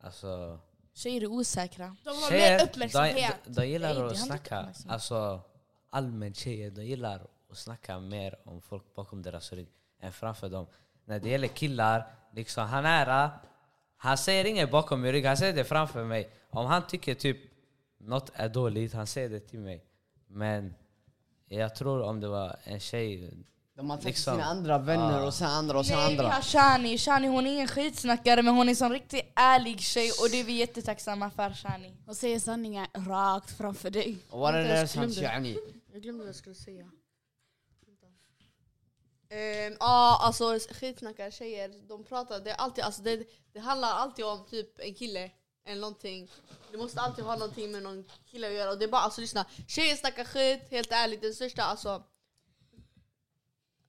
alltså 0.00 0.58
Tjejer 0.98 1.22
är 1.22 1.26
osäkra. 1.26 1.96
De 2.04 2.10
har 2.10 2.30
Tjejer, 2.30 2.58
mer 2.58 2.64
uppmärksamhet. 2.64 3.36
De, 3.44 3.52
de 3.52 3.66
gillar 3.66 3.94
Nej, 3.94 4.02
att 4.02 4.18
snacka, 4.18 4.68
alltså 4.88 5.40
allmänt 5.90 6.36
tjejer, 6.36 6.70
de 6.70 6.84
gillar 6.84 7.26
att 7.50 7.58
snacka 7.58 7.98
mer 7.98 8.38
om 8.44 8.60
folk 8.60 8.94
bakom 8.94 9.22
deras 9.22 9.52
rygg 9.52 9.68
än 10.00 10.12
framför 10.12 10.48
dem. 10.48 10.66
När 11.04 11.20
det 11.20 11.28
gäller 11.28 11.48
killar, 11.48 12.06
liksom 12.32 12.66
han 12.66 12.84
är, 12.86 13.30
han 13.96 14.18
säger 14.18 14.44
inget 14.44 14.70
bakom 14.70 15.00
min 15.00 15.12
rygg, 15.12 15.24
han 15.26 15.36
säger 15.36 15.52
det 15.52 15.64
framför 15.64 16.04
mig. 16.04 16.30
Om 16.50 16.66
han 16.66 16.86
tycker 16.86 17.14
typ 17.14 17.38
något 17.98 18.30
är 18.34 18.48
dåligt, 18.48 18.92
han 18.92 19.06
säger 19.06 19.28
det 19.28 19.40
till 19.40 19.60
mig. 19.60 19.84
Men 20.26 20.74
jag 21.48 21.74
tror 21.74 22.02
om 22.02 22.20
det 22.20 22.28
var 22.28 22.56
en 22.64 22.80
tjej, 22.80 23.30
De 23.78 23.90
har 23.90 23.96
tagit 23.96 24.04
Liksom. 24.06 24.34
sina 24.34 24.44
andra 24.44 24.78
vänner 24.78 25.24
och 25.26 25.34
sen 25.34 25.46
andra 25.48 25.78
och 25.78 25.86
sen 25.86 25.96
Nej, 25.96 26.08
vi 26.12 26.18
andra. 26.18 26.34
har 26.34 26.42
Shani. 26.42 26.98
Shani 26.98 27.28
hon 27.28 27.46
är 27.46 27.50
ingen 27.50 27.68
skitsnackare 27.68 28.42
men 28.42 28.54
hon 28.54 28.68
är 28.68 28.70
en 28.72 28.76
sån 28.76 28.92
riktigt 28.92 29.32
ärlig 29.36 29.80
tjej 29.80 30.10
och 30.22 30.30
det 30.30 30.40
är 30.40 30.44
vi 30.44 30.52
jättetacksamma 30.52 31.30
för 31.30 31.50
Shani. 31.50 31.94
Och 32.06 32.16
säger 32.16 32.40
sanningen 32.40 32.86
rakt 32.94 33.56
framför 33.56 33.90
dig. 33.90 34.18
Och 34.30 34.40
vad 34.40 34.54
är 34.54 34.58
det 34.62 34.68
där 34.68 34.86
glömde. 34.86 35.20
yani? 35.22 35.58
Jag 35.92 36.02
glömde 36.02 36.18
vad 36.18 36.28
jag 36.28 36.34
skulle 36.36 36.54
säga. 36.54 36.90
Ehm, 39.30 39.76
Ja, 39.80 40.18
alltså 40.22 40.58
skitsnackare 40.70 41.30
tjejer, 41.30 41.88
de 41.88 42.04
pratar, 42.04 42.40
det, 42.40 42.50
är 42.50 42.54
alltid, 42.56 42.84
alltså, 42.84 43.02
det, 43.02 43.24
det 43.52 43.60
handlar 43.60 43.88
alltid 43.88 44.24
om 44.24 44.44
typ 44.50 44.80
en 44.80 44.94
kille 44.94 45.30
eller 45.66 45.80
någonting. 45.80 46.30
Det 46.70 46.78
måste 46.78 47.00
alltid 47.00 47.24
ha 47.24 47.36
någonting 47.36 47.72
med 47.72 47.82
någon 47.82 48.04
kille 48.30 48.46
att 48.46 48.52
göra. 48.54 48.70
Och 48.70 48.78
det 48.78 48.84
är 48.84 48.88
bara, 48.88 49.02
alltså 49.02 49.20
lyssna, 49.20 49.44
tjejer 49.68 49.96
snackar 49.96 50.24
skit, 50.24 50.62
helt 50.70 50.92
ärligt, 50.92 51.22
den 51.22 51.34
största 51.34 51.62
alltså... 51.62 52.02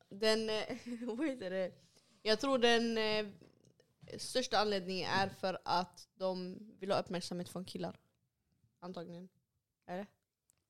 Den, 0.10 0.49
eh, 0.49 0.64
vad 1.01 1.28
heter 1.28 1.49
det? 1.49 1.72
Jag 2.22 2.39
tror 2.39 2.57
den 2.57 2.97
eh, 2.97 3.26
största 4.18 4.57
anledningen 4.60 5.10
är 5.12 5.30
för 5.30 5.60
att 5.66 6.07
de 6.20 6.57
vill 6.80 6.91
ha 6.91 6.99
uppmärksamhet 6.99 7.49
från 7.49 7.66
killar. 7.66 7.99
Antagligen. 8.82 9.30
Är 9.88 9.97
det? 9.97 10.05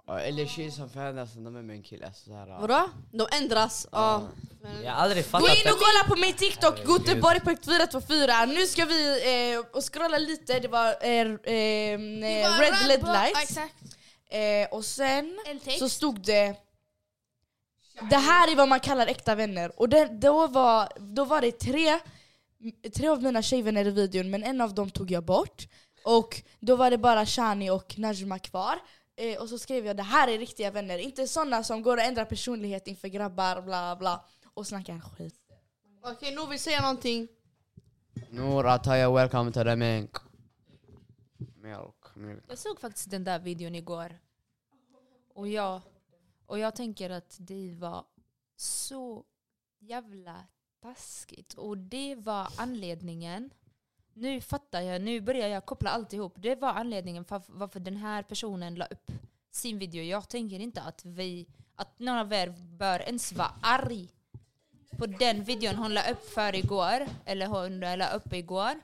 Ja, 0.08 0.20
Eller 0.20 0.46
tjejer 0.46 0.72
som 0.72 0.90
förändras 0.90 1.36
när 1.36 1.44
de 1.44 1.56
är 1.56 1.62
med 1.62 1.76
en 1.76 1.84
kille. 1.84 2.14
Så 2.14 2.34
här, 2.34 2.48
ja. 2.48 2.60
Vadå? 2.60 2.90
De 3.12 3.28
ändras. 3.42 3.88
Ja. 3.92 4.28
jag 4.84 4.92
har 4.92 4.98
aldrig 5.04 5.24
Gå 5.24 5.30
fattat 5.30 5.50
in 5.58 5.72
och 5.72 5.80
kolla 5.80 6.16
på 6.16 6.22
min 6.22 6.34
TikTok, 6.34 6.78
Herregud. 6.78 7.08
Göteborg.424. 7.08 8.46
Nu 8.48 8.68
ska 8.68 8.86
vi 8.86 9.54
eh, 9.54 9.60
och 9.60 9.94
scrolla 9.94 10.18
lite, 10.18 10.60
det 10.60 10.68
var 10.68 10.88
eh, 10.88 11.12
eh, 11.12 11.30
Det 11.40 12.50
var 12.50 12.88
Red 12.90 13.00
Ja, 13.02 13.14
Lights. 13.24 13.42
Exakt. 13.44 13.76
Eh, 14.30 14.78
och 14.78 14.86
sen 14.86 15.40
En 15.46 15.60
text. 15.60 15.80
så 15.80 15.90
stod 15.90 16.22
det 16.26 16.56
Det 18.10 18.16
här 18.16 18.52
är 18.52 18.56
vad 18.56 18.68
man 18.68 18.80
kallar 18.80 19.08
äkta 19.08 19.36
vänner. 19.36 19.80
Och 19.80 19.90
det, 19.90 20.06
då, 20.06 20.48
var, 20.48 20.90
då 21.00 21.26
var 21.26 21.42
det 21.42 21.52
tre, 21.52 22.00
tre 22.96 23.08
av 23.08 23.24
mina 23.24 23.42
tjejvänner 23.42 23.88
i 23.88 23.92
videon 23.92 24.30
men 24.30 24.44
en 24.44 24.62
av 24.62 24.74
dem 24.74 24.90
tog 24.90 25.12
jag 25.12 25.26
bort. 25.26 25.68
Och 26.06 26.42
då 26.60 26.76
var 26.76 26.92
det 26.92 26.98
bara 26.98 27.26
Shani 27.26 27.70
och 27.70 27.98
Najma 27.98 28.40
kvar. 28.40 28.80
Eh, 29.16 29.42
och 29.42 29.50
så 29.50 29.58
skrev 29.58 29.86
jag 29.86 29.98
det 29.98 30.04
här 30.04 30.28
är 30.28 30.38
riktiga 30.38 30.72
vänner, 30.72 30.98
inte 30.98 31.28
såna 31.28 31.64
som 31.64 31.82
går 31.82 31.98
och 31.98 32.04
ändrar 32.04 32.26
personlighet 32.26 32.88
inför 32.88 33.08
grabbar 33.08 33.62
bla 33.62 33.96
bla 33.96 34.26
och 34.54 34.68
snackar 34.68 35.00
skit. 35.00 35.36
Okej, 36.04 36.36
nu 36.36 36.46
vill 36.50 36.60
säga 36.60 36.82
någonting. 36.82 37.28
Noor 38.30 38.68
Ataya, 38.68 39.12
welcome 39.12 39.52
to 39.52 39.64
the 39.64 39.76
mink. 39.76 40.12
Milk, 41.38 42.16
milk. 42.16 42.44
Jag 42.48 42.58
såg 42.58 42.80
faktiskt 42.80 43.10
den 43.10 43.24
där 43.24 43.40
videon 43.40 43.76
igår. 43.76 44.20
Och 45.34 45.48
jag, 45.48 45.82
och 46.50 46.60
jag 46.60 46.76
tänker 46.76 47.10
att 47.10 47.38
det 47.40 47.74
var 47.74 48.06
så 48.56 49.24
jävla 49.80 50.46
taskigt. 50.82 51.54
Och 51.54 51.78
det 51.78 52.16
var 52.16 52.48
anledningen. 52.56 53.50
Nu 54.14 54.42
fattar 54.42 54.82
jag, 54.82 55.02
nu 55.02 55.22
börjar 55.22 55.48
jag 55.48 55.66
koppla 55.66 55.90
alltihop. 55.90 56.34
Det 56.36 56.56
var 56.56 56.70
anledningen 56.70 57.26
för 57.26 57.42
varför 57.48 57.80
den 57.80 57.98
här 57.98 58.24
personen 58.24 58.76
la 58.76 58.86
upp 58.86 59.12
sin 59.52 59.80
video. 59.80 60.04
Jag 60.04 60.30
tänker 60.30 60.60
inte 60.60 60.82
att 60.82 61.06
vi, 61.06 61.48
att 61.76 62.00
någon 62.00 62.18
av 62.18 62.34
er 62.34 62.50
bör 62.78 63.00
ens 63.00 63.34
vara 63.34 63.52
arg 63.62 64.10
på 64.98 65.06
den 65.06 65.44
videon 65.44 65.76
hon 65.76 65.94
la 65.94 66.12
upp 66.12 66.30
för 66.30 66.56
igår, 66.56 67.08
eller 67.26 67.48
hon 67.48 67.80
la 67.80 68.10
upp 68.10 68.34
igår. 68.34 68.82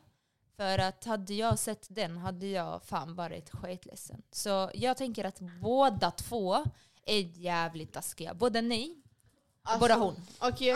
För 0.55 0.80
att 0.80 1.05
hade 1.05 1.34
jag 1.34 1.59
sett 1.59 1.88
den 1.89 2.18
hade 2.18 2.47
jag 2.47 2.84
fan 2.84 3.16
varit 3.16 3.49
skitledsen. 3.49 4.22
Så 4.32 4.72
jag 4.74 4.97
tänker 4.97 5.26
att 5.26 5.39
båda 5.61 6.11
två 6.11 6.63
är 7.06 7.20
jävligt 7.20 7.93
taskiga. 7.93 8.34
Både 8.34 8.62
ni, 8.62 9.01
Alltså, 9.68 9.80
båda 9.80 9.95
hon. 9.95 10.16
Okej, 10.39 10.76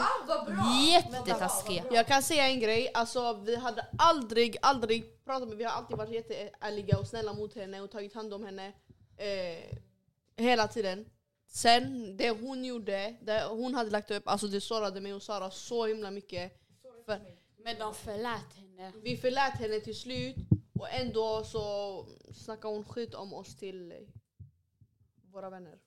Jättetaskiga. 0.93 1.83
jag 1.91 2.07
kan 2.07 2.23
säga 2.23 2.47
en 2.47 2.59
grej. 2.59 2.91
Alltså, 2.93 3.33
vi 3.33 3.55
hade 3.55 3.87
aldrig, 3.97 4.57
aldrig 4.61 5.25
pratat 5.25 5.47
med 5.49 5.57
Vi 5.57 5.63
har 5.63 5.71
alltid 5.71 5.97
varit 5.97 6.11
jätteärliga 6.11 6.99
och 6.99 7.07
snälla 7.07 7.33
mot 7.33 7.55
henne 7.55 7.81
och 7.81 7.91
tagit 7.91 8.13
hand 8.13 8.33
om 8.33 8.43
henne 8.45 8.73
eh, 9.17 9.77
hela 10.37 10.67
tiden. 10.67 11.05
Sen, 11.47 12.17
det 12.17 12.29
hon 12.29 12.65
gjorde, 12.65 13.15
det 13.21 13.43
hon 13.49 13.73
hade 13.75 13.89
lagt 13.89 14.11
upp, 14.11 14.27
alltså 14.27 14.47
det 14.47 14.61
sårade 14.61 15.01
mig 15.01 15.13
och 15.13 15.23
Sara 15.23 15.51
så 15.51 15.85
himla 15.85 16.11
mycket. 16.11 16.61
För 17.05 17.19
Men 17.63 17.79
de 17.79 17.93
förlät 17.93 18.53
henne. 18.55 18.93
vi 19.03 19.17
förlät 19.17 19.53
henne 19.53 19.79
till 19.79 19.95
slut 19.99 20.35
och 20.79 20.89
ändå 20.89 21.43
så 21.43 22.05
snackade 22.33 22.73
hon 22.75 22.85
skit 22.85 23.13
om 23.13 23.33
oss 23.33 23.55
till 23.57 23.93
våra 25.31 25.49
vänner. 25.49 25.77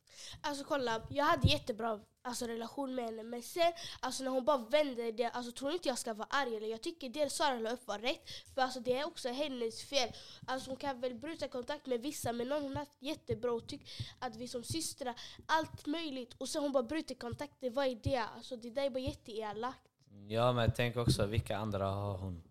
Alltså 0.40 0.64
kolla, 0.64 1.02
jag 1.10 1.24
hade 1.24 1.48
jättebra 1.48 2.00
alltså, 2.22 2.46
relation 2.46 2.94
med 2.94 3.04
henne 3.04 3.22
men 3.22 3.42
sen 3.42 3.72
alltså, 4.00 4.24
när 4.24 4.30
hon 4.30 4.44
bara 4.44 4.58
vände 4.58 5.12
det, 5.12 5.24
alltså 5.24 5.52
tror 5.52 5.72
inte 5.72 5.88
jag 5.88 5.98
ska 5.98 6.14
vara 6.14 6.28
arg 6.30 6.56
eller 6.56 6.66
jag 6.66 6.82
tycker 6.82 7.08
det 7.08 7.30
Sara 7.30 7.58
la 7.58 7.70
upp 7.70 7.86
var 7.86 7.98
rätt. 7.98 8.30
För 8.54 8.62
alltså, 8.62 8.80
det 8.80 8.98
är 8.98 9.06
också 9.06 9.28
hennes 9.28 9.84
fel. 9.84 10.12
Alltså, 10.46 10.70
hon 10.70 10.76
kan 10.76 11.00
väl 11.00 11.14
bryta 11.14 11.48
kontakt 11.48 11.86
med 11.86 12.00
vissa 12.00 12.32
men 12.32 12.48
någon 12.48 12.62
hon 12.62 12.76
haft 12.76 13.02
jättebra 13.02 13.52
och 13.52 13.66
tyckt 13.66 13.90
att 14.18 14.36
vi 14.36 14.48
som 14.48 14.64
systrar, 14.64 15.14
allt 15.46 15.86
möjligt 15.86 16.34
och 16.38 16.48
sen 16.48 16.62
hon 16.62 16.72
bara 16.72 16.82
bryter 16.82 17.14
kontakten, 17.14 17.72
vad 17.74 17.86
är 17.86 17.98
det? 18.02 18.24
Alltså 18.36 18.56
det 18.56 18.70
där 18.70 18.82
är 18.82 18.90
bara 18.90 19.00
jätteelakt. 19.00 19.80
Mm, 20.10 20.30
ja 20.30 20.52
men 20.52 20.72
tänk 20.76 20.96
också 20.96 21.26
vilka 21.26 21.56
andra 21.56 21.86
har 21.86 22.18
hon? 22.18 22.42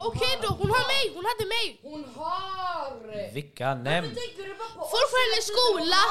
Okej 0.00 0.38
då, 0.42 0.48
hon 0.48 0.70
har 0.70 0.86
mig, 0.94 1.14
hon 1.14 1.24
hade 1.24 1.46
mig! 1.56 1.80
Hon 1.82 2.04
har! 2.16 3.32
Vilka? 3.32 3.74
Nämn! 3.74 4.08
Folk 4.92 5.08
från 5.12 5.20
hennes 5.26 5.46
skola! 5.52 6.02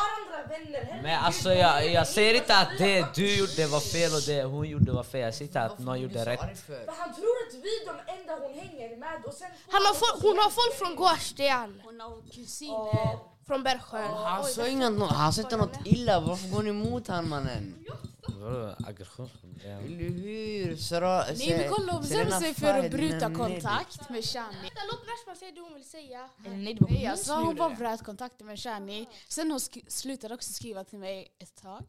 Men 1.03 1.19
alltså 1.23 1.53
jag, 1.53 1.91
jag 1.91 2.07
säger 2.07 2.33
inte 2.33 2.55
att 2.57 2.77
det 2.77 3.05
du 3.15 3.35
gjorde 3.37 3.67
var 3.67 3.79
fel 3.79 4.11
och 4.13 4.21
det 4.27 4.43
hon 4.43 4.67
gjorde 4.67 4.91
var 4.91 5.03
fel. 5.03 5.21
Jag 5.21 5.33
säger 5.33 5.47
inte 5.49 5.61
att 5.61 5.79
någon 5.79 6.01
gjorde 6.01 6.25
rätt. 6.25 6.39
För 6.65 6.91
han 6.97 7.15
tror 7.15 7.35
att 7.47 7.53
vi 7.53 7.81
är 7.81 7.85
de 7.85 8.11
enda 8.17 8.33
hon 8.47 8.53
hänger 8.59 8.97
med 8.97 9.25
och 9.25 9.33
sen... 9.33 9.47
Han 9.69 9.81
har 9.85 9.93
fol- 9.93 10.21
hon 10.21 10.37
har 10.37 10.49
folk 10.49 10.73
från 10.77 10.95
Gårdsten, 10.95 11.81
Hon 11.85 11.99
har 12.01 12.21
kusiner. 12.35 13.19
Från 13.47 13.63
Bergsjön. 13.63 14.13
Han 14.13 14.43
sa 14.43 14.67
inget, 14.67 14.99
han 14.99 15.33
sa 15.33 15.41
inte 15.41 15.57
något 15.57 15.77
illa, 15.85 16.19
varför 16.19 16.47
går 16.49 16.63
ni 16.63 16.69
emot 16.69 17.07
han 17.07 17.29
mannen? 17.29 17.85
Vadå 18.27 18.75
aggression? 18.87 19.29
Eller 19.63 20.09
hur? 20.09 20.75
Sara, 20.75 21.25
Nej 21.37 21.57
men 21.57 21.69
kolla, 21.69 21.93
hon 21.93 22.01
bestämde 22.01 22.39
sig 22.39 22.53
för 22.53 22.73
att 22.73 22.91
bryta 22.91 23.35
kontakt 23.35 24.09
med 24.09 24.25
Shani. 24.25 24.71
Låt 24.91 25.07
Nashman 25.07 25.35
säga 25.35 25.51
det 25.51 25.61
hon 25.61 25.73
vill 25.73 25.85
säga. 25.85 26.29
Nej 26.37 26.73
det 26.73 26.81
var 26.81 26.89
Nej, 26.89 26.99
hon 27.01 27.11
alltså, 27.11 27.25
som 27.25 27.45
hon 27.45 27.55
bara 27.55 27.75
bröt 27.75 28.03
kontakten 28.03 28.47
med 28.47 28.59
Shani. 28.59 29.07
Sen 29.27 29.51
hon 29.51 29.59
slutade 29.87 30.33
också 30.33 30.53
skriva 30.53 30.83
till 30.83 30.99
mig 30.99 31.27
ett 31.39 31.55
tag. 31.55 31.83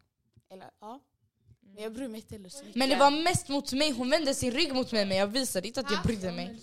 Eller 0.51 0.71
ja. 0.81 1.01
Men 1.75 1.83
jag 1.83 1.93
bryr 1.93 2.09
mig 2.09 2.21
inte 2.21 2.35
heller 2.35 2.49
så 2.49 2.65
mycket. 2.65 2.77
Men 2.77 2.89
det 2.89 2.97
var 2.97 3.11
mest 3.11 3.49
mot 3.49 3.73
mig, 3.73 3.91
hon 3.93 4.11
vände 4.11 4.35
sin 4.35 4.51
rygg 4.51 4.75
mot 4.75 4.93
mig 4.93 5.07
men 5.07 5.17
jag 5.17 5.27
visade 5.27 5.67
inte 5.67 5.81
att 5.81 5.91
jag 5.91 6.03
brydde 6.03 6.33
mig. 6.33 6.61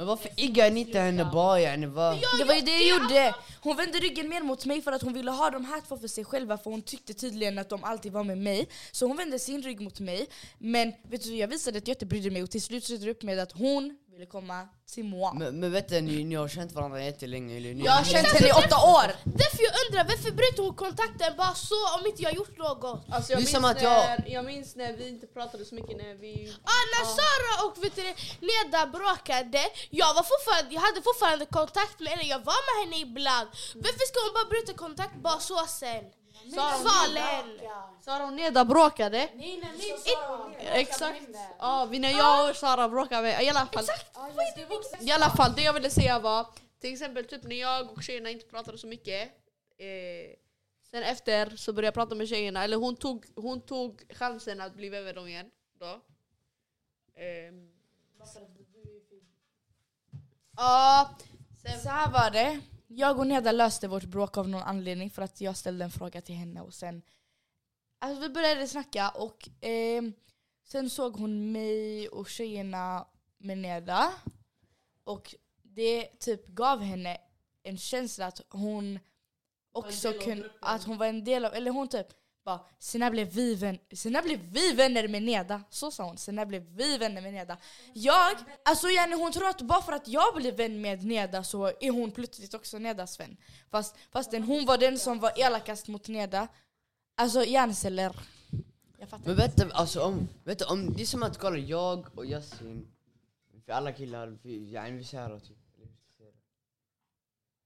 Men 0.00 0.06
varför 0.06 0.30
iggar 0.36 0.70
ni 0.70 0.80
inte 0.80 0.98
henne 0.98 1.24
bara 1.24 1.60
yani? 1.60 1.86
Vad? 1.86 2.18
Det 2.38 2.44
var 2.44 2.54
ju 2.54 2.60
det 2.60 2.78
jag 2.78 3.00
gjorde! 3.00 3.34
Hon 3.60 3.76
vände 3.76 3.98
ryggen 3.98 4.28
mer 4.28 4.40
mot 4.42 4.66
mig 4.66 4.82
för 4.82 4.92
att 4.92 5.02
hon 5.02 5.12
ville 5.12 5.30
ha 5.30 5.50
de 5.50 5.64
här 5.64 5.80
två 5.80 5.96
för 5.98 6.08
sig 6.08 6.24
själva 6.24 6.58
för 6.58 6.70
hon 6.70 6.82
tyckte 6.82 7.14
tydligen 7.14 7.58
att 7.58 7.68
de 7.68 7.84
alltid 7.84 8.12
var 8.12 8.24
med 8.24 8.38
mig. 8.38 8.68
Så 8.92 9.06
hon 9.06 9.16
vände 9.16 9.38
sin 9.38 9.62
rygg 9.62 9.80
mot 9.80 10.00
mig. 10.00 10.26
Men 10.58 10.92
vet 11.02 11.22
du, 11.22 11.36
jag 11.36 11.48
visade 11.48 11.78
att 11.78 11.88
jag 11.88 11.94
inte 11.94 12.06
brydde 12.06 12.30
mig 12.30 12.42
och 12.42 12.50
till 12.50 12.62
slut 12.62 12.84
slutade 12.84 13.06
det 13.06 13.10
upp 13.10 13.22
med 13.22 13.38
att 13.38 13.52
hon 13.52 13.96
ville 14.20 14.30
komma 14.30 14.68
till 14.94 15.04
moi. 15.04 15.30
Men, 15.34 15.60
men 15.60 15.72
vet 15.72 15.88
du, 15.88 16.00
ni, 16.00 16.24
ni 16.24 16.34
har 16.34 16.48
känt 16.48 16.72
varandra 16.72 17.02
jättelänge 17.04 17.56
eller? 17.56 17.74
Ni, 17.74 17.84
Jag 17.84 17.92
har 17.92 18.04
känt 18.04 18.26
henne 18.28 18.48
i 18.48 18.52
åtta 18.52 18.76
år! 18.98 19.08
Därför 19.24 19.60
jag 19.68 19.74
undrar, 19.82 20.04
varför 20.12 20.30
bryter 20.40 20.62
hon 20.62 20.74
kontakten 20.74 21.32
bara 21.36 21.54
så 21.54 21.80
om 21.98 22.06
inte 22.06 22.22
jag 22.22 22.34
gjort 22.34 22.56
något? 22.58 23.00
Alltså 23.14 23.32
jag, 23.32 23.38
Det 23.38 23.42
är 23.42 23.44
minns 23.44 23.50
som 23.50 23.64
att 23.64 23.76
när, 23.82 23.84
jag- 23.84 24.30
jag 24.36 24.44
minns 24.44 24.76
när 24.76 24.92
vi 24.98 25.08
inte 25.08 25.26
pratade 25.26 25.64
så 25.64 25.74
mycket 25.74 25.96
när 26.04 26.14
vi... 26.24 26.32
Ah, 26.74 26.82
när 26.94 27.04
Sara 27.18 27.52
och 27.66 27.74
vet 27.84 27.94
du, 27.96 28.02
Neda 28.48 28.82
bråkade, 28.96 29.62
jag, 30.00 30.10
var 30.18 30.24
fortfarande, 30.32 30.68
jag 30.76 30.80
hade 30.88 31.00
fortfarande 31.08 31.44
kontakt 31.58 31.96
med 32.00 32.08
henne, 32.12 32.24
jag 32.34 32.42
var 32.52 32.60
med 32.68 32.74
henne 32.82 32.96
ibland. 33.08 33.48
Varför 33.84 34.04
ska 34.10 34.16
hon 34.26 34.34
bara 34.38 34.48
bryta 34.54 34.72
kontakt 34.86 35.14
bara 35.26 35.40
så 35.50 35.58
sen? 35.82 36.04
Sara, 36.54 36.72
Salen! 36.90 37.60
Sara 38.00 38.24
och 38.26 38.32
Neda 38.32 38.64
bråkade. 38.64 39.18
Nej, 39.34 39.60
nej, 39.62 39.70
nej. 40.58 40.66
Exakt. 40.80 41.20
Ja, 41.58 41.84
vi, 41.90 41.98
när 41.98 42.10
jag 42.10 42.50
och 42.50 42.56
Sara 42.56 42.88
bråkade. 42.88 43.22
med- 43.22 43.42
I 43.42 43.48
alla 43.48 43.66
fall. 43.66 43.84
I 45.00 45.10
alla 45.12 45.30
fall, 45.30 45.52
det 45.56 45.62
jag 45.62 45.72
ville 45.72 45.90
säga 45.90 46.18
var 46.18 46.46
till 46.80 46.92
exempel 46.92 47.24
typ 47.24 47.42
när 47.44 47.56
jag 47.56 47.90
och 47.90 48.02
tjejerna 48.02 48.30
inte 48.30 48.46
pratade 48.46 48.78
så 48.78 48.86
mycket. 48.86 49.28
Eh, 49.78 50.36
sen 50.90 51.02
efter 51.02 51.56
så 51.56 51.72
började 51.72 51.86
jag 51.86 51.94
prata 51.94 52.14
med 52.14 52.28
tjejerna. 52.28 52.64
Eller 52.64 52.76
hon 52.76 52.96
tog, 52.96 53.26
hon 53.36 53.60
tog 53.60 54.02
chansen 54.14 54.60
att 54.60 54.74
bli 54.74 54.88
vän 54.88 55.04
med 55.04 55.14
dem 55.14 55.28
igen. 55.28 55.50
Då. 55.80 56.00
Ehm, 57.16 57.70
Ja, 60.56 61.10
så 61.82 61.88
här 61.88 62.10
var 62.10 62.30
det. 62.30 62.60
Jag 62.92 63.18
och 63.18 63.26
Neda 63.26 63.52
löste 63.52 63.88
vårt 63.88 64.04
bråk 64.04 64.38
av 64.38 64.48
någon 64.48 64.62
anledning 64.62 65.10
för 65.10 65.22
att 65.22 65.40
jag 65.40 65.56
ställde 65.56 65.84
en 65.84 65.90
fråga 65.90 66.20
till 66.20 66.34
henne 66.34 66.60
och 66.60 66.74
sen... 66.74 67.02
Alltså 67.98 68.22
vi 68.22 68.28
började 68.28 68.68
snacka 68.68 69.08
och 69.08 69.48
ehm, 69.60 70.12
sen 70.64 70.90
såg 70.90 71.16
hon 71.16 71.52
mig 71.52 72.08
och 72.08 72.28
tjejerna 72.28 73.06
med 73.38 73.58
Neda. 73.58 74.12
Och 75.04 75.34
det 75.62 76.18
typ 76.18 76.46
gav 76.46 76.80
henne 76.80 77.18
en 77.62 77.78
känsla 77.78 78.26
att 78.26 78.40
hon 78.48 78.98
också 79.72 80.12
kunde... 80.12 80.50
Att 80.60 80.84
hon 80.84 80.98
var 80.98 81.06
en 81.06 81.24
del 81.24 81.44
av... 81.44 81.54
Eller 81.54 81.70
hon 81.70 81.88
typ 81.88 82.06
bara, 82.44 82.60
sen 82.78 83.10
blev 83.10 83.28
vi, 83.28 83.54
vän, 83.54 83.78
sen 83.92 84.12
blev 84.24 84.40
vi 84.40 84.72
vänner 84.72 85.08
med 85.08 85.22
Neda? 85.22 85.62
Så 85.70 85.90
sa 85.90 86.04
hon, 86.04 86.18
sen 86.18 86.48
blev 86.48 86.62
vi 86.62 86.98
vänner 86.98 87.22
med 87.22 87.32
Neda? 87.32 87.56
Jag, 87.92 88.36
alltså 88.64 88.88
Jenny 88.88 89.16
hon 89.16 89.32
tror 89.32 89.48
att 89.48 89.62
bara 89.62 89.82
för 89.82 89.92
att 89.92 90.08
jag 90.08 90.34
blev 90.34 90.56
vän 90.56 90.80
med 90.80 91.04
Neda 91.04 91.44
så 91.44 91.66
är 91.66 91.90
hon 91.90 92.10
plötsligt 92.10 92.54
också 92.54 92.78
Nedas 92.78 93.20
vän. 93.20 93.36
Fast, 93.70 93.96
fastän 94.10 94.42
hon 94.42 94.66
var 94.66 94.78
den 94.78 94.98
som 94.98 95.18
var 95.18 95.32
elakast 95.36 95.88
mot 95.88 96.08
Neda. 96.08 96.48
Alltså 97.14 97.44
hjärnceller. 97.44 98.16
Jag 98.98 99.08
fattar 99.08 99.34
Men 99.34 99.50
du, 99.56 99.72
alltså 99.72 100.02
om, 100.02 100.28
du, 100.44 100.64
om 100.64 100.92
det 100.94 101.02
är 101.02 101.06
som 101.06 101.22
att 101.22 101.38
kolla 101.38 101.58
jag 101.58 102.18
och 102.18 102.26
Yasin, 102.26 102.92
för 103.64 103.72
alla 103.72 103.92
killar, 103.92 104.38
vi, 104.42 104.72
yani 104.72 104.96
vi 104.96 105.04
säger 105.04 105.38
typ. 105.38 105.56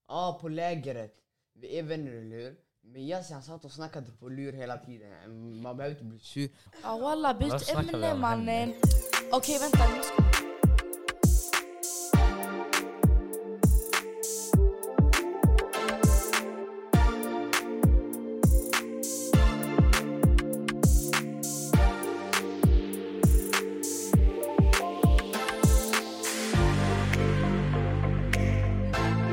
Ja, 0.07 0.37
på 0.41 0.49
lägret. 0.49 1.15
Vi 1.53 1.79
är 1.79 1.83
vänner, 1.83 2.11
eller 2.11 2.37
hur? 2.37 2.64
Men 2.93 3.07
Yasin 3.07 3.41
satt 3.41 3.65
och 3.65 3.71
snackade 3.71 4.11
på 4.11 4.29
lur 4.29 4.53
hela 4.53 4.77
tiden. 4.77 5.61
Man 5.61 5.77
behöver 5.77 5.95
inte 5.95 6.05
bli 6.05 6.19
sur. 6.19 6.49
Ja 6.83 6.97
walla, 6.97 7.33
byt 7.33 7.69
ämne 7.69 8.15
mannen. 8.15 8.73
Okej 9.31 9.59
vänta, 9.59 9.79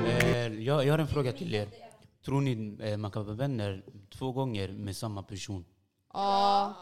Eh, 0.06 0.62
jag, 0.62 0.86
jag 0.86 0.92
har 0.92 0.98
en 0.98 1.08
fråga 1.08 1.32
till 1.32 1.54
er. 1.54 1.66
Tror 2.24 2.40
ni 2.40 2.76
eh, 2.80 2.96
man 2.96 3.10
kan 3.10 3.24
vara 3.24 3.36
vänner 3.36 3.82
två 4.10 4.32
gånger 4.32 4.68
med 4.68 4.96
samma 4.96 5.22
person? 5.22 5.64
Ja, 6.12 6.74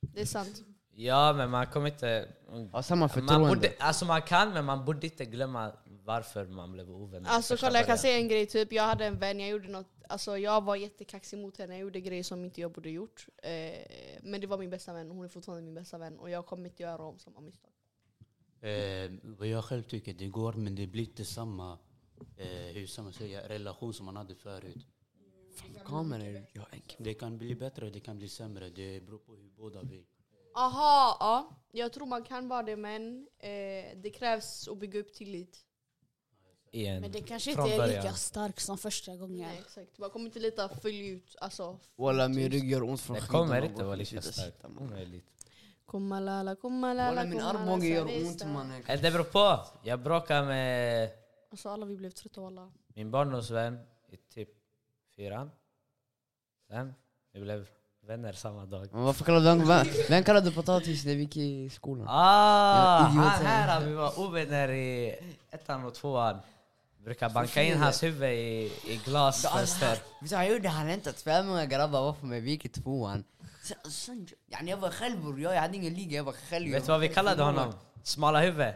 det 0.00 0.20
är 0.20 0.26
sant. 0.26 0.62
Ja, 0.94 1.32
men 1.32 1.50
man 1.50 1.66
kommer 1.66 1.88
inte... 1.88 2.28
Ha 2.72 2.82
samma 2.82 3.00
Man, 3.00 3.08
förtroende. 3.08 3.48
borde, 3.48 3.72
alltså 3.78 4.04
man 4.04 4.22
kan, 4.22 4.52
men 4.52 4.64
man 4.64 4.84
borde 4.84 5.06
inte 5.06 5.24
glömma 5.24 5.72
varför 5.84 6.46
man 6.46 6.72
blev 6.72 6.90
ovänner. 6.90 7.28
i 7.30 7.32
Alltså 7.32 7.54
första 7.54 7.66
kolla 7.66 7.78
jag 7.78 7.86
kan 7.86 7.92
början. 7.92 7.98
säga 7.98 8.16
en 8.18 8.28
grej, 8.28 8.46
typ 8.46 8.72
jag 8.72 8.82
hade 8.82 9.06
en 9.06 9.18
vän, 9.18 9.40
jag 9.40 9.48
gjorde 9.48 9.68
något, 9.68 9.86
alltså 10.08 10.38
jag 10.38 10.64
var 10.64 10.76
jättekaxig 10.76 11.38
mot 11.38 11.58
henne, 11.58 11.74
jag 11.74 11.80
gjorde 11.80 12.00
grejer 12.00 12.22
som 12.22 12.44
inte 12.44 12.60
jag 12.60 12.72
borde 12.72 12.90
gjort. 12.90 13.26
Eh, 13.42 13.50
men 14.22 14.40
det 14.40 14.46
var 14.46 14.58
min 14.58 14.70
bästa 14.70 14.92
vän, 14.92 15.10
hon 15.10 15.24
är 15.24 15.28
fortfarande 15.28 15.62
min 15.64 15.74
bästa 15.74 15.98
vän 15.98 16.18
och 16.18 16.30
jag 16.30 16.46
kommer 16.46 16.68
inte 16.68 16.82
göra 16.82 17.02
om 17.02 17.18
samma 17.18 17.40
misstag. 17.40 17.70
Eh, 18.60 19.10
vad 19.22 19.48
jag 19.48 19.64
själv 19.64 19.82
tycker, 19.82 20.14
det 20.14 20.26
går 20.28 20.52
men 20.52 20.74
det 20.74 20.86
blir 20.86 21.02
inte 21.04 21.24
samma, 21.24 21.78
eh, 22.36 22.46
hur 22.48 22.86
ska 22.86 23.02
man 23.02 23.12
säga, 23.12 23.48
relation 23.48 23.94
som 23.94 24.06
man 24.06 24.16
hade 24.16 24.34
förut. 24.34 24.86
Kameror, 25.84 26.46
jag 26.52 26.66
är. 26.74 26.82
Det 26.98 27.14
kan 27.14 27.38
bli 27.38 27.54
bättre, 27.54 27.90
det 27.90 28.00
kan 28.00 28.18
bli 28.18 28.28
sämre. 28.28 28.70
Det 28.70 29.00
beror 29.00 29.18
på 29.18 29.32
hur 29.34 29.50
båda 29.56 29.82
vill. 29.82 30.04
Aha, 30.54 31.16
ja. 31.20 31.56
Jag 31.72 31.92
tror 31.92 32.06
man 32.06 32.22
kan 32.24 32.48
vara 32.48 32.62
det 32.62 32.76
men 32.76 33.28
eh, 33.38 33.48
det 33.96 34.10
krävs 34.14 34.68
att 34.68 34.78
bygga 34.78 35.00
upp 35.00 35.12
tillit. 35.14 35.58
Igen. 36.70 37.00
Men 37.00 37.12
det 37.12 37.20
kanske 37.20 37.50
inte 37.50 37.62
är 37.62 37.86
lika 37.86 38.12
stark 38.12 38.60
som 38.60 38.78
första 38.78 39.16
gången. 39.16 39.48
Nej, 39.48 39.58
exakt. 39.66 39.98
Man 39.98 40.10
kommer 40.10 40.26
inte 40.26 40.38
lita 40.38 40.68
följ 40.68 41.06
ut, 41.08 41.36
alltså. 41.40 41.78
Walla 41.96 42.28
min 42.28 42.50
rygg 42.50 42.70
gör 42.70 42.82
ont 42.82 43.00
från 43.00 43.14
Det 43.14 43.20
skiten 43.20 43.40
kommer 43.40 43.58
av 43.58 43.64
inte 43.64 43.80
att 43.80 43.86
vara 43.86 43.96
lika 43.96 44.22
starkt. 44.22 44.64
Omöjligt. 44.78 45.26
Komma 45.86 46.20
lala, 46.20 46.56
komma 46.56 46.94
lala, 46.94 47.14
Walla 47.14 47.24
min 47.24 47.40
armbåge 47.40 47.86
gör 47.86 48.26
ont 48.26 48.44
mannen. 48.46 48.82
Eh, 48.86 49.00
Det 49.02 49.10
beror 49.10 49.24
på. 49.24 49.64
Jag 49.84 50.00
bråkade 50.02 50.46
med 50.46 51.10
Alltså 51.52 51.68
alla 51.68 51.86
vi 51.86 51.96
blev 51.96 52.10
trötta 52.10 52.40
av 52.40 52.46
alla. 52.46 52.70
min 52.94 53.10
barndomsvän 53.10 53.78
i 54.10 54.16
typ 54.16 54.48
fyran. 55.16 55.50
Sen, 56.68 56.94
vi 57.32 57.40
blev 57.40 57.66
vänner 58.06 58.32
samma 58.32 58.66
dag. 58.66 58.88
Men 58.92 59.02
varför 59.02 59.24
kallade 59.24 59.54
du 59.54 59.64
vem, 59.66 59.86
vem 60.08 60.24
kallade 60.24 60.50
du 60.50 60.54
potatis 60.54 61.04
när 61.04 61.14
vi 61.14 61.20
gick 61.22 61.36
i 61.36 61.70
skolan? 61.70 62.06
Ah, 62.08 63.00
Ja, 63.00 63.04
han 63.06 63.46
här, 63.46 63.86
vi 63.86 63.94
var 63.94 64.20
ovänner 64.20 64.68
i 64.70 65.14
ettan 65.50 65.84
och 65.84 65.94
tvåan. 65.94 66.38
Brukar 66.98 67.30
banka 67.30 67.62
in 67.62 67.78
hans 67.78 68.02
huvud 68.02 68.30
i, 68.32 68.72
i 68.86 69.00
glasfönster. 69.04 69.98
Jag 70.30 70.48
gjorde 70.50 70.68
han 70.68 70.90
inte 70.90 71.12
två 71.12 71.42
många 71.42 71.66
grabbar 71.66 72.00
var 72.02 72.12
för 72.12 72.26
mig, 72.26 72.40
vi 72.40 72.50
gick 72.50 72.64
i 72.64 72.68
tvåan. 72.68 73.24
Sen- 73.90 74.28
jag 74.62 74.76
var 74.76 74.90
själv 74.90 75.20
bror, 75.20 75.40
jag 75.40 75.60
hade 75.60 75.76
ingen 75.76 75.94
liga, 75.94 76.16
jag 76.16 76.24
var 76.24 76.32
själv. 76.32 76.70
Vet 76.72 76.86
du 76.86 76.92
vad 76.92 77.00
vi 77.00 77.08
kallade 77.08 77.42
honom? 77.42 77.72
Smala 78.02 78.40
huvud. 78.40 78.74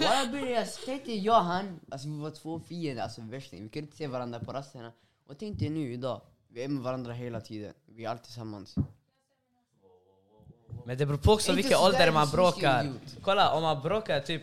Jag 0.00 0.30
började, 0.30 0.66
tänkte 0.66 1.12
jag 1.12 1.40
han, 1.40 1.80
alltså 1.90 2.08
vi 2.08 2.18
var 2.18 2.30
två 2.30 2.60
fiender, 2.60 3.02
alltså 3.02 3.20
värsting. 3.20 3.62
Vi 3.62 3.68
kunde 3.68 3.86
inte 3.86 3.96
se 3.96 4.06
varandra 4.06 4.40
på 4.40 4.52
rasterna. 4.52 4.92
Och 5.26 5.38
tänkte 5.38 5.68
nu 5.68 5.92
idag, 5.92 6.20
vi 6.48 6.64
är 6.64 6.68
med 6.68 6.82
varandra 6.82 7.12
hela 7.12 7.40
tiden. 7.40 7.72
Vi 7.86 8.04
är 8.04 8.10
alltid 8.10 8.24
tillsammans. 8.24 8.74
Men 10.84 10.98
det 10.98 11.06
beror 11.06 11.18
på 11.18 11.32
också 11.32 11.52
vilken 11.52 11.78
ålder 11.78 12.12
man 12.12 12.30
bråkar. 12.30 12.92
Kolla, 13.22 13.54
om 13.54 13.62
man 13.62 13.82
bråkar 13.82 14.20
typ 14.20 14.42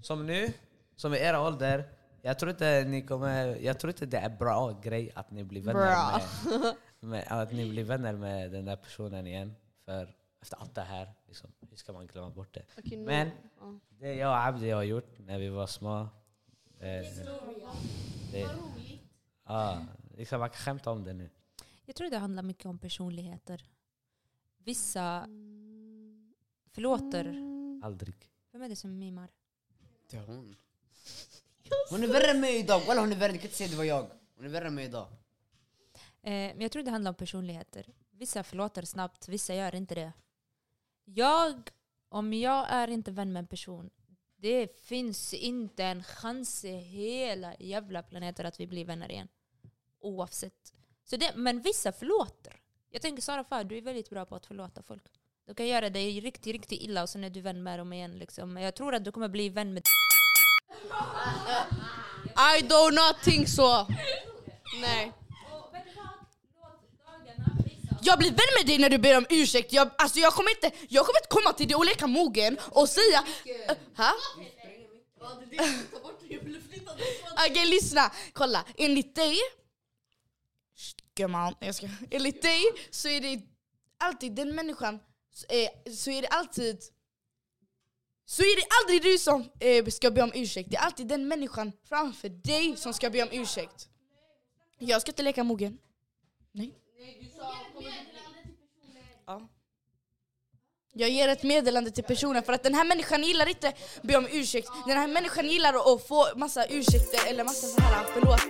som 0.00 0.26
nu, 0.26 0.52
som 0.96 1.14
i 1.14 1.18
era 1.18 1.40
ålder. 1.40 1.88
Jag 2.22 2.38
tror 2.38 2.50
inte 2.50 2.84
ni 2.84 3.02
kommer... 3.02 3.56
Jag 3.56 3.80
tror 3.80 3.90
inte 3.90 4.06
det 4.06 4.18
är 4.18 4.28
bra 4.28 4.80
grej 4.82 5.12
att 5.14 5.30
ni 5.30 5.44
blir 5.44 5.62
vänner 5.62 6.20
med, 6.50 6.74
med... 7.00 7.24
Att 7.28 7.52
ni 7.52 7.70
blir 7.70 7.84
vänner 7.84 8.12
med 8.12 8.50
den 8.50 8.64
där 8.64 8.76
personen 8.76 9.26
igen. 9.26 9.54
För 9.84 10.14
efter 10.42 10.56
allt 10.56 10.74
det 10.74 10.82
här, 10.82 11.12
liksom, 11.26 11.50
hur 11.70 11.76
ska 11.76 11.92
man 11.92 12.06
glömma 12.06 12.30
bort 12.30 12.54
det? 12.54 12.64
Nu- 12.84 12.96
Men- 12.96 13.30
ja. 13.60 13.78
Det 13.88 14.14
jag 14.14 14.30
och 14.30 14.46
Abdi 14.46 14.70
har 14.70 14.82
gjort 14.82 15.18
när 15.18 15.38
vi 15.38 15.48
var 15.48 15.66
små. 15.66 16.08
Det, 16.78 17.24
det, 18.32 18.48
ja, 19.44 19.86
liksom 20.16 20.40
man 20.40 20.50
kan 20.50 20.58
skämta 20.58 20.90
om 20.90 21.04
det 21.04 21.12
nu. 21.12 21.30
Jag 21.84 21.96
tror 21.96 22.10
det 22.10 22.18
handlar 22.18 22.42
mycket 22.42 22.66
om 22.66 22.78
personligheter. 22.78 23.64
Vissa 24.58 25.26
förlåter. 26.70 27.26
Aldrig. 27.84 28.14
Vem 28.52 28.62
är 28.62 28.68
det 28.68 28.76
som 28.76 28.98
mimar? 28.98 29.28
Det 30.10 30.16
är 30.16 30.26
hon. 30.26 30.56
Hon 31.90 32.02
är 32.02 32.08
värre 32.08 32.30
än 32.30 32.40
mig 32.40 32.58
idag, 32.60 32.80
walla 32.86 33.00
hon 33.00 33.12
är 33.12 33.16
värre, 33.16 33.32
du 33.32 33.38
kan 33.38 33.44
inte 33.46 33.56
säga 33.56 33.70
det 33.70 33.76
var 33.76 33.84
jag. 33.84 34.10
Hon 34.36 34.44
är 34.44 34.48
värre 34.48 34.66
än 34.66 34.74
mig 34.74 34.84
idag. 34.84 35.06
Eh, 36.22 36.30
men 36.30 36.60
jag 36.60 36.72
tror 36.72 36.82
det 36.82 36.90
handlar 36.90 37.08
om 37.10 37.14
personligheter. 37.14 37.86
Vissa 38.10 38.42
förlåter 38.42 38.82
snabbt, 38.82 39.28
vissa 39.28 39.54
gör 39.54 39.74
inte 39.74 39.94
det. 39.94 40.12
Jag, 41.04 41.68
om 42.08 42.32
jag 42.32 42.66
är 42.68 42.88
inte 42.88 43.10
vän 43.10 43.32
med 43.32 43.40
en 43.40 43.46
person, 43.46 43.90
det 44.36 44.80
finns 44.80 45.34
inte 45.34 45.84
en 45.84 46.04
chans 46.04 46.64
i 46.64 46.76
hela 46.76 47.54
jävla 47.58 48.02
planeten 48.02 48.46
att 48.46 48.60
vi 48.60 48.66
blir 48.66 48.84
vänner 48.84 49.10
igen. 49.10 49.28
Oavsett. 50.00 50.72
Så 51.04 51.16
det, 51.16 51.32
men 51.36 51.62
vissa 51.62 51.92
förlåter. 51.92 52.60
Jag 52.90 53.02
tänker 53.02 53.22
Sara 53.22 53.44
Far, 53.44 53.64
du 53.64 53.78
är 53.78 53.82
väldigt 53.82 54.10
bra 54.10 54.26
på 54.26 54.34
att 54.34 54.46
förlåta 54.46 54.82
folk. 54.82 55.04
Du 55.46 55.54
kan 55.54 55.66
göra 55.66 55.90
dig 55.90 56.20
riktigt, 56.20 56.52
riktigt 56.52 56.82
illa 56.82 57.02
och 57.02 57.08
sen 57.08 57.24
är 57.24 57.30
du 57.30 57.40
vän 57.40 57.62
med 57.62 57.78
dem 57.78 57.92
igen. 57.92 58.18
Liksom. 58.18 58.56
Jag 58.56 58.74
tror 58.74 58.94
att 58.94 59.04
du 59.04 59.12
kommer 59.12 59.28
bli 59.28 59.48
vän 59.48 59.74
med 59.74 59.82
I 62.58 62.62
do 62.62 62.90
not 62.90 63.22
think 63.24 63.48
så. 63.48 63.86
Nej. 64.80 65.12
Jag 68.02 68.18
blir 68.18 68.30
vän 68.30 68.38
med 68.58 68.66
dig 68.66 68.78
när 68.78 68.90
du 68.90 68.98
ber 68.98 69.16
om 69.16 69.26
ursäkt. 69.30 69.72
Jag, 69.72 69.90
alltså 69.98 70.18
jag, 70.18 70.32
kommer 70.32 70.50
inte, 70.50 70.70
jag 70.88 71.06
kommer 71.06 71.18
inte 71.18 71.28
komma 71.28 71.52
till 71.52 71.68
dig 71.68 71.76
och 71.76 71.84
leka 71.84 72.06
mogen 72.06 72.58
och 72.70 72.88
säga... 72.88 73.24
Uh, 73.46 73.76
ha? 73.96 74.12
Okej 77.48 77.66
lyssna, 77.66 78.12
kolla. 78.32 78.64
Enligt 78.76 79.14
dig, 79.14 79.36
gumman, 81.14 81.54
jag 81.60 81.74
ska. 81.74 81.88
Enligt 82.10 82.42
dig 82.42 82.62
så 82.90 83.08
är 83.08 83.20
det 83.20 83.42
alltid 83.98 84.32
den 84.32 84.54
människan, 84.54 85.00
eh, 85.48 85.92
så 85.92 86.10
är 86.10 86.22
det 86.22 86.28
alltid 86.28 86.82
så 88.24 88.42
är 88.42 88.56
det 88.56 88.66
aldrig 88.80 89.12
du 89.12 89.18
som 89.18 89.50
eh, 89.60 89.86
ska 89.86 90.10
be 90.10 90.22
om 90.22 90.32
ursäkt, 90.34 90.70
det 90.70 90.76
är 90.76 90.80
alltid 90.80 91.06
den 91.06 91.28
människan 91.28 91.72
framför 91.88 92.28
dig 92.28 92.76
som 92.76 92.94
ska 92.94 93.10
be 93.10 93.22
om 93.22 93.28
ursäkt. 93.32 93.88
Jag 94.78 95.00
ska 95.00 95.10
inte 95.10 95.22
leka 95.22 95.44
mogen. 95.44 95.78
Nej. 96.52 96.81
Ja. 99.26 99.48
Jag 100.94 101.10
ger 101.10 101.28
ett 101.28 101.42
meddelande 101.42 101.90
till 101.90 102.04
personen 102.04 102.42
för 102.42 102.52
att 102.52 102.62
den 102.62 102.74
här 102.74 102.84
människan 102.84 103.22
gillar 103.22 103.48
inte 103.48 103.72
be 104.02 104.16
om 104.16 104.26
ursäkt. 104.30 104.68
Den 104.86 104.98
här 104.98 105.08
människan 105.08 105.48
gillar 105.48 105.94
att 105.94 106.08
få 106.08 106.26
massa 106.36 106.66
ursäkter 106.66 107.30
eller 107.30 107.44
massa 107.44 107.66
så 107.66 107.80
här 107.80 108.06
förlåt. 108.14 108.40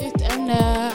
Nytt 0.00 0.32
ämne. 0.32 0.92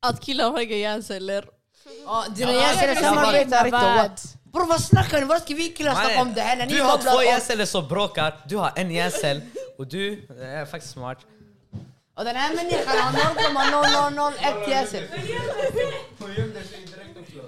Att 0.00 0.20
killar 0.20 0.50
har 0.50 0.60
inga 0.60 0.76
hjärnceller. 0.76 1.63
Ja, 2.06 2.24
dina 2.36 2.52
hjärnceller 2.52 2.94
samarbetar 2.94 3.64
inte? 3.66 4.22
Bror 4.52 4.66
vad 4.66 4.80
snackar 4.84 5.20
ni? 5.20 5.24
Vad 5.26 5.42
ska 5.42 5.54
vi 5.54 5.68
killar 5.68 5.94
snacka 5.94 6.20
om 6.20 6.34
det 6.34 6.40
här 6.40 6.56
när 6.56 6.66
ni 6.66 6.72
du 6.72 6.82
har 6.82 6.98
två 6.98 7.22
hjärnceller 7.22 7.64
som 7.66 7.88
bråkar, 7.88 8.40
du 8.48 8.56
har 8.56 8.72
en 8.76 8.90
hjärncell 8.90 9.40
och 9.78 9.86
du 9.86 10.16
det 10.28 10.46
är 10.46 10.66
faktiskt 10.66 10.92
smart. 10.92 11.18
Och 12.16 12.24
den 12.24 12.36
här 12.36 12.54
människan 12.54 12.96
har 12.98 14.30
0,0001 14.30 14.70
hjärncell. 14.70 15.04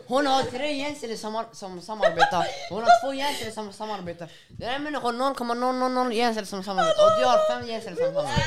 Hon 0.08 0.26
har 0.26 0.42
tre 0.42 0.72
hjärnceller 0.72 1.16
som, 1.16 1.34
har- 1.34 1.46
som 1.52 1.80
samarbetar. 1.80 2.44
Hon 2.70 2.82
har 2.82 2.90
två 3.06 3.14
hjärnceller 3.14 3.50
som 3.52 3.72
samarbetar. 3.72 4.28
Den 4.48 4.68
här 4.70 4.78
människan 4.78 5.20
har 5.20 5.34
0,000 5.34 6.12
hjärnceller 6.12 6.46
som 6.46 6.62
samarbetar. 6.64 7.04
Och 7.04 7.20
du 7.20 7.24
har 7.26 7.38
fem 7.50 7.68
hjärnceller 7.68 7.96
som 7.96 8.14
samarbetar. 8.14 8.42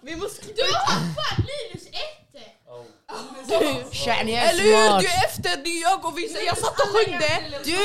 Vi 0.00 0.16
måste... 0.16 0.46
Du 0.46 0.62
har 0.62 0.96
fan 1.14 1.44
minus 1.50 1.86
ett! 1.86 2.17
Jag 4.06 4.16
är 4.18 4.50
Eller 4.50 4.62
hur? 4.62 5.00
Du 5.00 5.06
är 5.06 5.24
efter 5.24 5.56
New 5.56 5.66
York 5.66 6.04
och 6.04 6.18
vi, 6.18 6.46
jag 6.46 6.58
satt 6.58 6.80
och 6.80 6.88
sjöng 6.88 7.18
det! 7.18 7.58
Du! 7.64 7.76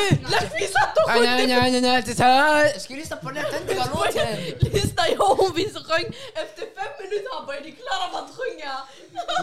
Vi 0.59 0.67
satt 0.67 0.97
och 0.97 1.11
sjöng 1.11 1.23
nej, 1.23 1.47
det! 1.47 1.55
nej, 1.55 1.71
nej, 1.71 1.81
nej, 1.81 2.03
det 2.05 2.19
här- 2.23 2.79
Ska 2.79 2.93
du 2.93 2.99
lyssna 2.99 3.15
på 3.15 3.31
den 3.31 3.45
töntiga 3.51 3.85
låten? 3.93 4.27
Lyssna, 4.73 5.03
jag 5.17 5.39
och 5.39 5.57
vi 5.57 5.63
sjöng. 5.63 6.05
Efter 6.35 6.63
fem 6.75 6.91
minuter 7.01 7.45
började 7.47 7.71
Klara 7.71 8.23
att 8.23 8.29
sjunga. 8.37 8.73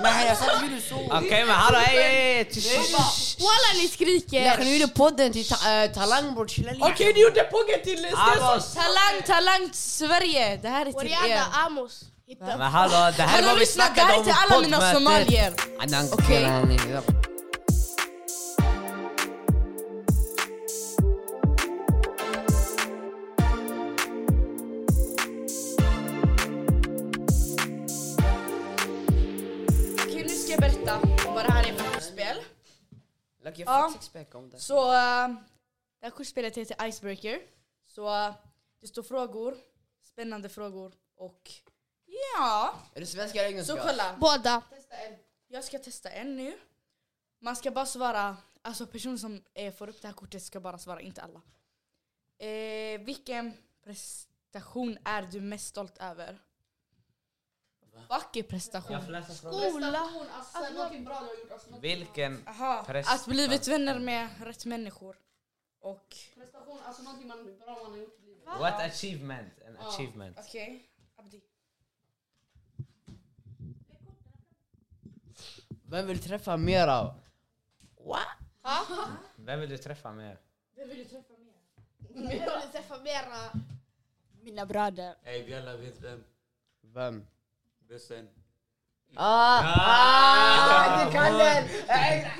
Nej, 0.02 0.26
jag 0.26 0.36
sa 0.36 0.56
hur 0.56 0.68
du 0.76 0.80
såg. 0.80 1.08
Okej 1.12 1.44
men 1.44 1.54
hallå 1.54 1.78
ey! 1.78 2.44
tyst. 2.44 3.40
Walla 3.40 3.70
ni 3.82 3.88
skriker! 3.88 4.44
Läkaren 4.44 4.72
gjorde 4.72 4.88
podden 4.92 5.32
till 5.32 5.52
äh, 5.52 5.92
Talang 5.94 6.34
bror, 6.34 6.48
chilla 6.48 6.72
lite. 6.72 6.86
Okej, 6.86 7.12
du 7.12 7.20
gjorde 7.22 7.42
poggen 7.42 7.80
till 7.84 7.98
Stensson! 7.98 8.82
Talang, 8.82 9.22
talang 9.26 9.70
Sverige! 9.72 10.56
Det 10.62 10.68
här 10.68 10.80
är 10.86 10.92
till 10.92 10.96
Oriana 10.96 11.26
er. 11.26 11.42
Amos. 11.66 12.04
Men 12.38 12.60
hallå, 12.60 13.12
det 13.16 13.22
här 13.22 13.42
är 13.42 13.46
vad 13.46 13.58
vi 13.58 13.66
snackade 13.66 14.14
om 14.16 14.24
mina 14.24 14.78
poddmötet. 14.78 14.96
somalier. 14.96 15.54
Okej. 16.12 16.42
Lucky, 33.44 33.62
Ja. 33.66 33.92
Så 34.56 34.92
äh, 34.92 35.28
det 36.00 36.06
här 36.06 36.10
kursspelet 36.10 36.56
heter 36.56 36.86
Icebreaker. 36.88 37.38
Så 37.86 38.26
äh, 38.26 38.34
det 38.80 38.86
står 38.86 39.02
frågor, 39.02 39.56
spännande 40.02 40.48
frågor 40.48 40.92
och 41.16 41.50
ja. 42.36 42.74
Är 42.94 43.00
det 43.00 43.06
svenska 43.06 43.38
eller 43.38 43.48
engelska? 43.50 43.76
Så 43.76 43.82
kolla. 43.82 44.16
Båda. 44.20 44.62
Jag 45.48 45.64
ska 45.64 45.78
testa 45.78 46.10
en 46.10 46.36
nu. 46.36 46.58
Man 47.38 47.56
ska 47.56 47.70
bara 47.70 47.86
svara, 47.86 48.36
alltså 48.62 48.86
personen 48.86 49.18
som 49.18 49.42
eh, 49.54 49.74
får 49.74 49.88
upp 49.88 50.02
det 50.02 50.08
här 50.08 50.14
kortet 50.14 50.42
ska 50.42 50.60
bara 50.60 50.78
svara, 50.78 51.00
inte 51.00 51.22
alla. 51.22 51.40
Eh, 52.38 53.00
vilken 53.00 53.52
prestation 53.84 54.98
är 55.04 55.22
du 55.22 55.40
mest 55.40 55.66
stolt 55.66 55.98
över? 55.98 56.38
Fuck 58.08 58.36
är 58.36 58.42
prestation. 58.42 59.00
Skola. 59.34 60.10
Alltså, 60.32 60.74
någonting 60.74 61.04
bra 61.04 61.20
du 61.20 61.26
har 61.26 61.34
gjort. 61.34 61.52
Alltså, 61.52 61.78
Vilken 61.80 62.48
Aha, 62.48 62.84
Prestation. 62.86 63.20
att 63.20 63.26
blivit 63.26 63.68
vänner 63.68 63.98
med 63.98 64.28
rätt 64.40 64.64
människor. 64.64 65.16
Och 65.80 66.16
prestation, 66.34 66.78
alltså 66.84 67.02
någonting 67.02 67.28
man, 67.28 67.58
bra 67.58 67.78
man 67.82 67.90
har 67.90 67.98
gjort 67.98 68.18
i 68.18 68.26
livet. 68.26 68.44
What 68.46 68.80
achievement? 68.80 69.52
An 69.68 69.76
achievement. 69.76 70.36
okej, 70.40 70.88
Abdi. 71.16 71.40
Vem 75.90 76.06
vill 76.06 76.18
träffa 76.22 76.56
mer 76.56 76.88
av? 76.88 77.14
Vem 79.36 79.60
vill 79.60 79.70
du 79.70 79.78
träffa 79.78 80.12
mer? 80.12 80.38
Jag 80.76 80.86
vill 80.86 81.06
träffa 82.72 82.98
mera. 82.98 83.62
Mina 84.42 84.66
bröder. 84.66 85.14
Ey, 85.24 85.42
vi 85.42 85.54
alla 85.54 85.76
vet 85.76 86.00
vem. 86.00 86.24
Vem? 86.82 87.26
Bössen. 87.88 88.28
Ah! 89.16 89.62
Ah! 89.64 91.04
Du 91.04 91.12
kan 91.12 91.32
den! 91.38 91.64
Äh, 91.88 92.22
äh. 92.22 92.32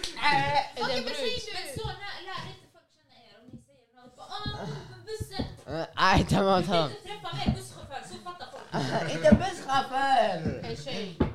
Okej 0.80 1.04
men 1.04 1.14
säg 1.14 1.38
du. 1.46 1.52
Men 1.54 1.78
så 1.78 1.86
när- 1.86 2.22
lär 2.26 2.48
inte 2.50 2.66
folk 2.72 2.84
känna 2.94 3.14
er 3.24 3.38
om 3.40 3.46
ni 3.52 3.58
säger 3.62 4.02
något 4.02 4.18
ah, 4.18 4.66
bussen. 5.06 5.74
Äh, 5.80 5.86
Nej, 5.96 6.26
tamam, 6.30 6.60
Du 6.60 6.66
tamam. 6.66 6.88
vill 6.88 6.96
inte 6.96 7.08
träffa 7.08 7.36
mer 7.36 7.56
busschaufför 7.56 8.02
så 8.08 8.14
fattar 8.14 8.46
folk. 8.52 9.12
Inte 9.12 9.34
busschaufför! 9.34 10.60
En 10.64 10.76
tjej. 10.76 11.29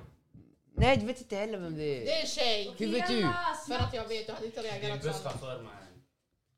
Nej, 0.78 0.98
du 0.98 1.06
vet 1.06 1.22
inte 1.22 1.36
heller 1.36 1.58
vem 1.58 1.74
det 1.78 1.80
Det 2.00 2.12
är. 2.14 2.18
är 2.18 2.22
en 2.22 2.28
tjej. 2.28 2.76
Hur 2.78 2.92
vet 2.92 3.08
du? 3.08 3.22
För 3.68 3.76
att 3.84 3.94
jag 3.94 4.08
vet, 4.08 4.28
du 4.28 4.34
hade 4.34 4.46
inte 4.46 4.62
Det 4.62 4.68
är 4.70 4.74
en 4.76 4.82
reagerat 4.82 5.04
så. 5.04 5.08
busschaufför 5.10 5.62
man. 5.62 5.74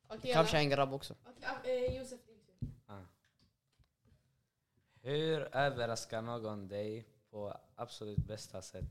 Okej, 0.07 0.33
Kanske 0.33 0.57
en 0.57 0.69
grabb 0.69 0.93
också. 0.93 1.15
Okej, 1.59 1.85
eh, 1.87 1.97
Josef, 1.97 2.19
tur. 2.25 2.37
Hur 5.01 5.55
överraskar 5.55 6.21
någon 6.21 6.67
dig 6.67 7.05
på 7.29 7.57
absolut 7.75 8.17
bästa 8.17 8.61
sätt? 8.61 8.85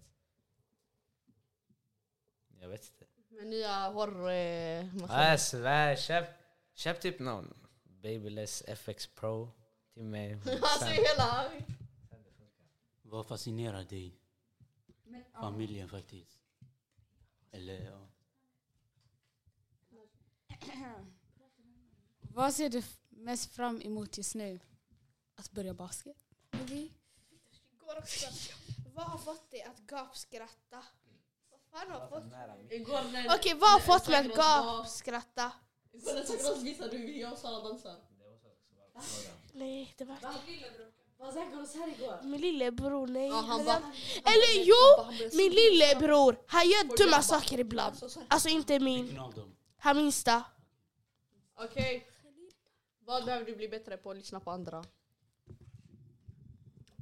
Jag 2.61 2.69
vet 2.69 2.85
inte. 2.93 3.05
Med 3.29 3.47
nya 3.47 3.89
hår... 3.89 4.29
Eh, 4.31 4.87
Jag 5.21 5.41
svär, 5.41 5.97
köp, 5.97 6.25
köp 6.75 7.01
typ 7.01 7.19
någon 7.19 7.55
Babyless 7.85 8.63
FX 8.67 9.07
Pro 9.07 9.51
till 9.95 10.05
mig. 10.05 10.33
Alltså 10.63 10.87
hela... 10.87 11.51
Vad 13.03 13.27
fascinerar 13.27 13.85
dig? 13.85 14.15
Familjen 15.33 15.89
faktiskt. 15.89 16.39
Eller 17.51 17.81
ja. 17.81 18.09
Vad 22.21 22.55
ser 22.55 22.69
du 22.69 22.83
mest 23.09 23.51
fram 23.55 23.83
emot 23.83 24.19
just 24.19 24.35
nu? 24.35 24.61
Att 25.35 25.51
börja 25.51 25.75
basket? 25.75 26.17
Maybe? 26.51 26.75
Igår 26.75 27.99
också. 27.99 28.27
Vad 28.95 29.05
har 29.05 29.19
fått 29.19 29.51
dig 29.51 29.63
att 29.63 29.79
gapskratta? 29.79 30.85
Vad 31.51 31.61
fan 31.71 31.91
har 31.91 32.09
fått 32.09 32.73
Igår 32.73 33.13
när... 33.13 33.37
Okej, 33.37 33.55
vad 33.55 33.71
har 33.71 33.81
fått 33.81 34.09
mig 34.09 34.17
att 34.17 34.37
gapskratta? 34.37 35.53
Igår 35.93 36.15
när 36.15 36.65
visade 36.65 36.97
hur 36.97 37.09
jag 37.09 37.33
och 37.33 37.39
Sara 37.39 37.69
dansar. 37.69 37.97
Nej, 39.53 39.95
det 39.97 40.05
var 40.05 40.17
Här 41.19 41.89
igår? 41.89 42.23
min 42.23 42.41
lillebror. 42.41 43.07
Nej. 43.07 43.29
Ja, 43.29 43.41
han 43.49 43.65
bara... 43.65 43.83
Eller 44.25 44.65
jo, 44.65 45.13
min 45.37 45.53
lillebror. 45.53 46.39
Han 46.47 46.69
gör 46.69 46.97
dumma 46.97 47.23
saker 47.23 47.61
ibland. 47.61 47.97
Alltså 48.29 48.49
inte 48.49 48.81
min. 48.81 49.21
Han 49.79 49.97
minsta. 49.97 50.45
Okej. 51.59 52.07
Vad 53.07 53.25
behöver 53.25 53.47
du 53.47 53.57
bli 53.57 53.69
bättre 53.69 53.97
på 53.97 54.13
lyssna 54.13 54.41
på 54.41 54.51
andra? 54.51 54.85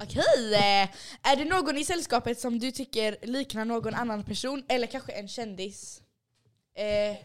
Okej, 0.02 0.54
eh, 0.54 0.88
är 1.22 1.36
det 1.36 1.44
någon 1.44 1.78
i 1.78 1.84
sällskapet 1.84 2.40
som 2.40 2.58
du 2.58 2.70
tycker 2.70 3.16
liknar 3.22 3.64
någon 3.64 3.94
annan 3.94 4.24
person 4.24 4.64
eller 4.68 4.86
kanske 4.86 5.12
en 5.12 5.28
kändis? 5.28 6.02
Eh. 6.74 7.16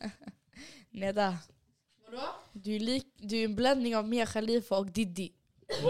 Neda? 0.90 1.38
Du 2.64 2.76
är, 2.76 2.80
lik, 2.80 3.06
du 3.16 3.40
är 3.40 3.44
en 3.44 3.54
blandning 3.54 3.96
av 3.96 4.08
Mia 4.08 4.26
Khalifa 4.26 4.76
och 4.76 4.86
Diddy. 4.86 5.30
Jag 5.68 5.84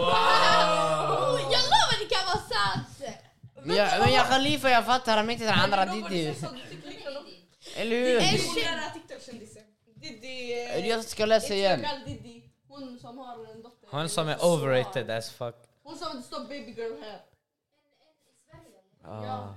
lovar 1.73 1.99
det 1.99 2.15
kan 2.15 2.25
vara 2.25 2.37
sant! 2.37 3.17
Men 3.65 3.75
jag, 3.75 3.99
men 3.99 4.13
jag 4.13 4.27
Khalifa, 4.27 4.69
jag 4.69 4.85
fattar, 4.85 5.17
han 5.17 5.29
är 5.29 5.33
inte 5.33 5.45
den 5.45 5.53
andra 5.59 5.85
Diddy. 5.85 6.33
Eller 7.75 7.95
hur? 7.95 8.19
TikTok-kändisen. 8.93 9.63
Diddy... 9.95 10.87
Jag 10.89 11.03
ska 11.03 11.25
läsa 11.25 11.53
igen. 11.53 11.85
Diddy. 12.05 12.41
Hon 12.67 12.99
som 12.99 13.17
har 13.17 13.51
en 13.51 13.61
dotter. 13.61 13.87
Hon 13.91 14.09
som 14.09 14.27
är 14.27 14.45
overrated 14.45 15.09
as 15.09 15.29
fuck. 15.31 15.55
Hon 15.83 15.93
att 15.93 16.13
det 16.13 16.21
står 16.21 16.39
baby 16.39 16.71
girl 16.71 17.01
här. 17.03 17.21
Ah. 19.05 19.53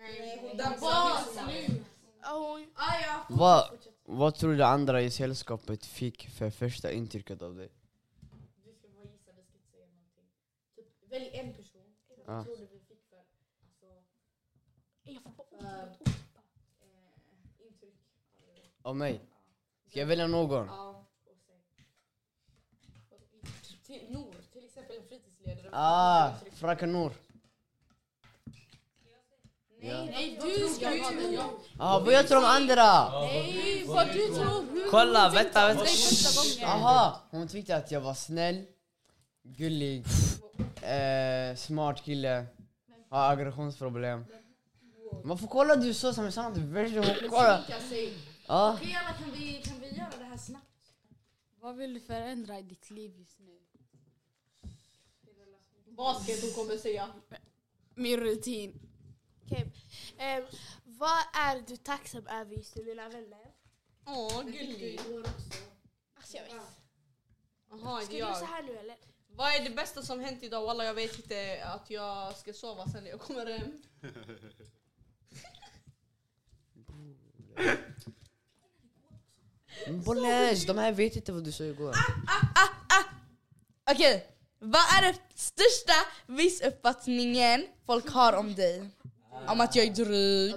Nej, 0.00 0.54
där 0.54 0.70
bak. 0.80 1.20
Oh, 2.22 2.60
Ah, 2.74 2.94
ja. 3.06 3.26
Vad, 3.28 3.70
vad 4.10 4.34
tror 4.34 4.54
du 4.54 4.64
andra 4.64 5.02
i 5.02 5.10
sällskapet 5.10 5.86
fick 5.86 6.28
för 6.28 6.50
första 6.50 6.92
intrycket 6.92 7.42
av 7.42 7.54
dig? 7.54 7.68
Du 8.64 8.72
ska 8.72 8.88
bara 8.88 9.04
gissa, 9.04 9.32
vi 9.36 9.42
ska 9.42 9.56
inte 9.56 9.70
säga 9.70 9.86
någonting. 9.86 10.24
Typ, 10.76 11.12
välj 11.12 11.30
en 11.32 11.54
person. 11.54 11.94
Ja. 12.08 12.16
Vad 12.26 12.44
tror 12.44 12.56
du 12.56 12.66
vi 12.66 12.80
fick 12.80 13.04
för 13.10 13.16
alltså, 13.16 13.86
jag 15.02 15.22
får 15.36 15.46
bara 15.50 15.82
eh, 15.82 17.66
intryck? 17.66 17.94
Av 18.82 18.96
mig? 18.96 19.20
Ska 19.86 20.00
jag 20.00 20.06
välja 20.06 20.26
någon? 20.26 20.66
Ja, 20.66 21.06
och 21.24 21.36
sen. 21.46 21.60
Till 23.82 24.06
Nor, 24.10 24.34
till 24.52 24.64
exempel 24.64 24.96
en 24.96 25.02
fritidsledare. 25.02 25.68
Ah, 25.72 26.34
Fröken 26.52 26.92
Nour. 26.92 27.12
Ja. 29.80 30.04
Nej, 30.04 30.38
du 30.42 30.68
ska 30.68 30.94
ju. 30.94 31.38
Ah, 31.78 31.98
vad 31.98 32.14
jag 32.14 32.28
tror 32.28 32.38
om 32.38 32.44
andra? 32.44 33.10
Nej, 33.20 33.84
vad 33.86 34.06
du 34.06 34.26
tror. 34.28 34.90
Kolla, 34.90 35.30
vänta, 35.30 35.66
vänta. 35.66 35.84
Aha, 36.64 37.20
hon 37.30 37.48
tyckte 37.48 37.76
att 37.76 37.90
jag 37.90 38.00
var 38.00 38.14
snäll, 38.14 38.64
gullig, 39.42 40.04
eh, 40.82 41.56
smart 41.56 42.04
kille, 42.04 42.46
har 43.10 43.30
aggressionsproblem. 43.32 44.24
Varför 45.24 45.46
kollar 45.46 45.76
du 45.76 45.94
så 45.94 46.12
som 46.12 46.24
en 46.24 46.32
sån 46.32 46.72
version? 46.72 47.04
Kolla! 47.30 47.64
Ja, 48.46 48.74
Okej 48.74 48.98
alla, 49.04 49.18
kan 49.18 49.32
vi, 49.32 49.62
kan 49.64 49.80
vi 49.80 49.88
göra 49.96 50.10
det 50.18 50.24
här 50.24 50.36
snabbt? 50.36 50.64
Vad 51.60 51.76
vill 51.76 51.94
du 51.94 52.00
förändra 52.00 52.58
i 52.58 52.62
ditt 52.62 52.90
liv 52.90 53.14
just 53.18 53.38
nu? 53.38 53.58
Basket 55.96 56.42
hon 56.42 56.50
kommer 56.64 56.76
säga. 56.76 57.08
Min 57.94 58.20
rutin. 58.20 58.87
Ehm, 60.18 60.42
vad 60.84 61.18
är 61.34 61.60
du 61.66 61.76
tacksam 61.76 62.26
över 62.26 62.54
just 62.56 62.76
nu, 62.76 62.84
mina 62.84 63.08
vänner? 63.08 63.52
Åh, 64.06 64.42
gullig. 64.42 65.00
Alltså 66.14 66.36
jag 66.36 66.44
vet. 66.44 66.52
Jaha, 67.70 68.00
Ska 68.00 68.12
du 68.12 68.18
så 68.18 68.26
jag. 68.26 68.34
här 68.46 68.62
nu 68.62 68.76
eller? 68.78 68.96
Vad 69.28 69.54
är 69.54 69.64
det 69.64 69.70
bästa 69.70 70.02
som 70.02 70.20
hänt 70.20 70.42
idag? 70.42 70.66
Walla 70.66 70.84
jag 70.84 70.94
vet 70.94 71.16
inte 71.18 71.64
att 71.64 71.90
jag 71.90 72.36
ska 72.36 72.52
sova 72.52 72.86
sen 72.88 73.04
när 73.04 73.10
jag 73.10 73.20
kommer 73.20 73.46
hem. 73.46 73.82
Bollnäs, 80.04 80.66
de 80.66 80.78
här 80.78 80.92
vet 80.92 81.16
inte 81.16 81.32
vad 81.32 81.44
du 81.44 81.52
sa 81.52 81.64
igår. 81.64 81.94
Okej, 83.90 84.26
vad 84.58 84.80
är 84.98 85.02
den 85.02 85.14
största 85.34 85.94
missuppfattningen 86.26 87.66
folk 87.86 88.08
har 88.10 88.32
om 88.32 88.54
dig? 88.54 88.88
Om 89.46 89.60
att 89.60 89.76
jag 89.76 89.86
är 89.86 89.90
dryg 89.90 90.54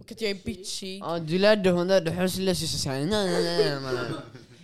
och 0.00 0.12
att 0.12 0.20
jag 0.20 0.30
är 0.30 0.34
bitchig. 0.44 0.98
Ja, 1.04 1.18
du 1.18 1.38
lärde 1.38 1.70
hon 1.70 1.88
där, 1.88 2.00
du 2.00 2.10
hörs 2.10 2.32
så 2.60 2.78
såhär 2.78 2.98
nej 3.00 3.06
nej 3.06 3.42
nej 3.44 3.80
mannen. 3.80 4.14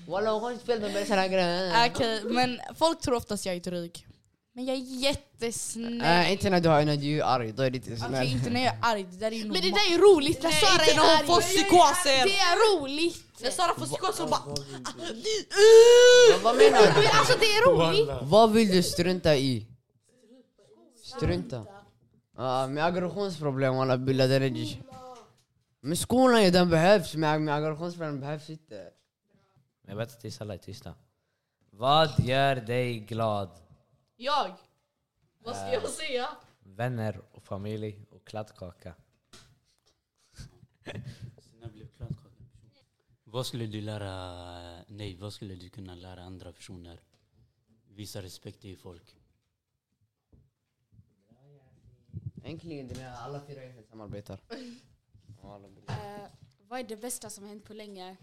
Walla 0.08 0.30
hon 0.32 0.42
har 0.42 0.50
inte 0.52 0.64
fel 0.66 0.80
med 0.80 1.06
sådana 1.06 1.28
grejer. 1.28 1.90
Okej, 1.94 2.20
men 2.24 2.60
folk 2.76 3.00
tror 3.00 3.14
oftast 3.14 3.46
jag 3.46 3.54
är 3.56 3.60
dryg. 3.60 4.06
Men 4.54 4.64
jag 4.66 4.76
är 4.76 4.80
jättesnäll. 4.80 6.00
Äh, 6.02 6.32
inte 6.32 6.50
när 6.50 6.60
du, 6.60 6.68
har, 6.68 6.84
när 6.84 6.96
du 6.96 7.18
är 7.20 7.24
arg, 7.24 7.52
då 7.52 7.62
är 7.62 7.70
du 7.70 7.76
inte 7.76 7.90
Okej, 7.92 8.08
snäll. 8.08 8.26
inte 8.28 8.50
när 8.50 8.64
jag 8.64 8.74
är 8.74 8.78
arg, 8.82 9.02
det 9.10 9.16
där 9.16 9.26
är 9.32 9.36
ju 9.36 9.44
Men 9.44 9.52
det 9.52 9.60
normalt. 9.60 9.74
där 9.88 9.94
är 9.94 9.98
roligt 9.98 10.42
när 10.42 10.50
Sara 10.50 10.72
inte 10.72 10.90
är 10.92 10.96
när 10.96 11.02
hon 11.02 11.16
arg. 11.18 11.26
får 11.26 11.40
psykoser. 11.40 12.24
Det 12.24 12.38
är 12.38 12.80
roligt. 12.80 13.24
När 13.42 13.50
Sara 13.50 13.74
får 13.78 13.86
psykos 13.86 14.16
så 14.16 14.26
bara... 14.26 14.40
Vad- 16.42 16.56
menar 16.56 16.78
du? 17.00 17.06
Alltså 17.06 17.38
det 17.40 17.46
är 17.46 17.66
roligt. 17.70 18.08
Vad 18.22 18.52
vill 18.52 18.68
du 18.68 18.82
strunta 18.82 19.36
i? 19.36 19.66
Strunta? 21.04 21.64
Ja, 22.40 22.66
med 22.66 22.84
aggressionsproblem 22.84 23.76
walla 23.76 23.98
bilda 23.98 24.26
den 24.26 24.42
är 24.42 24.82
Men 25.80 25.96
skolan 25.96 26.44
ju, 26.44 26.50
den 26.50 26.70
behövs, 26.70 27.14
men 27.14 27.44
med 27.44 27.54
aggressionsproblem 27.54 28.20
behövs 28.20 28.50
inte. 28.50 28.92
Jag 29.86 29.96
vet 29.96 30.24
att 30.24 30.40
alla 30.40 30.54
är 30.54 30.58
tysta. 30.58 30.94
Vad 31.70 32.08
gör 32.18 32.56
dig 32.56 33.00
glad? 33.00 33.50
Jag? 34.16 34.54
Vad 35.44 35.56
ska 35.56 35.72
jag 35.72 35.88
säga? 35.88 36.28
Vänner 36.60 37.20
och 37.32 37.42
familj 37.42 38.06
och 38.10 38.26
kladdkaka. 38.26 38.94
Vad 43.24 43.46
skulle 43.46 43.66
du 43.66 43.80
lära, 43.80 44.84
nej 44.86 45.16
vad 45.16 45.32
skulle 45.32 45.54
du 45.54 45.68
kunna 45.68 45.94
lära 45.94 46.22
andra 46.22 46.52
personer? 46.52 47.00
Visa 47.88 48.22
respekt 48.22 48.60
till 48.60 48.78
folk. 48.78 49.19
Äntligen, 52.44 52.88
det 52.88 53.00
är 53.02 53.12
alla 53.12 53.40
fyra 53.46 53.64
enheter 53.64 53.90
samarbetar. 53.90 54.38
Eh, 55.88 55.94
vad 56.68 56.80
är 56.80 56.84
det 56.84 56.96
bästa 56.96 57.30
som 57.30 57.44
har 57.44 57.48
hänt 57.48 57.64
på 57.64 57.74
länge? 57.74 58.16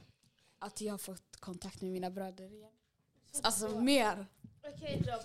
Att 0.59 0.82
jag 0.82 0.93
har 0.93 0.97
fått 0.97 1.38
kontakt 1.39 1.82
med 1.82 1.91
mina 1.91 2.09
bröder 2.09 2.53
igen. 2.53 2.72
Alltså 3.43 3.70
mer. 3.70 4.26
Okej 4.74 5.01
då. 5.05 5.20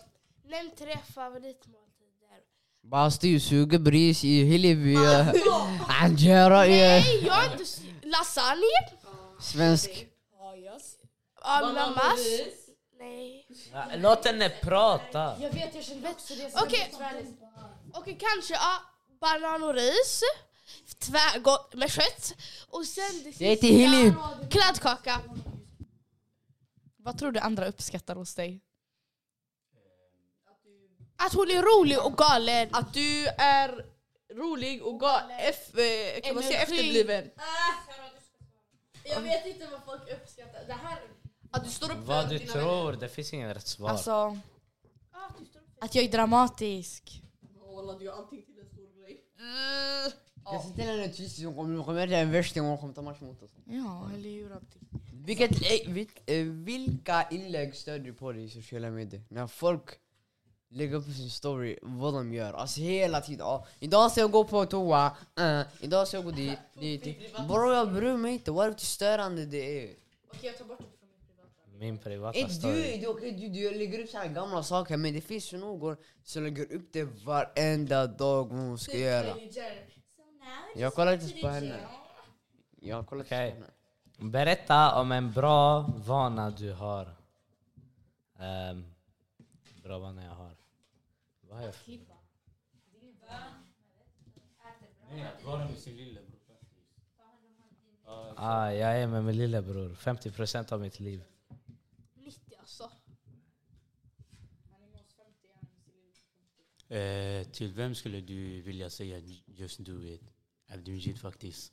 Nämn 0.48 0.70
tre 0.78 0.98
favoritmåltider. 1.14 2.40
Basti, 2.80 3.40
sugebris 3.40 4.24
i 4.24 4.44
Hillevi, 4.44 4.96
Angera 6.02 6.66
i 6.66 6.70
Nej, 6.70 7.24
jag 7.26 7.44
är 7.44 7.52
inte... 7.52 7.64
Lasagne? 8.08 9.00
svensk. 9.40 10.06
Ja, 11.42 11.72
mammas? 11.74 12.20
Nej. 12.98 13.46
Låt 13.96 14.26
henne 14.26 14.50
prata! 14.62 15.36
Jag 15.40 15.50
vet, 15.50 15.74
jag 15.74 15.84
känner 15.84 16.10
också 16.10 16.34
det. 16.34 16.52
Okej. 16.62 16.90
Okej, 17.94 18.18
kanske 18.20 18.54
ja, 18.54 18.80
banan 19.20 19.62
och 19.62 19.74
ris. 19.74 20.22
Tvärgott 20.98 21.74
med 21.74 21.90
kött. 21.92 22.34
Och 22.68 22.86
sen 22.86 23.22
det 23.24 23.38
Det 23.38 23.44
heter 23.46 23.68
Hillevi. 23.68 24.12
kladdkaka. 24.50 25.20
Vad 26.96 27.18
tror 27.18 27.32
du 27.32 27.40
andra 27.40 27.66
uppskattar 27.66 28.16
hos 28.16 28.34
dig? 28.34 28.60
Att 31.16 31.32
hon 31.32 31.50
är 31.50 31.62
rolig 31.62 31.98
och 32.06 32.16
galen. 32.16 32.68
Att 32.72 32.94
du 32.94 33.26
är 33.26 33.86
rolig 34.34 34.82
och 34.82 35.00
ga- 35.02 35.36
F, 35.38 35.78
eh, 35.78 36.20
kan 36.22 36.34
man 36.34 36.44
säga 36.44 36.62
efterbliven. 36.62 37.30
Jag 39.04 39.20
vet 39.20 39.46
inte 39.46 39.66
vad 39.66 39.84
folk 39.84 40.10
uppskattar. 40.10 40.64
Det 40.66 40.72
här... 40.72 40.98
Att 41.50 41.64
du 41.64 41.70
står 41.70 41.90
upp 41.92 41.98
Vad 42.04 42.24
för 42.24 42.30
du 42.32 42.38
dina 42.38 42.52
tror, 42.52 42.92
det 42.92 43.08
finns 43.08 43.32
ingen 43.32 43.54
rätt 43.54 43.66
svar. 43.66 43.90
Alltså... 43.90 44.38
Att 45.80 45.94
jag 45.94 46.04
är 46.04 46.08
dramatisk. 46.12 47.22
Du 47.98 48.04
gör 48.04 48.12
allting 48.12 48.42
till 48.42 48.58
en 48.58 48.66
stor 48.66 48.88
grej. 49.00 49.24
Jag 50.44 50.62
ser 50.62 50.74
till 50.74 50.84
henne 50.84 51.08
tyst, 51.08 51.42
hon 51.44 51.54
kommer 51.54 51.76
hon 51.76 51.84
kommer 51.84 52.06
göra 52.06 52.20
en 52.20 52.32
värsting 52.32 52.62
och 52.62 52.68
hon 52.68 52.78
kommer 52.78 52.94
ta 52.94 53.02
match 53.02 53.20
mot 53.20 53.42
oss. 53.42 53.50
Ja, 53.64 54.10
eller 54.14 54.30
hur? 54.30 54.52
Abdi? 54.52 54.78
Vilket, 55.24 55.50
eh, 55.50 55.92
vilk, 55.92 56.30
eh, 56.30 56.44
vilka 56.44 57.28
inlägg 57.30 57.76
stödjer 57.76 58.06
du 58.06 58.14
på 58.14 58.32
dig 58.32 58.44
i 58.44 58.48
sociala 58.48 58.90
medier? 58.90 59.22
När 59.28 59.46
folk 59.46 59.98
lägger 60.72 60.96
upp 60.96 61.04
sin 61.04 61.30
story, 61.30 61.78
vad 61.82 62.14
de 62.14 62.34
gör. 62.34 62.52
Alltså 62.52 62.80
hela 62.80 63.20
tiden. 63.20 63.46
Ja, 63.46 63.66
idag 63.78 64.10
ska 64.10 64.20
jag 64.20 64.30
gå 64.30 64.44
på 64.44 64.66
toa, 64.66 65.16
uh, 65.40 65.62
idag 65.80 66.08
ska 66.08 66.16
jag 66.16 66.24
gå 66.24 66.30
dit, 66.30 66.58
dit, 66.80 67.04
dit. 67.04 67.36
Bro 67.48 67.72
jag 67.72 67.92
bryr 67.92 68.16
mig 68.16 68.32
inte, 68.32 68.50
vad 68.50 68.66
är 68.66 68.70
det 68.70 68.78
störande 68.78 69.46
det 69.46 69.84
är? 69.84 69.94
Okej, 70.28 70.40
jag 70.42 70.58
tar 70.58 70.64
bort 70.64 70.78
det 70.78 70.98
från 70.98 71.08
mitt 71.08 71.28
privata. 71.28 71.71
Min 71.82 71.98
privata 71.98 72.38
Inte 72.38 72.54
story. 72.54 72.92
du, 72.92 72.98
du, 72.98 73.06
okej, 73.06 73.32
du, 73.32 73.48
du 73.48 73.78
lägger 73.78 73.98
upp 74.02 74.08
så 74.08 74.18
här 74.18 74.28
gamla 74.28 74.62
saker 74.62 74.96
men 74.96 75.14
det 75.14 75.20
finns 75.20 75.52
ju 75.52 75.58
någon 75.58 75.96
som 76.22 76.42
lägger 76.42 76.72
upp 76.72 76.92
det 76.92 77.04
varenda 77.04 78.06
dag 78.06 78.48
vad 78.48 78.58
hon 78.58 78.78
ska 78.78 78.96
göra. 78.96 79.36
Jag 80.74 80.94
kollar 80.94 81.12
inte 81.12 81.40
på 81.40 81.48
henne. 81.48 81.80
Jag 82.80 83.06
kollar 83.06 83.22
inte 83.22 83.34
Okej. 83.34 83.50
på 83.50 83.56
henne. 83.56 84.30
Berätta 84.32 85.00
om 85.00 85.12
en 85.12 85.32
bra 85.32 85.80
vana 86.06 86.50
du 86.50 86.72
har. 86.72 87.16
Ehm, 88.38 88.84
bra 89.82 89.98
vana 89.98 90.24
jag 90.24 90.34
har. 90.34 90.56
Vad 91.40 91.58
har 91.58 91.64
jag 91.64 91.74
för... 91.74 91.92
Ah, 98.36 98.70
jag 98.70 99.00
är 99.00 99.06
med 99.06 99.24
min 99.24 99.36
lillebror. 99.36 99.88
50% 99.88 100.72
av 100.72 100.80
mitt 100.80 101.00
liv. 101.00 101.22
Eh, 106.92 107.44
till 107.44 107.72
vem 107.72 107.94
skulle 107.94 108.20
du 108.20 108.60
vilja 108.62 108.90
säga 108.90 109.18
just 109.46 109.78
do 109.78 110.04
it? 110.04 110.22
Abdulmajid 110.66 111.18
faktiskt. 111.20 111.72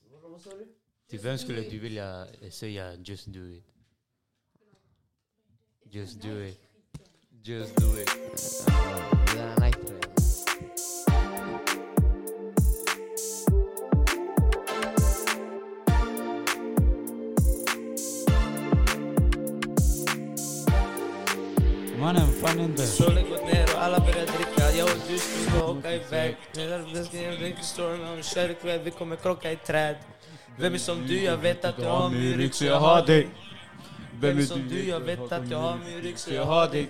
Till 1.07 1.19
vem 1.19 1.37
skulle 1.37 1.61
du 1.61 1.79
vilja 1.79 2.27
säga 2.51 2.95
just 2.95 3.27
do 3.27 3.45
it? 3.45 3.63
Just 5.83 6.21
do 6.21 6.45
it. 6.45 6.59
Just 7.43 7.75
do 7.75 7.97
it. 8.01 8.09
Det 9.33 9.39
är 9.39 9.53
en 9.55 9.58
Mannen, 21.99 22.31
fan 22.41 22.59
inte. 22.59 22.87
Solen 22.87 23.29
gått 23.29 23.45
ner 23.53 23.63
och 23.75 23.83
alla 23.83 23.99
börjar 23.99 24.25
dricka. 24.25 24.71
Jag 24.77 24.89
och 24.89 25.01
du 25.07 25.17
ska 25.17 25.65
åka 25.65 25.93
iväg. 25.93 26.35
Vi 26.93 27.05
ska 27.05 27.17
ge 27.17 27.25
en 27.25 27.63
storyn 27.63 28.07
om 28.07 28.23
kör 28.23 28.49
ikväll 28.49 28.79
Vi 28.83 28.91
kommer 28.91 29.15
krocka 29.15 29.51
i 29.51 29.55
träd. 29.55 29.95
Vem 30.57 30.73
är 30.73 30.77
som 30.77 31.07
du? 31.07 31.23
Jag 31.23 31.37
vet 31.37 31.65
att 31.65 31.77
du 31.77 31.85
har 31.85 32.09
min 32.09 32.37
rygg 32.37 32.53
så 32.53 32.65
jag 32.65 32.79
har 32.79 33.05
dig. 33.05 33.27
Vem 34.19 34.37
är 34.37 34.41
som 34.41 34.67
du? 34.69 34.89
Jag 34.89 34.99
vet 34.99 35.31
att 35.31 35.49
jag 35.49 35.57
har 35.57 35.77
min 35.85 36.01
rygg 36.01 36.19
så 36.19 36.33
jag 36.33 36.45
har 36.45 36.67
dig. 36.67 36.87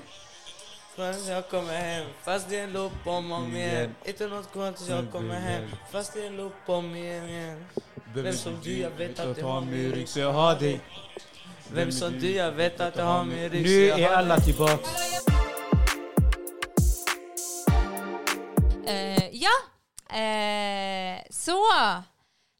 Fast 0.96 1.30
jag 1.30 1.50
kommer 1.50 1.74
hem. 1.74 2.08
Fast 2.24 2.50
det 2.50 2.60
är 2.60 2.64
en 2.64 2.74
loop 2.74 2.92
om 3.06 3.32
och 3.32 3.38
om 3.38 3.56
igen. 3.56 3.96
Inte 4.06 4.28
något 4.28 4.52
kvar 4.52 4.72
tills 4.72 4.90
jag 4.90 5.12
kommer 5.12 5.40
hem. 5.40 5.64
Fast 5.92 6.14
det 6.14 6.24
är 6.24 6.28
en 6.28 6.38
loop 6.38 6.54
om 6.66 6.96
igen. 6.96 7.66
Vem 8.14 8.34
som 8.34 8.54
du? 8.64 8.78
Jag 8.78 8.92
vet 8.92 9.20
att 9.20 9.36
du 9.36 9.44
har 9.44 9.62
min 9.62 9.92
rygg 9.92 10.08
så 10.08 10.20
jag 10.20 10.34
har 10.34 10.56
dig 10.56 10.80
Vem 11.74 11.92
som 11.92 12.20
du? 12.20 12.32
Jag 12.32 12.52
vet 12.52 12.80
att 12.80 12.94
du 12.94 13.02
har 13.02 13.26
min 13.26 13.50
rygg 13.50 13.66
så 13.66 13.98
Nu 13.98 14.04
är 14.04 14.10
alla 14.10 14.40
tillbaks. 14.40 14.90
Eh, 18.88 19.30
ja, 19.32 19.52
eh, 20.18 21.22
så. 21.30 21.72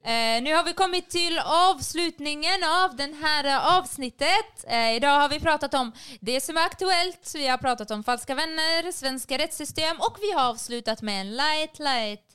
Eh, 0.04 0.42
nu 0.44 0.54
har 0.56 0.64
vi 0.66 0.74
kommit 0.74 1.10
till 1.10 1.40
avslutningen 1.46 2.64
av 2.64 2.96
det 2.96 3.16
här 3.22 3.78
avsnittet. 3.80 4.66
Idag 4.96 5.20
har 5.20 5.30
vi 5.30 5.40
pratat 5.40 5.74
om 5.74 5.92
det 6.20 6.42
som 6.42 6.58
är 6.58 6.66
aktuellt, 6.66 7.34
vi 7.36 7.48
har 7.48 7.58
pratat 7.58 7.92
om 7.92 8.04
falska 8.04 8.36
vänner, 8.36 8.92
svenska 8.92 9.38
rättssystem 9.38 9.98
och 10.00 10.18
vi 10.22 10.32
har 10.32 10.50
avslutat 10.50 11.02
med 11.02 11.22
en 11.22 11.36
light, 11.36 11.80
light 11.80 12.26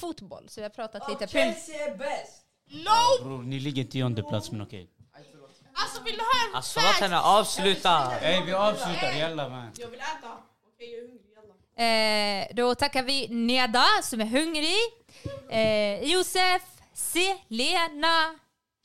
fotboll. 0.00 0.48
Så 0.48 0.60
vi 0.60 0.62
har 0.62 0.70
pratat 0.70 1.08
lite... 1.08 1.26
Prim- 1.26 1.48
är 1.48 1.96
bäst! 1.96 2.42
No! 2.70 3.24
Bror, 3.24 3.42
ni 3.42 3.60
ligger 3.60 3.84
tionde 3.84 4.22
plats 4.22 4.50
men 4.52 4.60
okej. 4.60 4.90
Alltså 5.78 6.02
vill 6.02 6.14
du 6.14 6.20
ha 6.20 6.48
en 6.48 6.54
Alltså 6.56 6.80
låt 6.80 6.94
henne 7.00 7.20
avsluta! 7.20 8.12
Ey 8.20 8.42
vi 8.46 8.52
avslutar, 8.52 9.12
jalla 9.12 9.48
man. 9.48 9.70
Jag 9.78 9.88
vill 9.88 10.00
äta. 10.00 10.28
Okej, 10.74 10.90
jag 10.90 10.98
är 10.98 11.08
hungrig. 11.08 11.26
Jalla. 11.76 12.42
Eh, 12.42 12.46
då 12.54 12.74
tackar 12.74 13.02
vi 13.02 13.28
Neda 13.28 13.86
som 14.02 14.20
är 14.20 14.24
hungrig, 14.26 14.84
eh, 15.50 16.10
Josef, 16.12 16.62
Selena, 16.94 18.34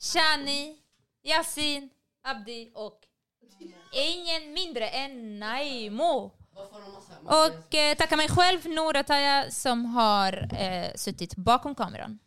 Shani, 0.02 0.76
Yasin, 1.24 1.90
Abdi 2.24 2.70
och 2.74 2.98
ingen 3.92 4.52
mindre 4.52 4.88
än 4.88 5.38
Naimo. 5.38 6.30
Och 7.26 7.74
eh, 7.74 7.94
tackar 7.94 8.16
mig 8.16 8.28
själv, 8.28 8.66
Noora 8.68 9.02
Taya, 9.02 9.50
som 9.50 9.84
har 9.86 10.48
eh, 10.58 10.94
suttit 10.94 11.36
bakom 11.36 11.74
kameran. 11.74 12.18